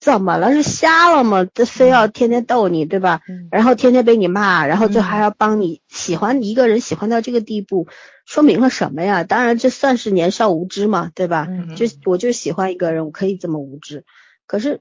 [0.00, 0.52] 怎么了？
[0.52, 1.46] 是瞎了吗？
[1.52, 3.20] 这非要天天逗你，对吧？
[3.28, 7.88] 嗯然后天天被你骂，然后最后还要帮你喜欢一个人喜欢到这个地步，
[8.24, 9.24] 说明了什么呀？
[9.24, 11.46] 当然这算是年少无知嘛，对吧？
[11.50, 14.04] 嗯就我就喜欢一个人，我可以这么无知。
[14.46, 14.80] 可是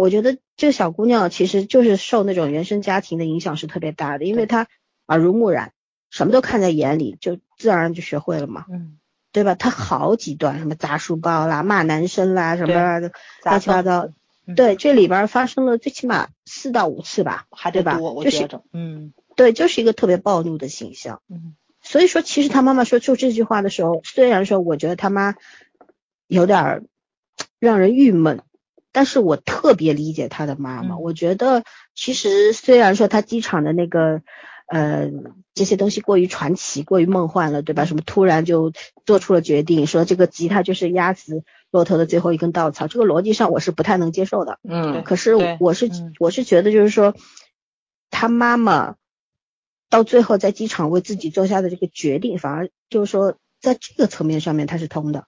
[0.00, 4.66] 我觉得这个小姑娘其实就是受那种原生家庭的影响是特别大的，因为她
[5.06, 5.72] 耳濡目染，
[6.08, 8.96] 什么都看在眼里，就自然而然就学会了嘛，嗯。
[9.30, 9.54] 对吧？
[9.54, 13.12] 她好几段什么砸书包啦、骂男生啦什么的，
[13.44, 14.08] 乱七八糟
[14.56, 19.12] 对，这里边发生了最起码四到五次吧，对吧就是嗯。
[19.36, 21.20] 对，就是一个特别暴怒的形象。
[21.28, 21.54] 嗯。
[21.82, 25.34] 所以说，其实他妈妈说出这句话的时候，虽然说我觉得他妈
[26.26, 26.84] 有点儿
[27.58, 28.40] 让人郁闷，
[28.92, 30.94] 但是我特别理解他的妈妈。
[30.96, 31.62] 嗯我觉得
[31.94, 34.22] 其实虽然说他机场的那个
[34.66, 35.10] 呃
[35.54, 37.84] 这些东西过于传奇、过于梦幻了，对吧？
[37.84, 38.72] 什么突然就
[39.04, 44.58] 做出了决定，说这个吉他就是压死骆驼的最后一根稻草，这个逻辑上我是不太能接受的。
[44.62, 47.14] 嗯可是我是嗯我是觉得就是说，
[48.10, 48.96] 他妈妈
[49.88, 55.26] 到最后在机场为自己做下的这个决定，反而就是说在这个层面上面他是通的，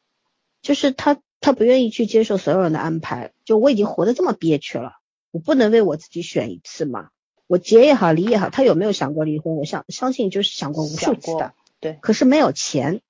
[0.63, 4.93] 就是他他不愿意去接受所有人的安排，就我已经活得这么憋屈了，
[5.31, 7.09] 我不能为我自己选一次嘛。
[7.49, 9.57] 我结也好，离也好，他有没有想过离婚？
[9.57, 13.03] 我想相信就是想过无数次的，对，可是没有钱，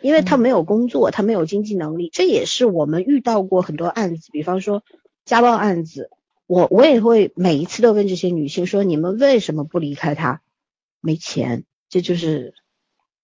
[0.00, 4.82] 因为他嗯没有工作，他没有经济能力，这也是我们遇到过很多案子，比方说
[5.24, 6.10] 家暴案子，
[6.46, 10.40] 我我也会每一次都问这些女性说，你们为什么不离开他？
[11.00, 12.54] 没钱，这就是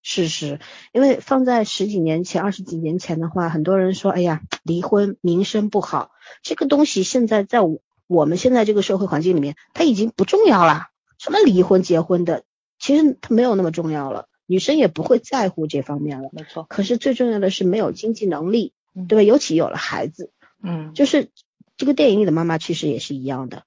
[0.02, 0.60] 事实。
[0.92, 6.10] 因为放在十几年前、二十几年前的话，很多人说，哎呀，离婚名声不好，
[6.42, 10.88] 这个东西现在在我我们现在这个社会环境里面，它已经不重要了。
[11.18, 12.44] 什么离婚、结婚的，
[12.78, 16.30] 其实它没有那么重要了，女生也不会在乎这方面了。
[16.32, 19.22] 没错，可是最重要的是没有经济能力，嗯对吧？
[19.22, 20.32] 尤其有了孩子，
[20.62, 21.28] 嗯就是
[21.76, 23.64] 这个电影里的妈妈其实也是一样的，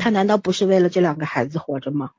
[0.00, 2.10] 她难道不是为了这两个孩子活着吗？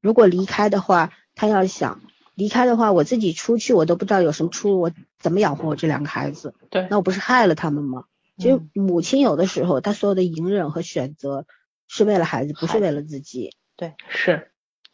[0.00, 2.00] 如果离开的话，她要想
[2.34, 6.54] 离开的话，我自己出去我都不知道有什么出路，我怎么养活我这两个孩子？
[6.70, 8.04] 对那我不是害了他们吗？
[8.38, 11.46] 其实嗯母亲有的时候她所有的隐忍和选择
[11.88, 13.54] 是为了孩子，不是为了自己。
[13.76, 14.50] 对是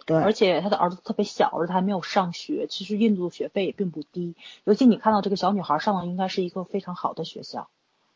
[0.06, 2.66] 对，而且他的儿子特别小，而且他还没有上学。
[2.68, 4.34] 其实印度的学费也并不低，
[4.64, 7.68] 尤其你看到这个小女孩上的应该是一个非常好的学校。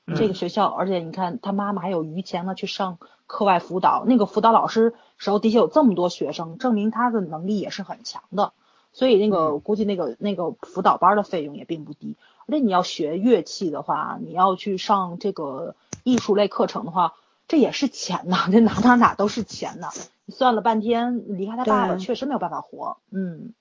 [0.06, 8.52] 嗯这个学校，而且你看她妈妈还有余钱呢去上课外辅导，那个辅导老师手底下有这么多学生，证明他的能力也是很强的。
[8.92, 12.16] 所以那个估计那个那个辅导班的费用也并不低，
[12.46, 15.74] 而且你要学乐器的话，你要去上这个
[16.04, 17.14] 艺术类课程的话，
[17.48, 19.88] 这也是钱呐，这哪哪哪都是钱呐。
[20.24, 22.98] 你算了半天，离开他爸爸确实没有办法活。
[23.10, 23.54] 嗯，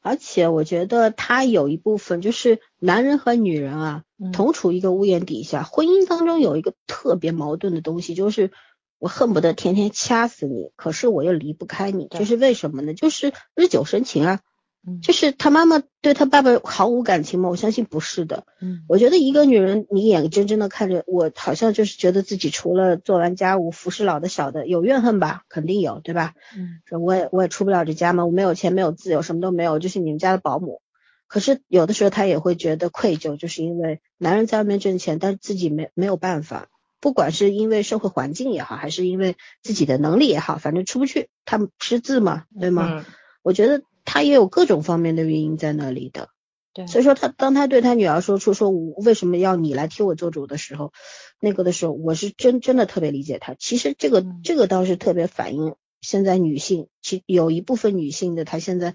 [0.00, 8.50] 而且我觉得他有一部分就是男人和女人啊，嗯同处一个屋檐底下，婚姻当中有一个特别矛盾的东西，就是
[8.98, 12.94] 我恨不得天天掐死你，可是我又离不开你，对就是为什么呢？
[12.94, 14.40] 就是日久生情啊。
[14.86, 17.48] 嗯就是他妈妈对他爸爸毫无感情吗？
[17.48, 18.44] 我相信不是的。
[18.60, 25.44] 嗯我觉得一个女人，你眼睁睁的看着我，好像就是觉得自己除了做完家务、服侍老的小的，有怨恨吧？
[25.48, 26.34] 肯定有，对吧？
[26.56, 30.80] 嗯说我也我也出不了这家门，我没有钱，没有自由，什么都没有，就是你们家的保姆。
[31.26, 36.68] 可是有的时候她也会觉得愧疚，就是因为男人在外面挣钱，但是自己没没有办法，
[37.00, 43.00] 不管是因为社会环境也好，还是因为自己的能力也好，反正出不去，他们识字嘛，对吗？
[43.00, 43.04] 嗯
[43.42, 46.30] 我觉得他也有各种方面的原因在那里的。
[46.72, 50.92] 对，所以说他当他对他女儿说出说我为什么要你来替我做主的时候，
[51.40, 53.54] 那个的时候我是真真的特别理解他。
[53.58, 58.94] 其实这个嗯这个倒是特别反映现在女性，其有一部分女性的她现在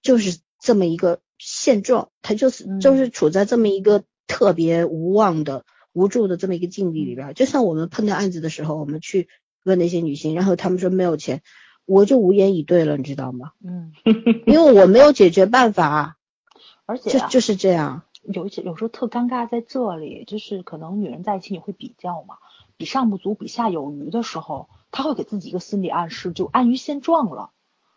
[0.00, 7.34] 就是这么一个现状，她就是嗯就是处在这么一个特别无望的无助的这么一个境地里边儿。
[7.34, 9.28] 就像我们碰到案子的时候，我们去
[9.64, 11.42] 问那些女性，然后她们说没有钱，
[11.84, 13.52] 我就无言以对了，你知道吗？
[13.64, 13.92] 嗯，
[14.46, 16.16] 因为我没有解决办法啊，
[16.86, 18.02] 而且啊就就是这样。
[18.22, 22.36] 有一些有时候特尴尬在这里，就是可能女人在一起你会比较嘛，
[22.76, 27.50] 比上不足，比下有余的时候，她会给自己一个心理暗示，就安于现状了。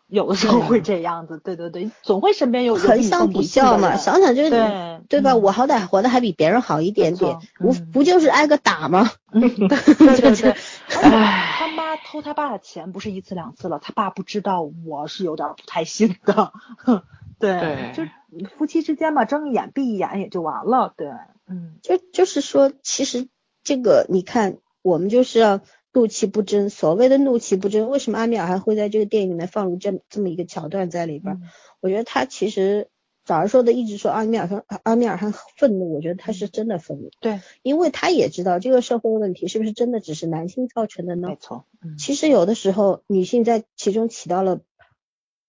[0.08, 5.32] 有的时候会这样子，对对对，总会身边有有横向比你更不比较嘛，想想就是对对吧？
[5.32, 9.10] 嗯我好歹活得还比别人好一点点无嗯不就是挨个打吗？
[10.88, 16.52] 他妈偷他爸的钱不是一次两次了，他爸不知道我是有点不太信的，
[17.38, 21.08] 对，对就夫妻之间嘛，睁一眼闭一眼也就完了，对，
[21.48, 23.28] 嗯就就是说，其实
[23.64, 25.60] 这个你看，我们就是要
[25.96, 26.68] 怒气不争。
[26.70, 31.34] 所谓的怒气不争，为什么阿米尔还会在这个电影里面放入这这么一个桥段在里边？
[31.36, 31.42] 嗯
[31.80, 32.88] 我觉得他其实
[33.24, 41.36] 早上说的一直说阿米尔很阿米尔很愤怒，我觉得他是真的愤怒，对，因为他也知道这个社会问题是不是真的只是男性造成的呢没？
[41.36, 44.60] 错，嗯，其实有的时候女性在其中起到了。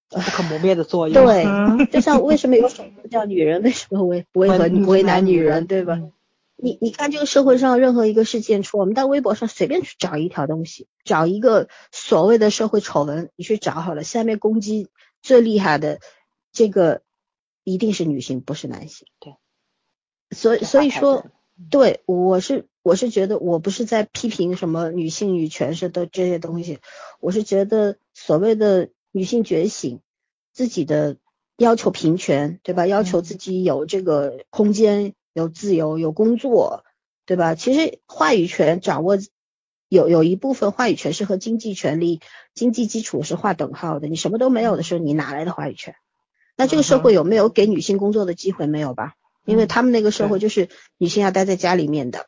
[0.09, 6.01] 不可磨灭的作用，对嗯， 就像为什么有首歌叫“女人为什么为为何为为难女人”，对吧？
[6.59, 14.89] 嗯你你看这个社会上任何一个事件出，我们在微博上随便去找一条东西，找一个所谓的社会丑闻，你去找好了，下面攻击
[15.21, 15.99] 最厉害的
[16.51, 17.03] 这个
[17.63, 19.07] 一定是女性，不是男性。
[19.19, 19.35] 对，
[20.31, 21.27] 所以所以说
[21.69, 26.79] 对，对我是我是觉得我不是在批评什么女性女权是的这些东西，
[27.19, 30.01] 我是觉得所谓的女性觉醒，
[30.53, 31.17] 自己的
[31.55, 32.87] 要求平权，对吧？
[32.87, 36.83] 要求自己有这个空间、有自由、有工作，
[37.27, 37.53] 对吧？
[37.53, 39.19] 其实话语权掌握
[39.87, 42.21] 有有一部分话语权是和经济权利、
[42.55, 44.07] 经济基础是划等号的。
[44.07, 45.93] 你什么都没有的时候，你哪来的话语权？
[46.55, 48.65] 那这个社会有没有给女性工作的机会？
[48.65, 49.13] 没有吧？
[49.45, 52.25] 因为他们那个社会就是女性要待在家里面的。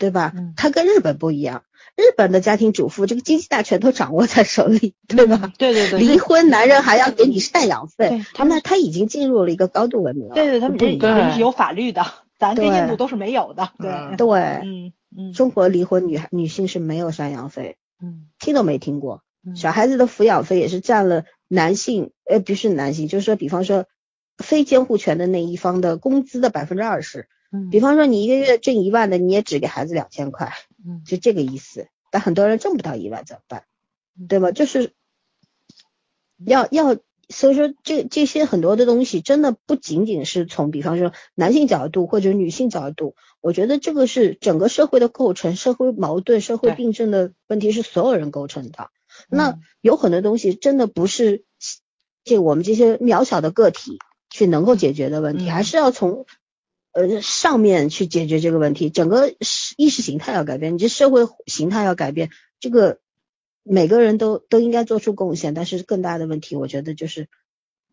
[0.00, 0.54] 对，吧嗯？
[0.56, 1.62] 它跟日本不一样，
[1.94, 5.52] 日本的家庭主妇这个经济大权都掌握在手里，对吧？
[5.58, 10.34] 对对对，离婚男人还要给你赡养费对，他们他已经进入了一个高度文明了。
[10.34, 12.02] 对对，他们这不是有法律的，
[12.38, 13.70] 咱跟印度都是没有的。
[13.78, 19.22] 对，嗯对，嗯嗯中国离婚女女性是没有赡养费，嗯听都没听过。
[19.44, 23.86] 嗯小孩子的抚养费也是占了男性，呃，不是男性，就是说，比方说
[24.38, 27.28] 非监护权的那一方的工资的百分之二十。
[27.52, 30.52] 嗯，比方说你一个月挣一万的，你也只给孩子两千块，
[30.86, 31.88] 嗯就这个意思。
[32.10, 33.64] 但很多人挣不到一万怎么办？
[34.28, 34.50] 对吧？
[34.50, 34.92] 就是
[36.44, 36.96] 要要，
[37.28, 48.90] 所以说这这些很多的东西，真的不仅仅是从比方说男性角度或者女性角度，我觉得这个是整个社会的构成、社会矛盾、社会病症的问题是所有人构成的。
[49.28, 51.44] 那嗯有很多东西真的不是
[52.24, 53.98] 这我们这些渺小的个体
[54.28, 56.26] 去能够解决的问题，嗯还是要从
[56.92, 58.90] 呃上面去解决这个问题。
[58.90, 59.34] 整个
[59.76, 62.98] 意识形态要改变，你这社会形态要改变，这个
[63.62, 65.54] 每个人都都应该做出贡献。
[65.54, 67.28] 但是更大的问题，我觉得就是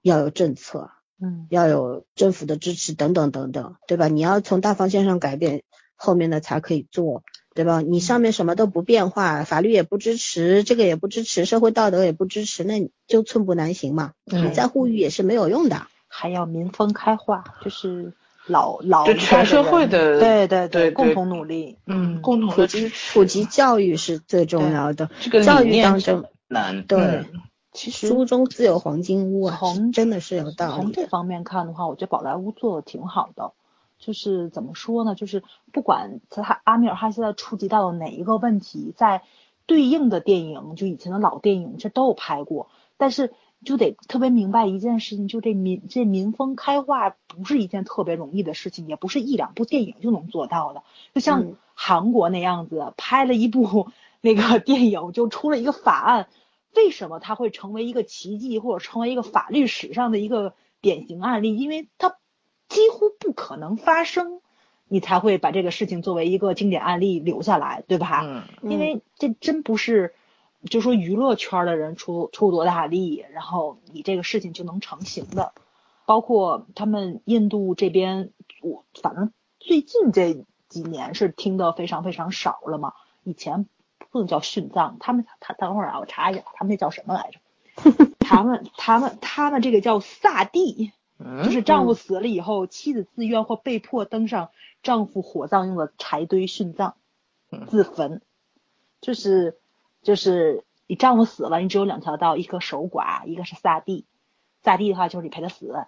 [0.02, 0.92] 要有政策，
[1.22, 4.08] 嗯要有政府的支持等等等等，对吧？
[4.08, 5.64] 你要从大方向上改变，
[5.96, 7.24] 后面的才可以做。
[7.56, 7.82] 对吧？
[7.82, 14.14] 你上面什么都不变化，法律也不支持，这个也不支持，社会道德也不支持，那你就寸步难行嘛。
[14.32, 15.88] 嗯你再呼吁也是没有用的。
[16.08, 18.14] 还要民风开化，就是
[18.48, 25.10] 老老全社会的对对对对共同努力，嗯，共同普及的支持普及教育是最重要的。
[25.20, 27.26] 这个教育当中，难，对嗯
[27.74, 30.82] 其实书中自有黄金屋啊，从真的是有道理。
[30.82, 33.52] 从这方面看的话，我觉得宝莱坞做的挺好的。
[34.00, 35.14] 就是怎么说呢？
[35.14, 39.22] 就是不管他阿米尔汗现在触及到了哪一个问题，在
[39.68, 42.70] 对应的电影，就以前的老电影，这都有拍过。
[42.98, 43.32] 但是
[43.66, 50.84] 就得特别明白一件事情，就这民这民风开化不是一件特别容易的事情，也不是一两部电影就能做到的。
[51.14, 53.90] 就像嗯韩国那样子，拍了一部
[54.22, 56.28] 那个电影，就出了一个法案，
[56.76, 61.58] 为什么它会成为一个奇迹，或者成为一个法律史上的一个典型案例？
[61.58, 62.16] 因为它
[62.70, 64.42] 几乎不可能发生，
[64.88, 68.22] 你才会把这个事情作为一个经典案例留下来，对吧？
[68.24, 70.14] 嗯因为这真不是，
[70.68, 75.54] 就说娱乐圈的人出出多大力，然后你这个事情就能成型的。
[76.06, 78.32] 包括他们印度这边，
[78.62, 82.94] 我反正最近这几年是听得非常非常少了嘛。
[83.24, 83.68] 以前
[84.12, 87.40] 不能叫殉葬，他们他等会儿啊，我查一下，他们那叫什么来着？
[88.20, 94.50] 他们他们他们这个叫萨蒂，嗯，就是丈夫死了以后，妻子自愿或被迫登上
[94.84, 96.96] 丈夫火葬用的柴堆殉葬
[97.52, 98.22] 嗯，自焚。
[99.02, 99.58] 就是
[100.08, 104.06] 就是你丈夫死了，你只有两条道，一个守寡，一个是萨蒂。
[104.62, 105.86] 萨蒂的话就是你陪他死，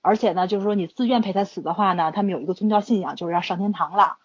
[0.00, 4.18] 而且呢，就是说你自愿陪他死的话呢，他们有一个宗教信仰，就是要上天堂了。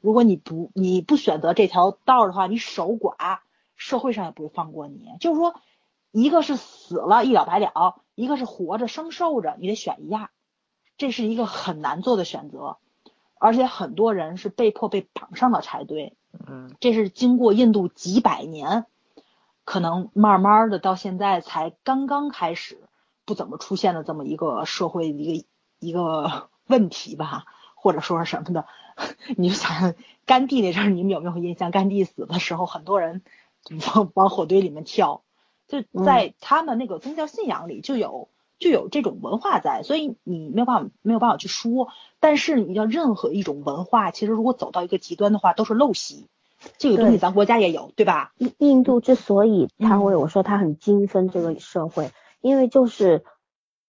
[0.00, 3.38] 如果你不你不选择这条道的话，你守寡，
[3.76, 5.12] 社会上也不会放过你。
[5.20, 5.54] 就是说，
[6.10, 10.30] 一个是死了一了百了，一个是活着生受着，你得选一样，
[10.96, 12.78] 这是一个很难做的选择，
[13.38, 16.16] 而且很多人是被迫被绑上了柴堆。
[16.46, 18.86] 嗯这是经过印度几百年，
[19.64, 22.78] 可能慢慢的到现在才刚刚开始
[23.24, 25.46] 不怎么出现的这么一个社会一个
[25.78, 27.44] 一个 问题吧，
[27.74, 28.66] 或者说是什么的。
[29.36, 29.94] 你就想
[30.26, 31.70] 甘地那阵儿，你们有没有印象？
[31.70, 33.22] 甘地死的时候，很多人
[33.94, 35.22] 往往火堆里面跳，
[35.66, 38.28] 就在他们那个宗教信仰里就有。
[38.62, 41.88] 就有这种文化在，所以你没有办法没有办法去说。
[42.20, 46.28] 但是你要任何一种文化，其实如果走到一个极端的话，都是陋习。
[46.78, 48.32] 这个东西咱国家也有，对吧？
[48.38, 53.24] 印印度之所以它嗯会我说它很精分这个社会，因为就是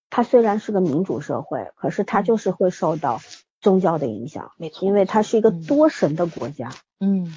[0.10, 3.22] 它虽然是个民主社会，可是它嗯就是会受到
[3.62, 7.32] 宗教的影响，没错，因为它是一个嗯多神的国家，嗯，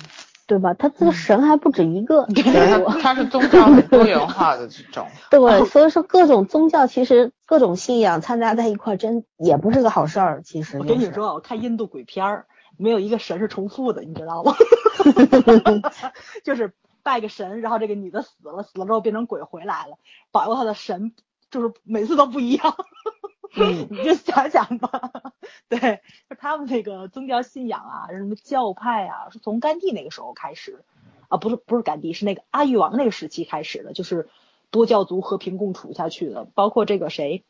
[0.46, 0.74] 对吧？
[0.74, 10.42] 他这个嗯神还不止一个，对，它它是宗教很多元化的这种， 对，所以说各种宗教其实各种信仰掺杂在一块儿，真也不是个好事儿。
[10.42, 12.46] 其实、就是，我跟你说，我看印度鬼片儿，
[12.78, 14.54] 没有一个神是重复的，你知道吗？
[16.44, 19.98] 就是拜个神，然后这个女的死了，死了之后变成鬼回来了，
[20.30, 21.12] 保佑她的神，
[21.50, 22.76] 就是每次都不一样。
[23.54, 25.32] 你就想想吧，
[25.68, 30.84] 对，就他们那个宗教信仰啊，什么教派啊，是从甘地那个时候开始，
[31.28, 34.28] 啊，不是不是甘地，是那个阿育王那个时期开始的，就是
[34.70, 37.44] 多教族和平共处下去的，包括这个谁，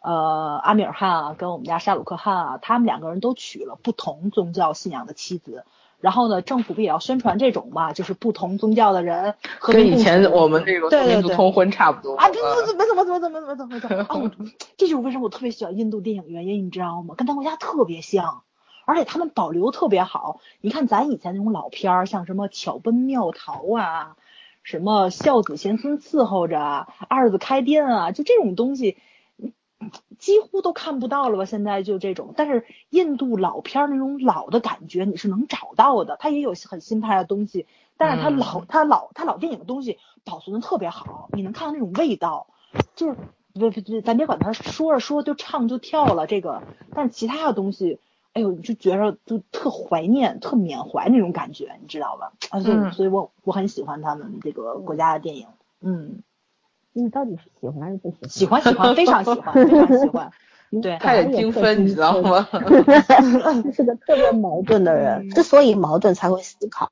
[0.00, 5.64] 呃，阿米尔汗啊，跟我们家沙鲁克汗啊，他们两个人都娶了不同宗教信仰的妻子。
[6.02, 14.20] 然后呢，政府不也要宣传这种嘛，就是不同宗教的人和以前我们这个对对对民族通婚差不多啊，对对对，没错没错没错没错没错没错啊！
[14.20, 14.30] 我
[14.76, 17.14] 这就是为什么我特别喜欢印度电影原因，你知道吗？
[17.16, 18.42] 跟咱国家特别像，
[18.84, 20.40] 而且他们保留特别好。
[20.60, 24.16] 你看咱以前那种老片儿，像什么巧奔妙逃啊，
[24.64, 28.98] 什么孝子贤孙伺候着啊，二子开店啊，就这种东西。
[30.18, 31.44] 几乎都看不到了吧？
[31.44, 42.46] 现在就这种，但是印度老片儿那种老的感觉你是能找到的，它也有很新派的东西，但是它老它老它老电影的东西保存的特别好，你能看到那种味道，
[42.94, 43.16] 就是
[43.54, 46.62] 不不不，咱别管它说着说就唱就跳了这个，
[46.94, 47.98] 但是其他的东西，
[48.32, 52.32] 哎呦，你就觉着就特怀念、特缅怀那种感觉，你知道吧？
[52.50, 55.48] 啊，所以嗯所以我我很喜欢他们这个国家的电影，
[55.80, 56.22] 嗯，
[56.92, 58.60] 你到底是喜欢还是不喜欢？
[58.62, 60.30] 喜欢喜欢，非常喜欢，非常喜欢。
[60.82, 62.48] 对他也精分，你知道吗？
[62.50, 66.90] 他是个特别矛盾的人，之所以矛盾才会思考，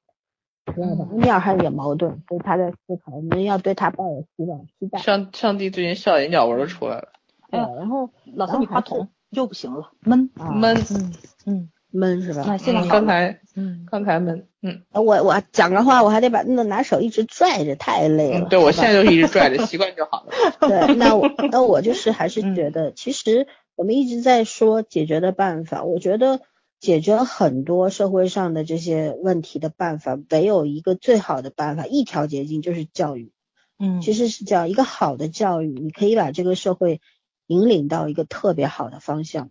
[0.74, 1.06] 知道吧？
[1.10, 4.98] 阿米尔汗也矛盾，所以他在思考，我们要对他抱有希望、期待。
[4.98, 7.08] 上上帝最近笑眼角纹都出来了，
[7.50, 10.76] 对，然后老三，你话筒又不行了，闷，啊闷。
[10.90, 11.12] 嗯
[11.46, 12.44] 嗯，闷是吧？
[12.46, 18.46] 那现在刚才嗯，刚才闷，嗯，我我讲个话，我还得把那拿手一直拽着，太累了。
[18.46, 20.32] 嗯对我现在就一直拽着，习惯就好了。
[20.60, 26.40] 对，那我那我就是还是嗯觉得，其实我们一直在说解决的办法，我觉得
[26.78, 33.32] 解决很多社会上的这些问题的办法，唯有一个最好的办法，一条捷径就是教育。
[33.78, 37.00] 嗯，其实是这样，一个好的教育，你可以把这个社会
[37.46, 39.50] 引领到一个特别好的方向，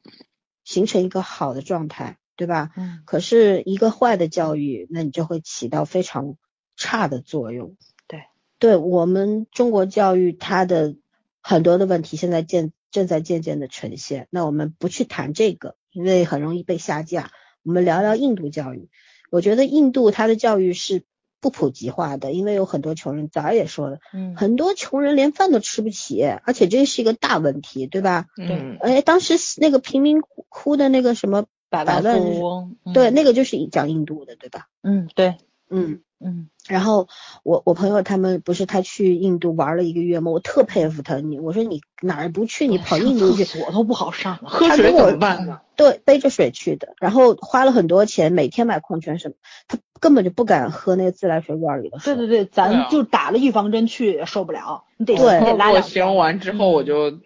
[0.64, 2.70] 形成一个好的状态，对吧？
[2.78, 6.38] 嗯可是一个坏的教育，那你就会起到非常
[6.78, 7.76] 差的作用。
[8.08, 8.22] 对，
[8.60, 10.96] 对我们中国教育它的
[11.42, 14.30] 很多的问题，现在渐正在渐渐的呈现。
[14.30, 17.32] 那我们不去谈这个，因为很容易被下架。
[17.64, 18.90] 我们聊聊印度教育。
[19.32, 21.04] 我觉得印度它的教育是
[21.42, 28.28] 不普及化的，因为有很多穷人，早也说了，嗯很多穷人连饭都吃不起，而且这是一个大问题，对吧？
[28.38, 34.68] 嗯，哎，当时那个贫民窟窟的那个什么百万富翁，嗯对，那个就是讲印度的，对吧？
[34.82, 35.36] 嗯对，
[35.70, 37.08] 嗯，嗯然后
[37.44, 40.32] 我我朋友他们不是他去印度玩了一个月吗？
[40.32, 45.62] 我特佩服他，你我说你哪儿不去，你跑印度去，我都不好上啊，喝水怎么办呢？
[45.76, 49.36] 对，背着水去的，然后花了很多钱，每天买矿泉水，
[49.68, 52.16] 他根本就不敢喝那个自来水罐里的水。
[52.16, 57.20] 对对对，咱啊就打了预防针去也受不了，你得对给我得拉两形容完之后，嗯我就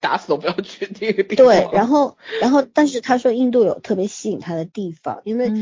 [0.00, 1.46] 打死都不要去那个地方。
[1.46, 5.52] 对，然后然后但是他说印度有特别吸引他的地方，因为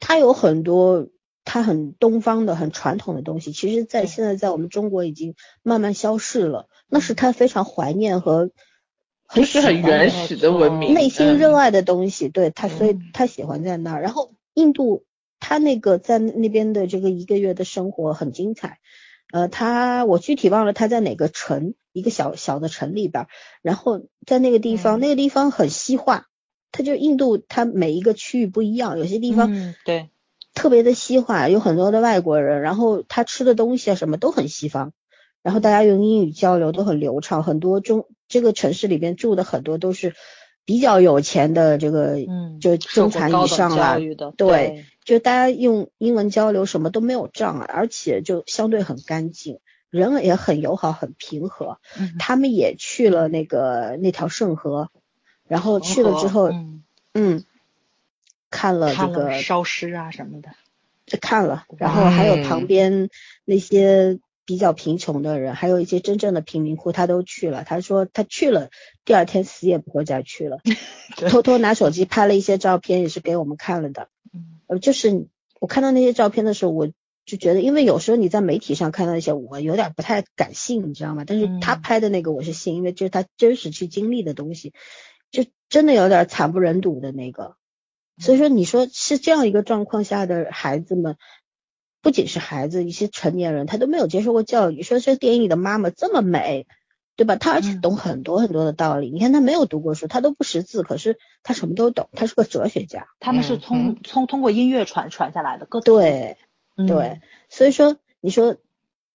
[0.00, 1.08] 他有很多
[1.44, 6.68] 他很东方的、很传统的东西，其实，在现在在我们中国已经慢慢消逝了。
[6.88, 8.50] 那是他非常怀念和
[9.26, 14.02] 很就是很原始的文明，内心嗯热爱的东西，对他，所以嗯他喜欢在那儿。
[14.02, 15.04] 然后印度，
[15.40, 18.78] 他那个在那边的这个一个月的生活很精彩。
[19.34, 23.28] 呃，他我具体忘了他在哪个城，一个小小的城里边儿，
[23.62, 25.00] 然后在那个地方，嗯。
[25.00, 26.26] 那个地方很西化，
[26.70, 30.08] 它就印度，它每一个区域不一样，有些地方嗯对，
[30.54, 34.92] 特别的西化，有很多的外国人，然后他吃的东西啊什么都很西方，
[35.42, 40.14] 然后大家用英语交流都很流畅，很多中这个城市里边住的很多都是
[40.64, 43.98] 比较有钱的这个，嗯，就中产以上了
[44.36, 49.60] 对就大家用英文交流什么都没有障碍，而且就相对很干净，
[49.90, 51.78] 人也很友好很平和。
[51.98, 54.90] 嗯，他们也去了那个那条圣河，
[55.46, 56.82] 然后去了之后，嗯，
[57.12, 57.44] 嗯，
[58.50, 60.50] 看了这个了烧尸啊什么的，
[61.20, 63.10] 看了，然后还有嗯旁边
[63.44, 67.64] 那些比较贫穷的人，还有一些真正的贫民窟，他都去了。
[67.64, 68.70] 他说他去了，
[69.04, 70.60] 第二天死也不会再去了。
[71.30, 74.08] 偷偷拿手机拍了一些照片，也是给我们看了的。
[74.32, 75.26] 嗯呃，就是
[75.60, 76.88] 我看到那些照片的时候，我
[77.24, 81.24] 就觉得，因为有时候你在媒体上看到一些，我有点不太敢信，你知道吗？
[81.26, 84.72] 但是他嗯拍的那个我是信，因为这是他真实去经历的东西，
[85.30, 87.56] 就真的有点惨不忍睹的那个。
[88.18, 91.16] 所以说，你说是这样一个状况下的孩子们，
[92.04, 94.82] 不仅是孩子，一些成年人他都没有接受过教育。
[94.82, 96.66] 说这电影里的妈妈这么美，
[97.16, 97.36] 对吧？
[97.36, 99.10] 她而且嗯懂很多很多的道理。
[99.10, 103.06] 你看她没有读过书，她都不识字，可是她什么都懂，她是个哲学家。
[103.20, 106.36] 他们是嗯通通通过音乐传传下来的，歌，对
[106.76, 108.58] 嗯对，所以说你说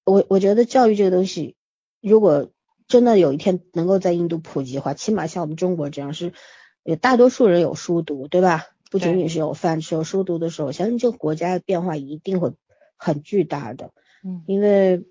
[0.03, 1.55] 我我觉得教育这个东西，
[2.01, 2.49] 如果
[2.87, 6.33] 真的有一天能够在印度普及的话，起码像我们中国这样是，
[6.81, 8.65] 有大多数人有书读，对吧？
[8.89, 12.53] 不仅仅是有饭吃、有书读的时候，我相信这个国家的变化一定会
[12.99, 13.91] 很巨大的，
[14.23, 15.05] 嗯因为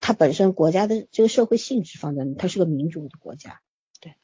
[0.00, 3.60] 它本身国家的这个社会性质放在那，它是个民主的国家。
[4.00, 4.14] 对，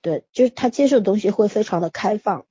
[0.00, 2.46] 对，就是它接受的东西会非常的开放，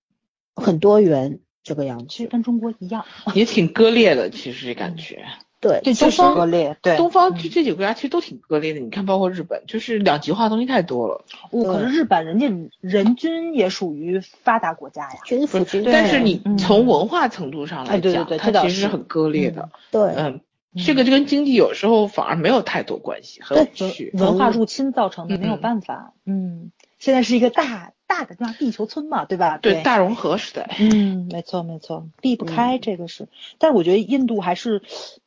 [0.55, 2.05] 很多元这个样子。
[2.09, 5.25] 其实跟中国一样， 也挺割裂的，其实这感觉。
[5.65, 6.95] 对，对，就就是是割裂，对。
[6.97, 11.25] 东方嗯这这几个国家其实都挺割裂的，你看，包括日本，就是两极化的东西太多了。
[11.49, 15.19] 我可是日本人家人均也属于发达国家呀，
[15.91, 19.69] 但是你嗯从文化程度上来讲，它其实是很割裂的。
[19.89, 20.41] 对嗯，
[20.85, 24.11] 这个就跟经济有时候反而没有太多关系，很有趣。
[24.13, 26.13] 文化入侵造成的，没有嗯办法。
[26.25, 26.71] 嗯，
[27.05, 29.59] 现在是一个大大的叫地球村嘛，对吧？
[29.59, 33.27] 对大融合时代，嗯，没错没错，避不开嗯这个是，
[33.59, 34.81] 但是我觉得印度还是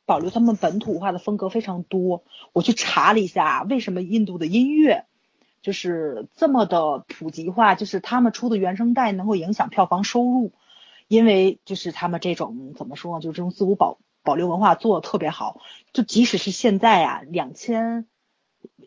[0.05, 2.25] 保留他们本土化的风格非常多。
[2.51, 5.05] 我去查了一下，为什么印度的音乐
[5.61, 10.51] 就是这么的普及化，就是他们出的原声带能够影响票房收入，
[11.07, 15.61] 因为就是他们这种怎么说就是这种自我保保留文化做的特别好，
[15.93, 18.05] 就即使是现在啊，两千。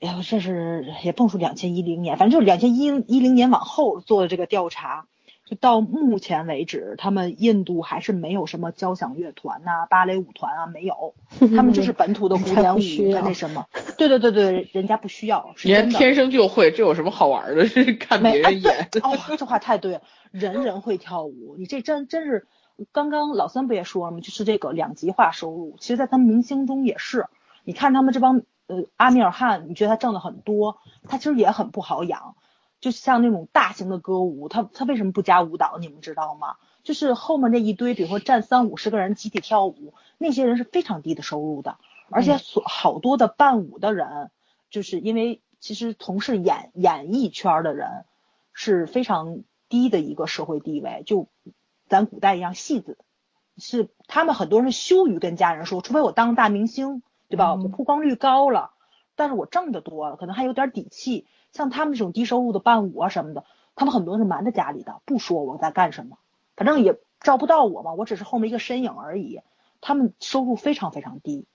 [0.03, 5.07] 哎呀，这是也蹦出两千一零年，反正就是两千一一零年往后做的这个调查，
[5.47, 11.15] 就到目前为止，他们印度还是没有什么交响乐团呐、芭蕾舞团啊，没有，
[11.55, 12.81] 他们就是本土的古典舞
[13.23, 13.67] 那什么。
[13.97, 15.69] 对对对对，人家不需要，是。
[15.69, 17.65] 人家天生就会，这有什么好玩的？
[17.69, 18.89] 是看别人演。
[18.91, 20.03] 对哦，这话太对了，
[20.33, 22.49] 人人会跳舞，你这真真是，
[22.91, 24.19] 刚刚老三不也说了吗？
[24.21, 27.27] 就是这个两极化收入，其实，在他们明星中也是，
[27.63, 30.79] 你看他们这帮呃阿米尔汗，你觉得他挣的很多，
[31.09, 32.37] 他其实也很不好养。
[32.81, 35.79] 就像那种大型的歌舞，他他为什么不加舞蹈？
[35.79, 36.57] 你们知道吗？
[36.83, 41.79] 就是后面那一堆，比如说站三五十个人集体跳舞，那些人是非常低的收入的，
[42.11, 44.33] 而且所好多的伴舞的人，
[44.69, 48.05] 就是因为其实从事演演艺圈的人
[48.53, 51.29] 是非常低的一个社会地位，就
[51.89, 52.99] 咱古代一样，戏子
[53.59, 57.53] 是他们很多人羞于跟家人说，除非我当大明星，对吧？
[57.53, 58.73] 嗯我曝光率高了，
[59.17, 61.27] 但是我挣的多了，可能还有点底气。
[61.51, 63.45] 像他们这种低收入的伴舞啊什么的，
[63.75, 66.19] 他们很多人是瞒着家里的，不说我在干什么，
[66.57, 69.41] 反正也照不到我嘛，我只是后面一个身影而已。
[69.81, 71.47] 他们收入非常非常低，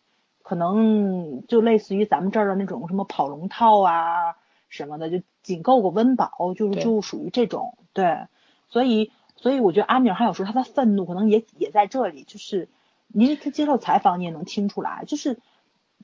[0.44, 4.36] 可能就类似于咱们这儿的那种什么跑龙套啊
[4.68, 7.78] 什么的，就仅够个温饱，就是就属于这种。
[7.94, 8.28] 对，
[8.70, 12.70] 所以所以我觉得阿米尔汗有时候他的愤怒可能也也在这里，就是
[13.08, 15.40] 您他接受采访你也能听出来，就是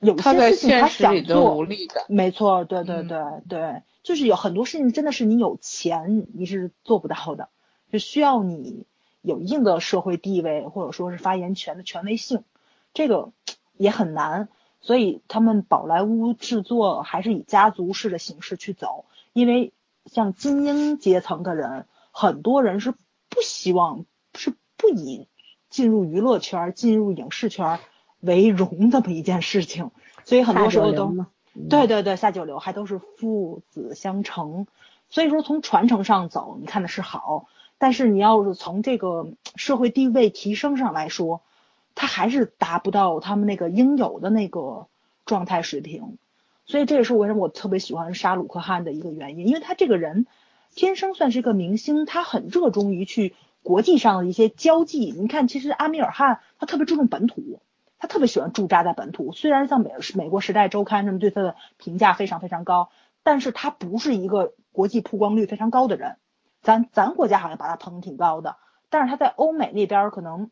[0.00, 2.04] 有些事情他想做，无力感。
[2.08, 3.18] 没错，对对嗯对
[3.48, 7.48] 对，就是有很多事情真的是你有钱你是做不到的，
[7.92, 8.86] 就需要你
[9.22, 12.44] 有一定的社会地位或者说是发言权的权威性，
[12.92, 13.32] 这个
[13.76, 14.48] 也很难。
[14.80, 19.72] 所以他们宝莱坞制作还是以家族式的形式去走，因为
[20.04, 24.04] 像精英阶层的人，很多人是不希望
[24.34, 25.26] 是不以
[25.70, 27.80] 进入娱乐圈、进入影视圈
[28.24, 29.90] 为荣这么一件事情，
[30.24, 31.14] 所以很多时候都
[31.70, 34.66] 对对对，下九流还都是父子相承，
[35.08, 37.46] 所以说从传承上走，你看的是好，
[37.78, 41.42] 但是你要是从这个社会地位提升上来说，
[41.94, 44.86] 他还是达不到他们那个应有的那个
[45.26, 46.18] 状态水平，
[46.66, 50.26] 所以这也是为什么我特别喜欢沙鲁克汗的一个原因，因为他这个人
[50.74, 55.12] 天生算是一个明星，他很热衷于去国际上的一些交际。
[55.12, 57.60] 你看，其实阿米尔汗他特别注重本土，
[58.04, 59.32] 他特别喜欢驻扎在本土。
[59.32, 62.90] 虽然像美美国《时代周刊》什么对他的评价非常非常高，
[63.22, 66.18] 但是他不是一个国际曝光率非常高的人。
[66.60, 68.56] 咱咱国家好像把他捧得挺高的，
[68.90, 70.50] 但是他在欧美那边儿可能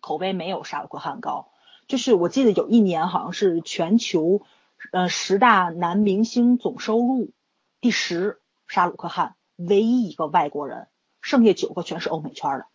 [0.00, 1.48] 口碑没有沙鲁克汗高。
[1.88, 4.42] 就是我记得有一年好像是全球
[4.92, 7.32] 呃十大男明星总收入
[7.80, 10.86] 第十，沙鲁克汗唯一一个外国人，
[11.20, 12.66] 剩下九个全是欧美圈的，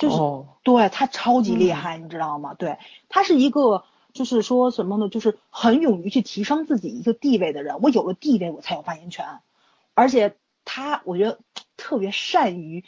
[0.00, 2.54] 就是、哦，对他超级厉害，你知道吗？
[2.54, 2.78] 对
[3.08, 5.08] 他是一个就是说什么呢？
[5.08, 7.80] 就是很勇于去提升自己一个地位的人。
[7.82, 9.26] 我有了地位，我才有发言权，
[9.94, 11.38] 而且他我觉得
[11.76, 12.84] 特别善于。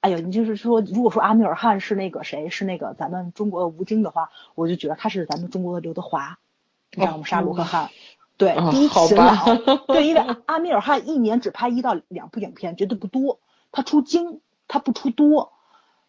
[0.00, 6.38] 哎呦，你就是说，如果说阿米尔汗是那个谁，是那个咱们中国的吴京的话，我就觉得他是咱们中国的刘德华，
[6.92, 7.24] 你知道吗？
[7.24, 7.90] 沙鲁克汗，
[8.36, 9.56] 对，哦第一勤劳，
[9.88, 13.40] 对，因为阿米尔汗一年只拍一到两部影片，绝对不多，
[13.72, 15.52] 他出精，他不出多。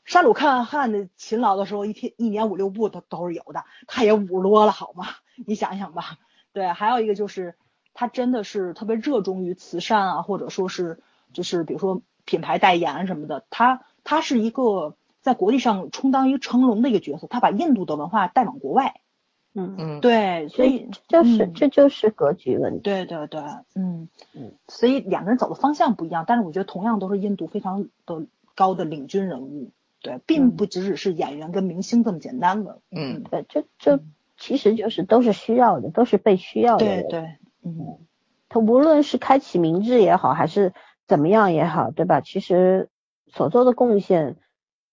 [0.09, 5.05] 沙鲁克汗的勤劳的时候，一天一年五六部都都是有的，他也五十多了，好吗？
[5.45, 6.17] 你想想吧。
[6.51, 7.55] 对，还有一个就是
[7.93, 18.99] 他真的是特别热衷于慈善啊，或者说是就是比如说品牌代言什么的，他他是一个在国际上充当一个成龙的一个角色，他把印度的文化带往国外。
[19.53, 22.79] 嗯，嗯，对，所以就是嗯这就是格局问题。
[22.79, 23.41] 对对对，
[23.75, 28.25] 嗯嗯，所以两个人走的方向不一样，但是我觉得同样都是印度非常的
[28.55, 32.81] 高的领军人物，对，并嗯不只只是演员跟明星这么简单的。
[32.91, 33.99] 嗯对，这这
[34.37, 36.85] 其实就是都是需要的，都是被需要的。
[36.85, 37.19] 对对，
[37.63, 37.99] 嗯，
[38.47, 40.73] 他无论是开启明智也好，还是
[41.07, 42.21] 怎么样也好，对吧？
[42.21, 42.89] 其实
[43.27, 44.37] 所做的贡献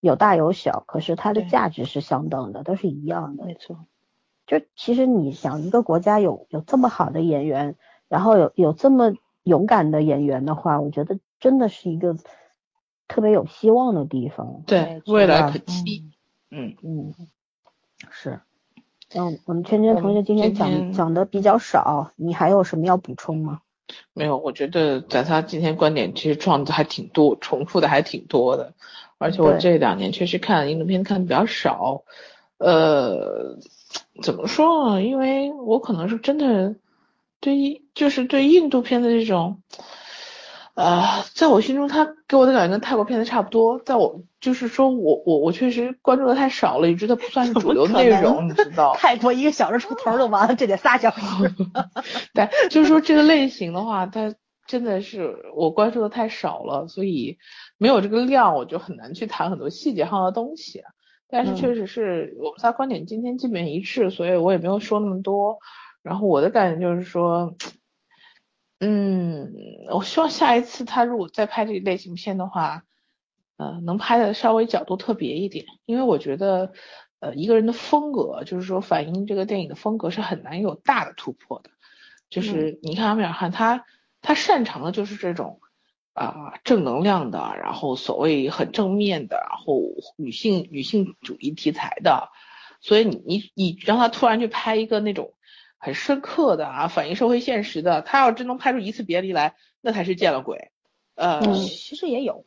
[0.00, 3.44] 有大有小，可是它的价值是相等的，都是一样的。
[3.44, 3.86] 没错，
[4.46, 7.76] 就其实你想，一个国家有有这么好的演员，
[8.08, 9.12] 然后有有这么
[9.44, 12.16] 勇敢的演员的话，我觉得真的是一个
[13.08, 14.62] 特别有希望的地方。
[14.66, 16.10] 对未来可期。
[16.50, 17.14] 嗯，嗯，
[18.10, 18.40] 是。
[19.14, 23.60] 嗯，我们圈圈同学今天讲今天讲的比较少，你还有什么要补充吗？
[24.12, 28.74] 没有，我觉得在他今天观点其实撞的还挺多，重复的还挺多的，
[29.18, 32.02] 而且我这两年确实看印度片看的比较少，
[32.58, 33.58] 呃，
[34.22, 35.02] 怎么说呢？
[35.04, 36.74] 因为我可能是真的
[37.38, 39.62] 对于就是对印度片的这种，
[40.76, 48.94] 呃，在我心中他给我的感觉跟泰国片子差不多，在我就是说我我我确实关注的太少了，以致它不算是主流内容，你知道？
[49.00, 51.24] 泰国一个小时出头就完了，这得仨小时。
[52.34, 54.34] 对，就是说这个类型的话，它
[54.66, 57.38] 真的是我关注的太少了，所以
[57.78, 60.82] 没有这个量，我就很难去谈很多细节上的东西。
[61.28, 65.58] 但是确实是我们仨观点今天基本一致，所以我也没有说那么多。
[66.02, 67.56] 然后我的感觉就是说，
[68.78, 69.52] 嗯，
[69.90, 72.82] 我希望下一次他如果再拍这类型片的话，
[73.56, 76.72] 呃，能拍的稍微角度特别一点，因为我觉得，
[77.20, 81.70] 呃，一个人的风格，就是说反映这个电影的风格是很难有大的突破的。
[82.28, 83.84] 就是你看阿米尔汗，他
[84.20, 85.60] 他擅长的就是这种
[86.12, 89.80] 啊、正能量的，然后所谓很正面的，然后
[90.16, 92.30] 女性女性主义题材的，
[92.80, 95.34] 所以你你你让他突然去拍一个那种
[95.78, 100.70] 很深刻的啊，反映社会现实的，他要真能拍出一次别离来，那才是见了鬼。
[101.14, 102.44] 呃，嗯其实也有，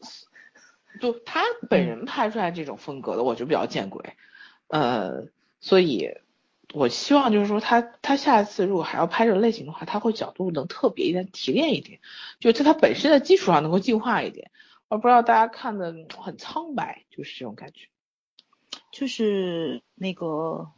[1.02, 4.14] 就他本人拍出来这种风格的，我就比较见鬼。
[4.68, 5.26] 呃，
[5.60, 6.18] 所以
[6.74, 12.00] 我希望就是说他他下一次如果还要拍这种类型的话，他会角度能特别一点，提炼一点，
[12.40, 14.52] 就在他本身的基础上能够进化一点。
[14.88, 17.88] 我不知道大家看的很苍白，就是这种感觉。
[18.92, 20.72] 就是那个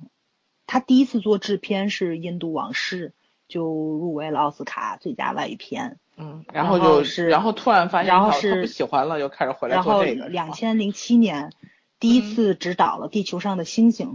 [0.72, 3.10] 他第一次做制片是《印度往事》，
[3.50, 5.98] 就入围了奥斯卡最佳外语片。
[6.16, 10.30] 嗯，然后就后是然后突然发现然后是不喜欢了，又开始回来然后做这个。
[10.30, 11.52] 两千零七年
[12.00, 14.12] 第一次执导了《地球上的星星》，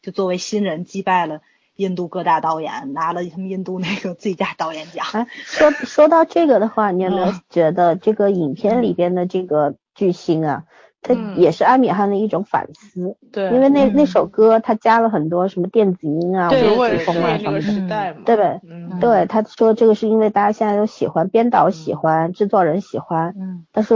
[0.00, 1.42] 就作为新人击败了
[1.76, 5.04] 印度各大导演，拿了他们印度那个最佳导演奖。
[5.12, 10.64] 哎，说说到这个的话，你有没有嗯觉得这个影片里边的这个巨星啊，
[11.02, 11.36] 他嗯。
[11.36, 13.92] 也是阿米汗的一种反思，对，因为那嗯。
[13.94, 17.62] 那首歌他加了很多什么电子音啊、对无为了曲风啊什么的。
[17.62, 23.94] 时代嘛，对吧嗯，对，他说这个是因为大家现在都喜欢，编导喜欢，制作人喜欢，嗯，但是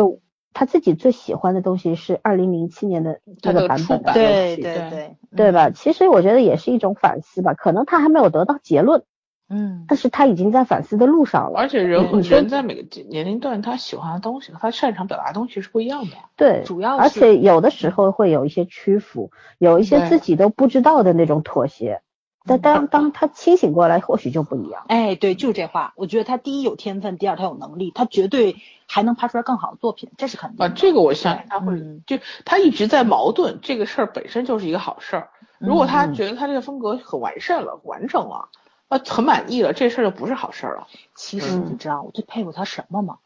[0.53, 5.71] 他自己最喜欢的东西是二零零七年的他的那个版本对对对，对吧？
[5.71, 9.05] 其实我觉得也是一种反思吧，可能他还没有得到结论，
[9.49, 11.59] 嗯，但是他已经在反思的路上了。
[11.59, 16.17] 而且人人在每个年龄段，他喜欢的东西和，他擅长表达的东西是不一样的。
[16.37, 22.03] 对，主要是而且有的时候会有一些屈服，有一些自己都不知道的那种妥协。
[22.49, 24.85] 但嗯当当他清醒过来，或许就不一样。
[24.87, 25.95] 哎，对，就这话。
[25.97, 28.57] 我觉得他第一有天分，第二他有能力，他绝对
[28.87, 30.75] 还能拍出来更好的作品，这是肯定啊，的。
[30.75, 35.31] 这个我相信他会，嗯就他一直在矛盾，这个事儿本身就是一个好事儿。
[35.59, 38.49] 如果他嗯觉得他这个风格很完善了、完整了，
[38.89, 40.87] 呃，很满意了，这事儿就不是好事儿了。
[41.15, 43.19] 其实嗯你知道我最佩服他什么吗？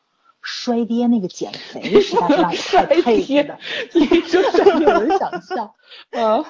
[0.43, 3.59] 摔爹那个减肥 实在是让我太佩服了，
[3.93, 5.75] 你说这有人想笑，
[6.13, 6.43] 呃，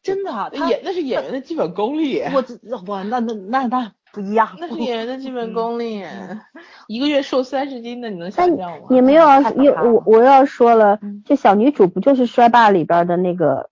[0.00, 2.44] 真的啊，他演那是演员的基本功力，我
[2.86, 6.04] 我那那那那不一样，那是演员的基本功力。
[6.86, 8.86] 一个月瘦三十斤的，你能想象吗？
[8.90, 13.70] 你们又要又我我又要说了嗯，这小女主不就是摔霸里边的那个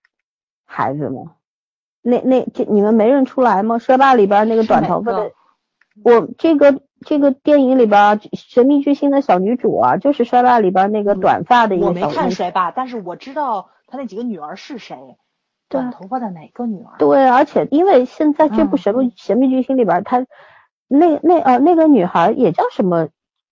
[0.65, 1.31] 孩子吗？
[2.03, 3.79] 那那这你们没认出来吗？
[3.79, 5.31] 摔霸里边那个短头发的，
[6.03, 14.97] 我这个这个电影里边神秘巨星的小女主啊，就是摔霸里边那个短发的一我没个小女看摔霸，但是我知道他那几个女儿是谁，
[15.69, 16.97] 短头发的哪个女儿？
[16.99, 20.25] 对，而且因为现在这部嗯神秘、神秘巨星里边，她
[20.87, 23.07] 那那呃那个女孩也叫什么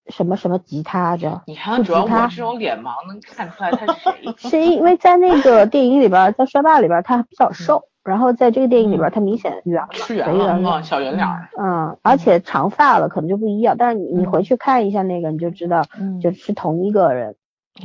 [0.07, 4.33] 什么什么吉他着，你看，主要我他这种脸盲能看出来他是谁。
[4.49, 11.49] 是因为在那个电影里边，在摔霸里边她比较瘦，然后在这个电影里边她明显圆了，是圆了肥圆了啊，，小圆脸儿。
[11.57, 13.75] 嗯，而且长发了，可能就不一样。
[13.77, 17.35] 但是你你回去看一下那个，你就知道，嗯就是同一个人。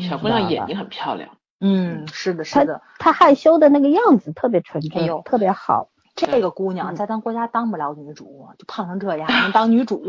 [0.01, 1.31] 小姑娘眼睛很漂亮，
[1.61, 5.91] 嗯，是的，是的，她害羞的那个样子特别纯真哎，特别好。
[6.15, 10.03] 这个姑娘在咱国家当不了女主，就胖成这样， 能当女主？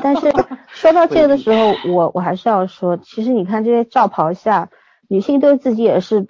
[0.00, 0.32] 但是
[0.68, 4.70] 说到这个的时候，我我还是要说，其实你看这些罩袍下，
[5.08, 6.26] 女性对自己也是，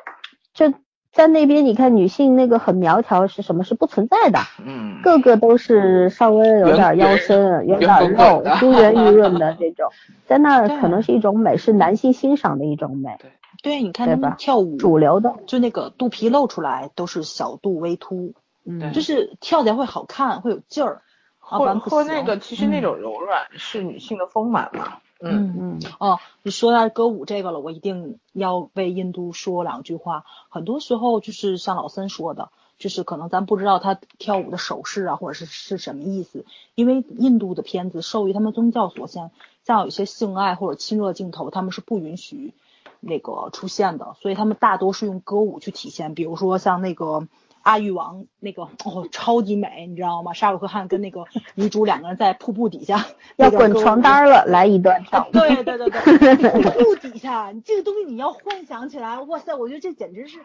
[0.54, 0.72] 就
[1.16, 9.90] 在那边你看女性那个很苗条是什么是不存在的，嗯，个个都是稍微有点腰身、有点肉、珠圆玉润的这种，
[10.26, 13.30] 在那儿可能是一种美，是男性欣赏的一种美，对，
[13.62, 15.34] 对你看他们跳舞，主流的。
[15.46, 18.34] 就那个肚皮露出来都是小肚微凸，
[18.66, 21.00] 嗯就是跳起来会好看，会有劲儿。
[21.38, 30.24] 啊，或或那个，其实那嗯种柔软是女性的丰满嘛，嗯，嗯哦，你说到歌舞这个了，我一定要为印度说两句话。
[30.48, 36.44] 很多时候就是像老森说的，就是可能咱不知道他跳舞的手势啊，或者是是什么意思，
[36.74, 39.30] 因为印度的片子受于他们宗教所限，
[39.64, 42.52] 像有一些性爱或者亲热镜头，他们是不允许
[43.00, 47.26] 那个出现的，所以他们大多是用歌舞去体现，比如说像那个。
[47.66, 50.32] 阿育王那个哦，超级美，你知道吗？
[50.32, 51.24] 沙鲁克汗跟那个
[51.56, 60.38] 女主两个人在瀑布底下要滚床单了，来一段跳啊， 对对对对，瀑布底下，你这个东西你要幻想起来，哇塞，我觉得这简直是，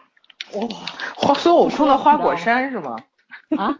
[0.58, 0.66] 哇、
[1.14, 2.96] 花孙悟空的花果山是吗？
[3.56, 3.78] 啊，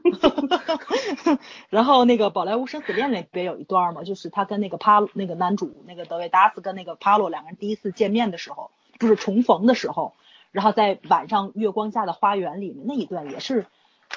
[1.69, 8.70] 然后那个宝莱坞生死恋里边有一段嘛，就是他跟那个帕那个男主那个德维达斯跟那个帕洛两个人第一次见面的时候，
[9.01, 10.12] 不是重逢的时候，
[10.52, 13.66] 然后在晚上月光下的花园里面那一段也是。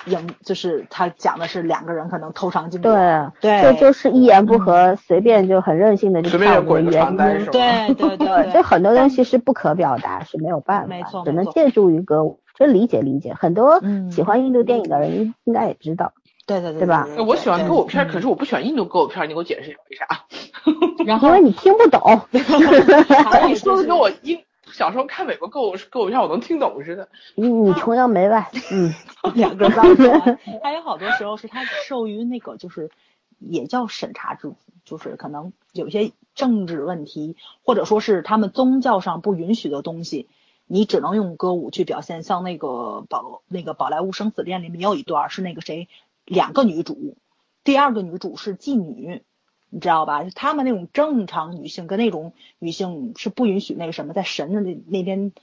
[0.07, 7.45] 影就是他讲的是两个人可能偷尝禁果，对对，这就是一言不合随便就很任性的就随便跳舞的就滚个原因床单是。
[7.45, 7.52] 吧？
[7.53, 12.41] 对对对对，这 很多东西是不可表达，是没有办没错法，只能借助于歌舞。
[12.56, 16.12] 这理解理解，很多嗯喜欢印度电影的人应该也知道。
[16.45, 21.06] 对对对对吧哎我喜欢歌舞片，嗯可是我不喜欢印度歌舞片，你给我解释一下为啥？
[21.07, 24.38] 然后因为你听不懂， 你说的就是跟我英
[24.76, 27.08] 小时候看美国歌舞歌舞片我能听懂似的。
[27.36, 28.94] 你你崇洋媚外，嗯，
[29.34, 32.92] 两个脏话， 还有好多时候是他受于那个就是
[33.40, 40.28] 也叫审查制度，就是可能有些政治问题，或者说是他们宗教上不允许的东西，
[40.68, 42.22] 你只能用歌舞去表现。
[42.22, 45.88] 像那个宝那个宝莱坞生死恋里面有一段是那个谁，
[46.26, 47.16] 两个女主，
[47.64, 49.24] 第二个女主是妓女。
[49.76, 50.24] 你知道吧？
[50.24, 55.34] 就他们那种正常女性跟那种女性是不允许那个什么，在神的那那边，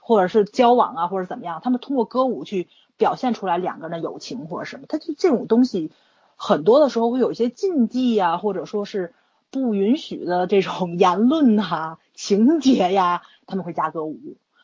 [0.00, 2.66] 或者是交往啊，或者怎么样，他们通过歌舞去
[2.96, 4.86] 表现出来两个人的友情或者什么。
[4.88, 5.92] 他就这种东西，
[6.34, 9.14] 很多的时候会有一些禁忌呀、或者说是
[9.52, 14.18] 不允许的这种 言论呐、情节呀，他们会加歌舞。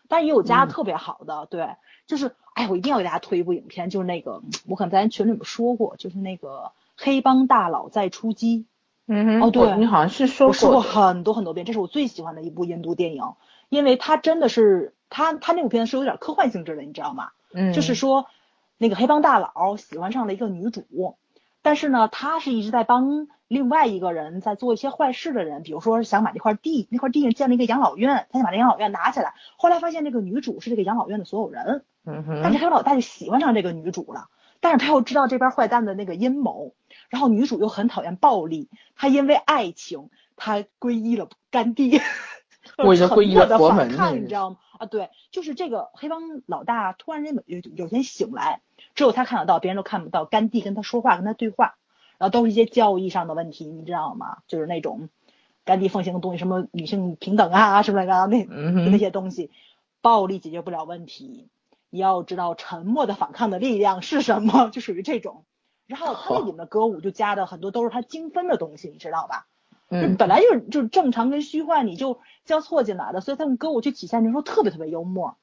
[0.09, 1.77] 但也有加嗯特别好的，对，
[2.09, 8.67] 就是哎，我一定要给大家推一部影片，就是那个我可能在咱群里面说过，就是那个黑帮大佬在出击。
[9.09, 13.23] 嗯哼哦对你好像是说我说过很多很多遍，这是我最喜欢的一部印度电影，
[13.69, 17.31] 因为它真的是它它那部片子是有点科幻性质的，你知道吗？
[17.53, 18.27] 嗯，就是说
[18.79, 21.17] 那个黑帮大佬喜欢上了一个女主，
[21.63, 34.29] 但是呢，他是一直在帮另外一个人在做一些坏事的人，比如说想把那块地那块地上建了一个养老院，他想把这养老院拿起来，后来发现这个女主是这个养老院的所有人，嗯哼但是，黑帮老大就喜欢上这个女主了，
[34.61, 36.73] 但是他又知道这边坏蛋的那个阴谋，
[37.09, 42.01] 然后女主又很讨厌暴力，她因为爱情，她皈依了甘地，
[42.79, 44.57] 我已经皈依了佛门你知道吗？
[44.79, 48.61] 啊，对，就是这个黑帮老大突然间有有天醒来，
[48.95, 51.77] 只有他看得到，别人都看不到，甘地跟他说话，跟他对话，
[52.19, 54.39] 然后都是一些教义上的问题，你知道吗？
[54.49, 55.09] 就是那种
[55.65, 59.51] 甘地奉行的东西，什么女性平等啊，什么来着那嗯那，些东西，
[60.03, 61.49] 暴力解决不了问题，
[61.89, 65.45] 你要知道沉默的反抗的力量是什么，就属于这种。
[65.87, 69.47] 然后他那里面的歌舞就加的很多都是他精分的东西，你知道吧？
[69.89, 75.37] 本来就是就是正常跟虚幻你就交错进来的，所以他用歌舞去体现，的时候特别特别幽默。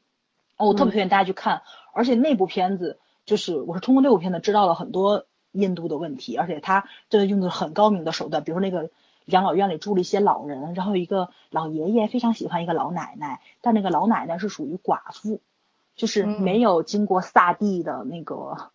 [0.57, 1.61] 哦，我特别推荐大家去看，
[1.93, 8.91] 而且那部片子就是我是通过那部片子知道了很多印度的问题，而且他真的用的很高明的手段，比如说那个
[9.25, 15.39] 养老院里住了一些老人，然后有一个老爷爷非常喜欢一个老奶奶，但那个老奶奶是属于寡妇，
[15.95, 18.71] 就是嗯没有经过萨蒂的那个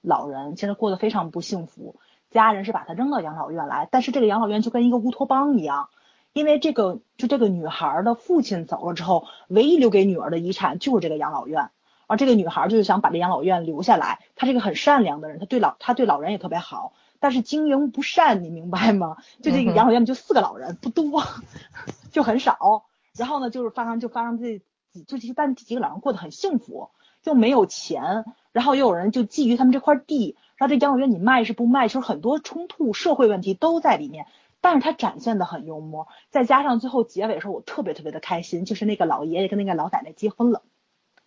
[0.00, 1.96] 老人，其实过得非常不幸福。
[2.30, 5.88] 家人是把他扔到养老院来，但是这个养老院就跟一个乌托邦一样，
[6.32, 11.70] 因为这个就这个女孩的父亲走了之后，唯一留给女儿的遗产就是这个养老院，
[12.06, 14.20] 而这个女孩就是想把这养老院留下来。
[14.36, 19.16] 她是一个很善良的人，她对老她对老人也特别好，但是经营不善，你明白吗？
[19.42, 21.24] 就这个养老院就四个老人，不多，
[22.12, 22.84] 就很少。
[23.18, 24.60] 然后呢，就是发生就发生这
[24.92, 26.90] 几就这些，但这几个老人过得很幸福，
[27.24, 34.26] 又没有钱，然后又有人就觊觎他们这块地，然后这养老院你卖是不卖，就是很多冲突、社会问题都在里面。
[34.62, 40.62] 但是他展现的很幽默，再加上最后结尾的时候，我特别特别的开心，就是那个老爷爷跟那个老奶奶结婚了。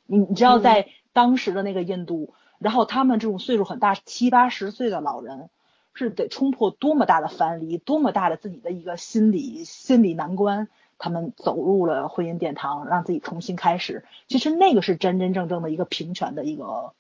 [0.06, 5.50] 你你知道，在当时的那个印度，然后他们这种岁数很大，七八十岁的老人，
[5.96, 10.68] 是得冲破多么大的藩篱，多么大的自己的一个心理心理难关，
[11.04, 14.06] 他们走入了婚姻殿堂，让自己重新开始。
[14.30, 16.94] 其实那个是真真正正的一个平权的一个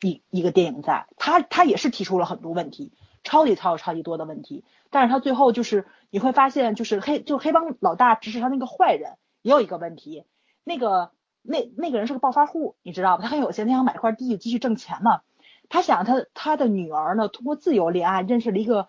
[0.00, 2.92] 一一个电影在，他他也是提出了很多问题，
[3.24, 10.22] 超级超超级多的问题，但是他最后就是你会发现，就是黑就黑帮老大指使他那个坏人也有一个问题，
[10.62, 11.10] 那个
[11.42, 13.24] 那那个人是个暴发户，你知道吧？
[13.24, 15.22] 他很有钱，他想买块地继续挣钱嘛。
[15.68, 18.86] 他想他他的女儿呢，通过自由恋爱认识了一个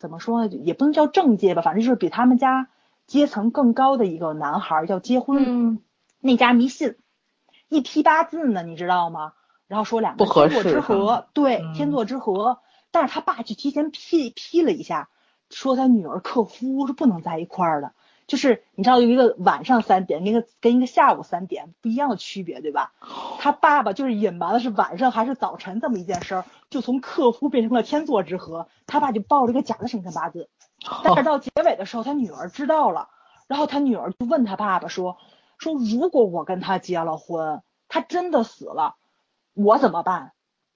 [0.00, 2.68] 怎么说呢，也不能叫正界吧，反正就是比他们家
[3.06, 5.44] 阶层更高的一个男孩要结婚。
[5.46, 5.78] 嗯，
[6.20, 6.96] 那家迷信，
[7.68, 9.32] 一批八字呢，你知道吗？
[9.66, 12.60] 然后说两个不合天作之适合，对，嗯天作之合。
[12.90, 15.08] 但是他爸去提前批批了一下，
[15.48, 17.92] 说他女儿克夫是不能在一块儿的。
[18.26, 22.92] 就是你知道有一个晚上三点跟一个跟一个下午三点不一样的区别，对吧？
[23.38, 30.48] 他爸爸就是隐瞒的是晚上还是早晨这么一件事儿，就从克夫变成了天作之合，他爸就报了一个假的生辰八字。
[31.04, 33.08] 但是 到结尾的时候，他女儿知道了，
[33.46, 35.18] 然后他女儿就问他爸爸说
[35.58, 38.96] ：“说如果我跟他结了婚，他真的死了，
[39.54, 40.32] 我怎么办？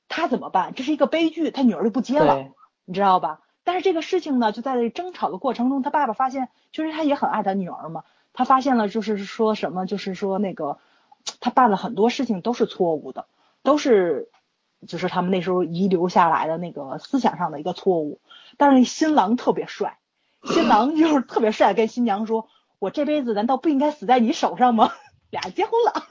[0.09, 0.73] 他怎么办？
[0.75, 2.35] 这是一个悲剧，他女儿就不结了，
[2.85, 3.41] 你知道吧？
[3.65, 10.79] 但是这个事情呢，就在这争吵的过程中，他爸爸发现，其实他也很爱他女儿嘛，他发现了就是说什么，就是说那个
[11.41, 13.27] 他办了很多事情都是错误的，
[13.65, 14.31] 都是
[14.87, 18.21] 就是他们那时候遗留下来的那个思想上的一个错误。
[18.57, 19.99] 但是新郎特别帅，
[20.45, 22.49] 新郎 就是特别帅，跟新娘说
[22.79, 24.93] ：“我这辈子难道不应该死在你手上吗？”
[25.31, 26.07] 俩结婚了。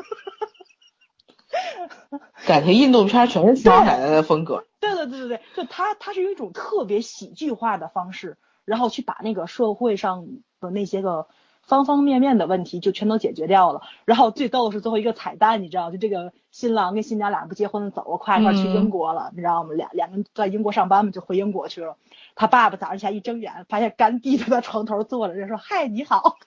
[2.45, 4.65] 感情印度片全是香奶奶的风格。
[4.79, 10.27] 对对对对对，就他他是用一种特别喜剧化的方式，然后去把那个社会上
[10.59, 11.27] 的那些个
[11.67, 13.81] 方方面面的问题就全都解决掉了。
[14.05, 19.71] 然后最逗的是最后一个彩蛋，你知道，就这个新郎跟新娘俩不结婚走了，快一块去英国了，你知道吗？
[19.73, 21.97] 两两个人在英国上班嘛，就回英国去了。
[22.35, 26.37] 他爸爸早上起来一睁眼，发现干弟就在床头坐着，人说：“嗨，你好。”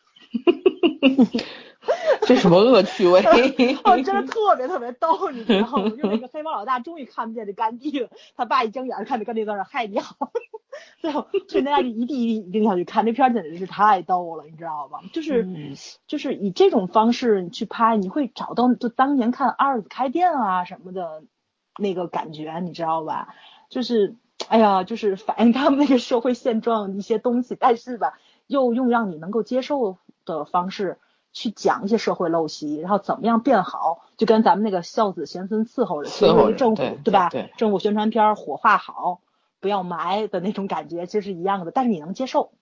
[2.29, 3.23] 这什么恶趣味？
[3.85, 5.89] 哦，真的特别特别逗，你知道吗？
[5.89, 10.31] 就那个黑帮老大终于看不见这甘地了，他爸一睁眼看着甘地在那儿，嗨你好，
[11.01, 15.01] 最后所以大家就一地一定要去看，那片儿简直是太逗了，你知道吧？
[15.15, 15.73] 就是、嗯
[16.07, 21.23] 就是以这种方式去拍，你会找到就当年看二子开店啊什么的
[21.79, 23.35] 那个感觉，你知道吧？
[23.71, 24.17] 就是
[24.49, 29.97] 哎呀，就是反映他们那个社会现状一些东西，但是吧，又用让你能够接受
[30.27, 30.99] 的方式。
[31.33, 37.29] 去讲一些社会陋习，然后怎么样变好，就跟咱们那个孝子贤孙伺候着，伺候着政府对对吧？
[37.31, 39.21] 对对政府宣传片儿火化好，
[39.61, 42.53] 不要埋的那种感觉，其实是一样的，但是你能接受，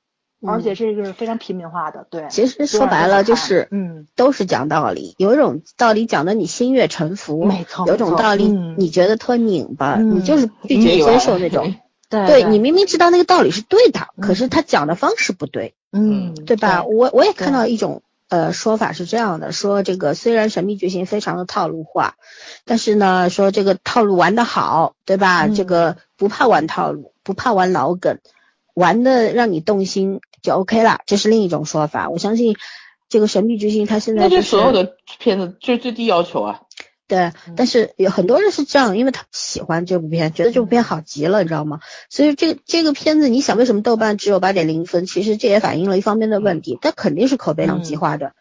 [0.43, 2.27] 嗯而且这个是非常平民化的，对。
[2.29, 5.15] 其实说白了就是，嗯，都是讲道理。
[5.17, 11.75] 有一种道理讲的你心悦诚服，没错有一种道理嗯你觉得特拧巴，嗯你就是拒绝接受那种。
[12.09, 16.85] 对对你明明知道那个道理是对的，可是他讲的方式不对，嗯，对吧？
[16.85, 22.17] 我我也看到一种呃说法是这样的，说这个虽然神秘巨星非常的套路化，
[22.65, 25.47] 但是呢，说这个套路玩得好，对吧？
[25.47, 28.19] 嗯这个不怕玩套路，不怕玩老梗，
[28.75, 32.11] 玩的让你动心就 OK 了，这是另一种说法。
[32.11, 32.57] 我相信
[33.09, 36.63] 这个神秘巨星他现在那就就是所有的片子就是最低要求啊。
[37.09, 41.81] 对嗯，但是有很多人是这样，因为他喜欢这部片，觉得这部片好极了，你知道吗？
[42.11, 45.07] 所以这这个片子，你想为什么豆瓣只有八点零分？
[45.07, 48.33] 其实这也反映了一方面的问题，它肯定是口碑两极化的。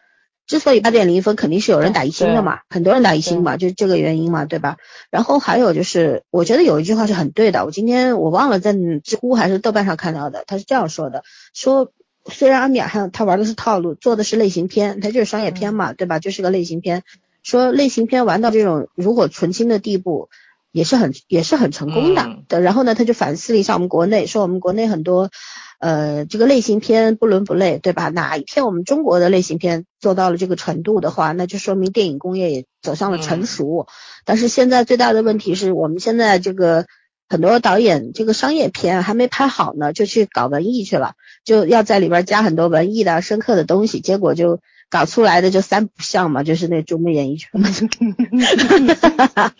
[0.46, 4.76] 之所以八点零分，肯定是有人打一星的嘛，很多人打一星嘛，就是这个原因嘛，对吧？
[5.10, 8.72] 然后还有就是，我觉得有一句话是很对的，我今天我忘了在
[9.02, 11.90] 知乎还是豆瓣上看到的，他是这样说的：说
[12.30, 16.20] 虽然阿米尔汗他玩的是套路，做的是类型片，他就是商业片嘛，对吧？
[16.20, 17.02] 就是个类型片。
[17.46, 20.28] 说类型片玩到这种炉火纯青的地步，
[20.72, 22.22] 也是很也是很成功的。
[22.22, 25.30] 嗯的然后呢，他就反思了一下我们国内，说我们国内很多
[25.78, 28.08] 呃这个类型片不伦不类，对吧？
[28.08, 33.86] 哪一天我们中国的类型片做到了这个程度的话，那就说明电影工业也走向了成熟。
[34.24, 36.84] 但是现在最大的问题是我们现在这个。
[37.28, 41.14] 很多导演这个商业片还没拍好呢，就去搞文艺去了，
[41.44, 44.60] 就要在里边加很多文艺的、深刻的东西，结果就
[44.90, 47.68] 搞出来的就三不像嘛，就是那中国演艺圈嘛。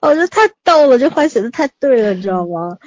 [0.00, 2.78] 我觉得太逗了，这话写的太对了，你知道吗？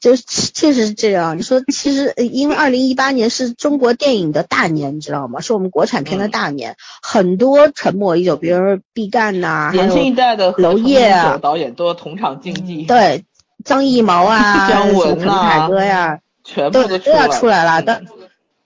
[0.00, 1.38] 就是确实是这样。
[1.38, 5.40] 你说，其实呃因为二零一八年是中国电影的大年，你知道吗？
[5.40, 13.24] 是我们国产片的大年，很多沉默已久，比如毕赣呐、还年轻一代的娄烨啊导演都同场竞技，对
[13.64, 17.92] 张艺谋啊、 姜文啊陈凯呐歌呀，全部都都要出来了，嗯都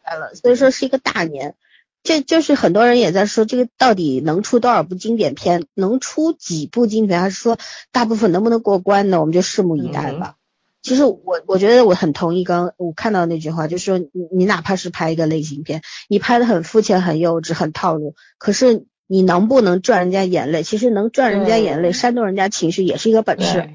[0.06, 0.34] 来了。
[0.34, 1.54] 所以说是一个大年。
[2.02, 7.58] 这就是很多人也在说，这个到底能出多少部经典片，能出几部经典片，还是说
[7.90, 9.20] 大部分能不能过关呢？
[9.20, 10.36] 我们就拭目以待吧。
[10.82, 20.62] 其实我我觉得我很同意刚我看到那句话，就是说你你哪怕是拍一个类型片，你拍的很肤浅、很幼稚、很套路，可是你能不能赚人家眼泪？
[20.62, 23.68] 其实能赚人家眼泪、对煽动人家情绪也是一个本事。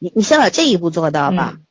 [0.00, 1.58] 你你先把这一步做到吧。
[1.58, 1.64] 嗯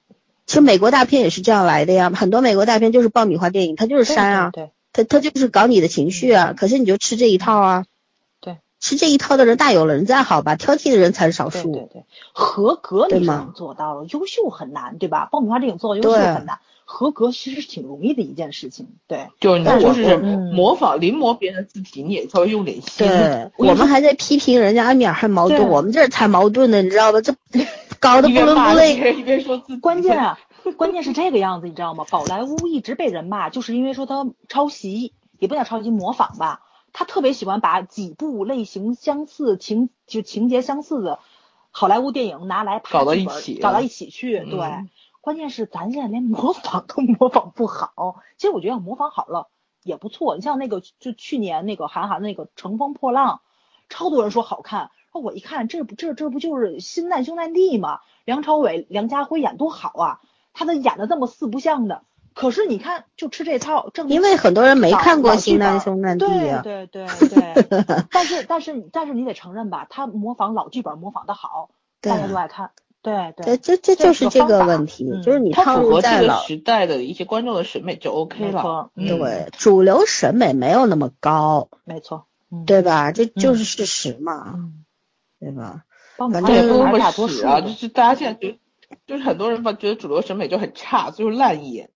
[0.48, 7.86] 其实美国大片也是这样来的呀，很多美国大片就是爆米花电影，它就是对煽啊，对它它就是搞你的情绪啊，可是你就吃这一套啊。
[8.40, 11.74] 对，吃这一套的人大有人在，好吧，挑剔的人才是少数。
[11.74, 15.28] 对对对，合格你是对吗能做到了，优秀很难，对吧？
[15.32, 18.88] 爆米花电影做到优秀很难，合格其实是挺容易的一件事情。
[19.06, 23.06] 对，就是你就是嗯模仿临摹别人的字体，你也稍微用点心。
[23.06, 27.19] 对，我们还在批评人家安米尔汗矛盾，我们这儿才矛盾呢，你知道吧？
[27.19, 27.36] 这
[27.99, 28.95] 搞得不伦不类。
[28.95, 29.80] 别人一边说自己。
[29.80, 30.40] 关键啊，
[30.78, 32.06] 关键是这个样子，你知道吗？
[32.10, 36.61] 宝莱坞一直被人骂，就是因为说他抄袭，也不叫抄袭，模仿吧。
[36.94, 41.19] 他特别喜欢把几部类型相似、情就情节相似的
[41.69, 44.40] 好莱坞电影拿来拍搞到一起搞到一起去。
[44.40, 44.90] 嗯对，
[45.22, 48.22] 关键是咱现在连模仿都模仿不好。
[48.38, 49.49] 其实我觉得要模仿好了
[49.84, 50.36] 也不错。
[50.36, 53.41] 你像那个就去年那个韩寒那个《乘风破浪》，
[53.94, 54.90] 超多人说好看。
[55.19, 57.99] 我一看，这不这这不就是新难兄难弟吗？
[58.26, 60.19] 梁朝伟、梁家辉演多好啊！
[60.53, 62.02] 他的演的这么四不像的，
[62.34, 66.61] 可是你看就吃这套，正因为很多人没看过《新难兄难弟》啊。
[66.64, 71.69] 对对 对对，但是但是但是你得承认吧，他模仿老剧本模仿的好，
[72.02, 72.72] 大家都爱看。
[73.03, 78.52] 对对，这这就是这个问题，嗯就是你它套符合这个路在老，时代的一些观众的审美就 OK 了。
[78.52, 83.14] 没错，嗯对，主流审美没有那么高，没错，嗯，对吧？
[83.14, 84.84] 这就是事实嘛，嗯，
[85.39, 85.84] 对吧？
[86.55, 88.59] 也不是是大多数会使啊，的就是大家现在觉得，
[89.05, 91.91] 就是很多人吧觉得主流审美就很差，就是烂眼。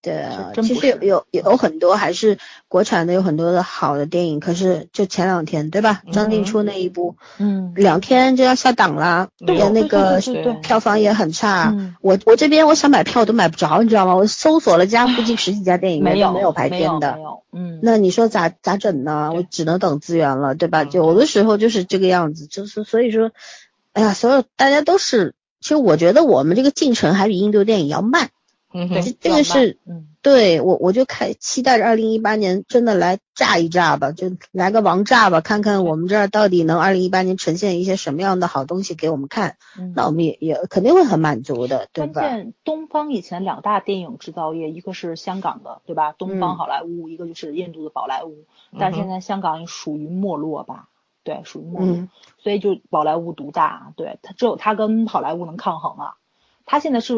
[0.00, 0.24] 对
[0.62, 2.38] 其实有有有很多还是
[2.68, 4.38] 国产的，有很多的好的电影。
[4.38, 6.02] 可是就前两天，对吧？
[6.12, 10.20] 张静初那一部，嗯，两天就要下档了，对那个
[10.62, 11.70] 票房也很差。
[11.76, 14.14] 嗯我我这边我想买票我都买不着，你知道吗？
[14.14, 17.18] 我搜索了家附近十几家电影院没有都没有排片没的。
[17.18, 19.32] 有，嗯，那你说咋咋整呢？
[19.34, 20.84] 我只能等资源了，对吧？
[20.84, 23.32] 嗯有的时候就是这个样子，就是所以说，
[23.92, 28.30] 哎呀，所有大家都是，其实我觉得我们这个进程还比印度电影要慢。
[28.70, 42.20] 对嗯哼，这个是嗯，对我我就开期待着二零一八年真的来炸一炸吧，就来个王炸吧，看看我们这儿到底能二零一八年呈现一些什么样的好东西给我们看，嗯那我们也也肯定会很满足的，对吧？
[42.20, 46.12] 关键东方以前两大电影制造业，一个是香港的，对吧？
[46.12, 48.44] 东嗯方好莱坞，一个就是印度的宝莱坞。
[48.78, 50.88] 但是现在香港也属于没落吧？
[51.24, 56.14] 对，属于没落，嗯所以就宝莱坞独大，对它只有它跟好莱坞能抗衡啊。
[56.66, 57.14] 它现在是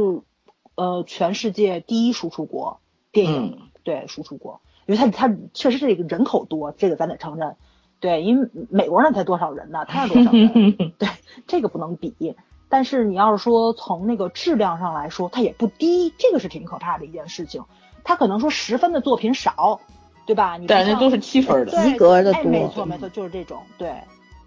[0.74, 2.80] 呃全世界第一输出国
[3.12, 7.56] 电影，对输出国，因为它它确实这个人口多，这个咱得承认。
[8.00, 9.84] 对，因为美国人才多少人呢？
[9.86, 10.74] 他是多少人？
[10.98, 11.08] 对，
[11.46, 12.34] 这个不能比。
[12.70, 17.64] 但是你要是说从那个质量上来说，它也不低，这个是挺可怕的一件事情。
[18.02, 19.80] 他可能说十分的作品少，
[20.24, 20.56] 对吧？
[20.56, 21.82] 你不像但那都是七分的。
[21.82, 23.60] 及格的哎，多没错没错，就是这种。
[23.76, 23.92] 对，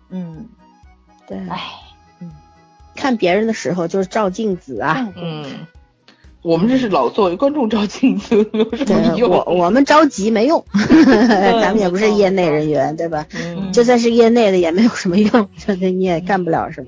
[0.09, 0.49] 嗯，
[1.27, 1.61] 对，哎，
[2.95, 5.11] 看别人的时候就是照镜子啊。
[5.15, 5.67] 嗯，嗯，
[6.43, 9.31] 我们这是老作为观众照镜子，没 有什么对，用。
[9.31, 10.63] 我我们着急没用，
[11.61, 13.25] 咱们也不是业内人员，对吧？
[13.33, 13.71] 嗯。
[13.71, 16.87] 就算是业内的也没有什么用，真的你也干不了什么。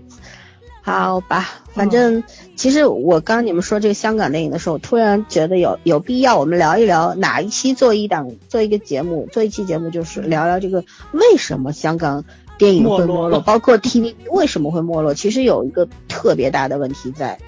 [0.82, 2.24] 好吧，反正
[2.56, 12.24] 其实我刚你们说这个香港电影的时候，我突然觉得有有必要我们聊一聊哪一期做一档做一个节目，做一期节目就是聊聊这个为什么香港
[12.60, 17.40] 电影会没落没落，包括 TVB 为什么会没落，其实有一个特别大的问题在，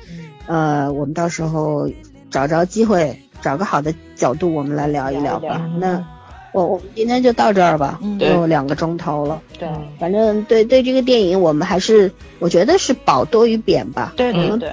[0.48, 1.90] 呃，我们到时候
[2.32, 5.48] 找着机会，找个好的角度，我们来聊一聊吧。
[5.50, 6.06] 聊聊那
[6.54, 9.40] 我我们今天就到这儿吧，嗯对有两个钟头了。
[9.60, 9.70] 对
[10.00, 14.14] 反正对对这个电影，我们还是我觉得是褒多于贬吧。
[14.14, 14.72] 嗯对对对，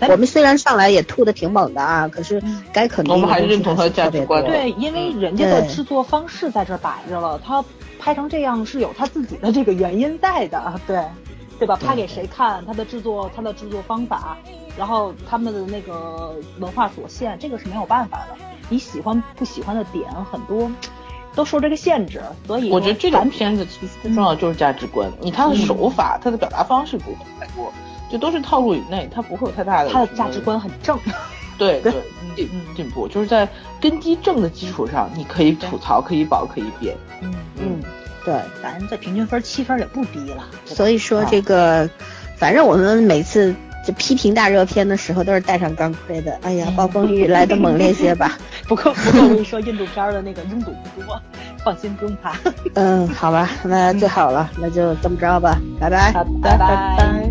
[0.00, 7.62] 咱我们虽然上来也吐的挺猛的啊，可是嗯该肯定我们还认同他的价值观对，因为人家的制作方式在这儿摆着了，他
[7.98, 11.02] 拍成这样是有他自己的这个原因在的，对，
[11.58, 11.76] 对吧？
[11.76, 12.64] 拍给谁看？
[12.66, 14.36] 它的制作，它的制作方法，
[14.76, 18.36] 然后他们的那个文化所限，这个是没有办法的。
[18.68, 20.70] 你喜欢不喜欢的点很多，
[21.34, 27.72] 都受这个限制，所以我觉得这种片子其实最重要的就是价值观，你他的手法、他的表达方式不会太多，
[28.10, 30.98] 就都是套路以内，他不会有太大的他的价值观很正，
[31.56, 33.48] 对对嗯进嗯进步，就是在
[33.80, 36.96] 根基正的基础上，你可以吐槽，可以褒，可以贬。
[37.22, 37.80] 嗯嗯，
[38.26, 40.44] 对，反正这平均分七分也不低了。
[40.64, 41.88] 所以说这个，
[42.36, 43.54] 反正我们每次
[43.86, 46.36] 就批评大热片的时候，都是带上钢盔的。
[46.42, 48.36] 哎呀，暴风雨来的猛烈些吧。
[48.66, 51.22] 不过不过我跟你说，印度片的那个拥堵不多，
[51.64, 52.36] 放心不用怕。
[52.74, 56.10] 嗯，好吧，那最好了，那就这么着吧，拜拜。
[56.10, 57.30] 好的，拜拜。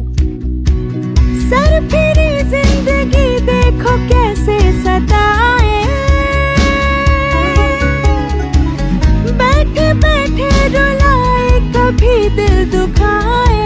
[9.32, 13.64] बैठे बैठे रुलाए, कभी दिल दुखाए।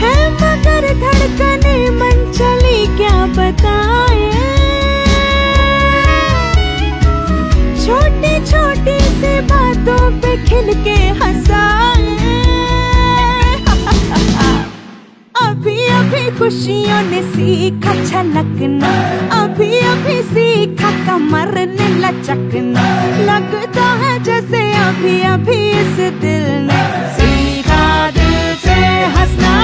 [0.00, 4.28] है मगर धड़कने, मन चली क्या बताए।
[7.84, 12.08] छोटी छोटी सी बातों पे खिल के हंसाए।
[15.42, 18.90] अभी अभी खुशियों ने सीखा छलकना
[19.42, 20.69] अभी अभी सीखा
[21.06, 22.88] कमरने लचकने
[23.26, 26.80] लगता है जैसे अभी अभी इस दिल ने
[27.16, 28.78] सीखा दिल से
[29.16, 29.54] हंसना।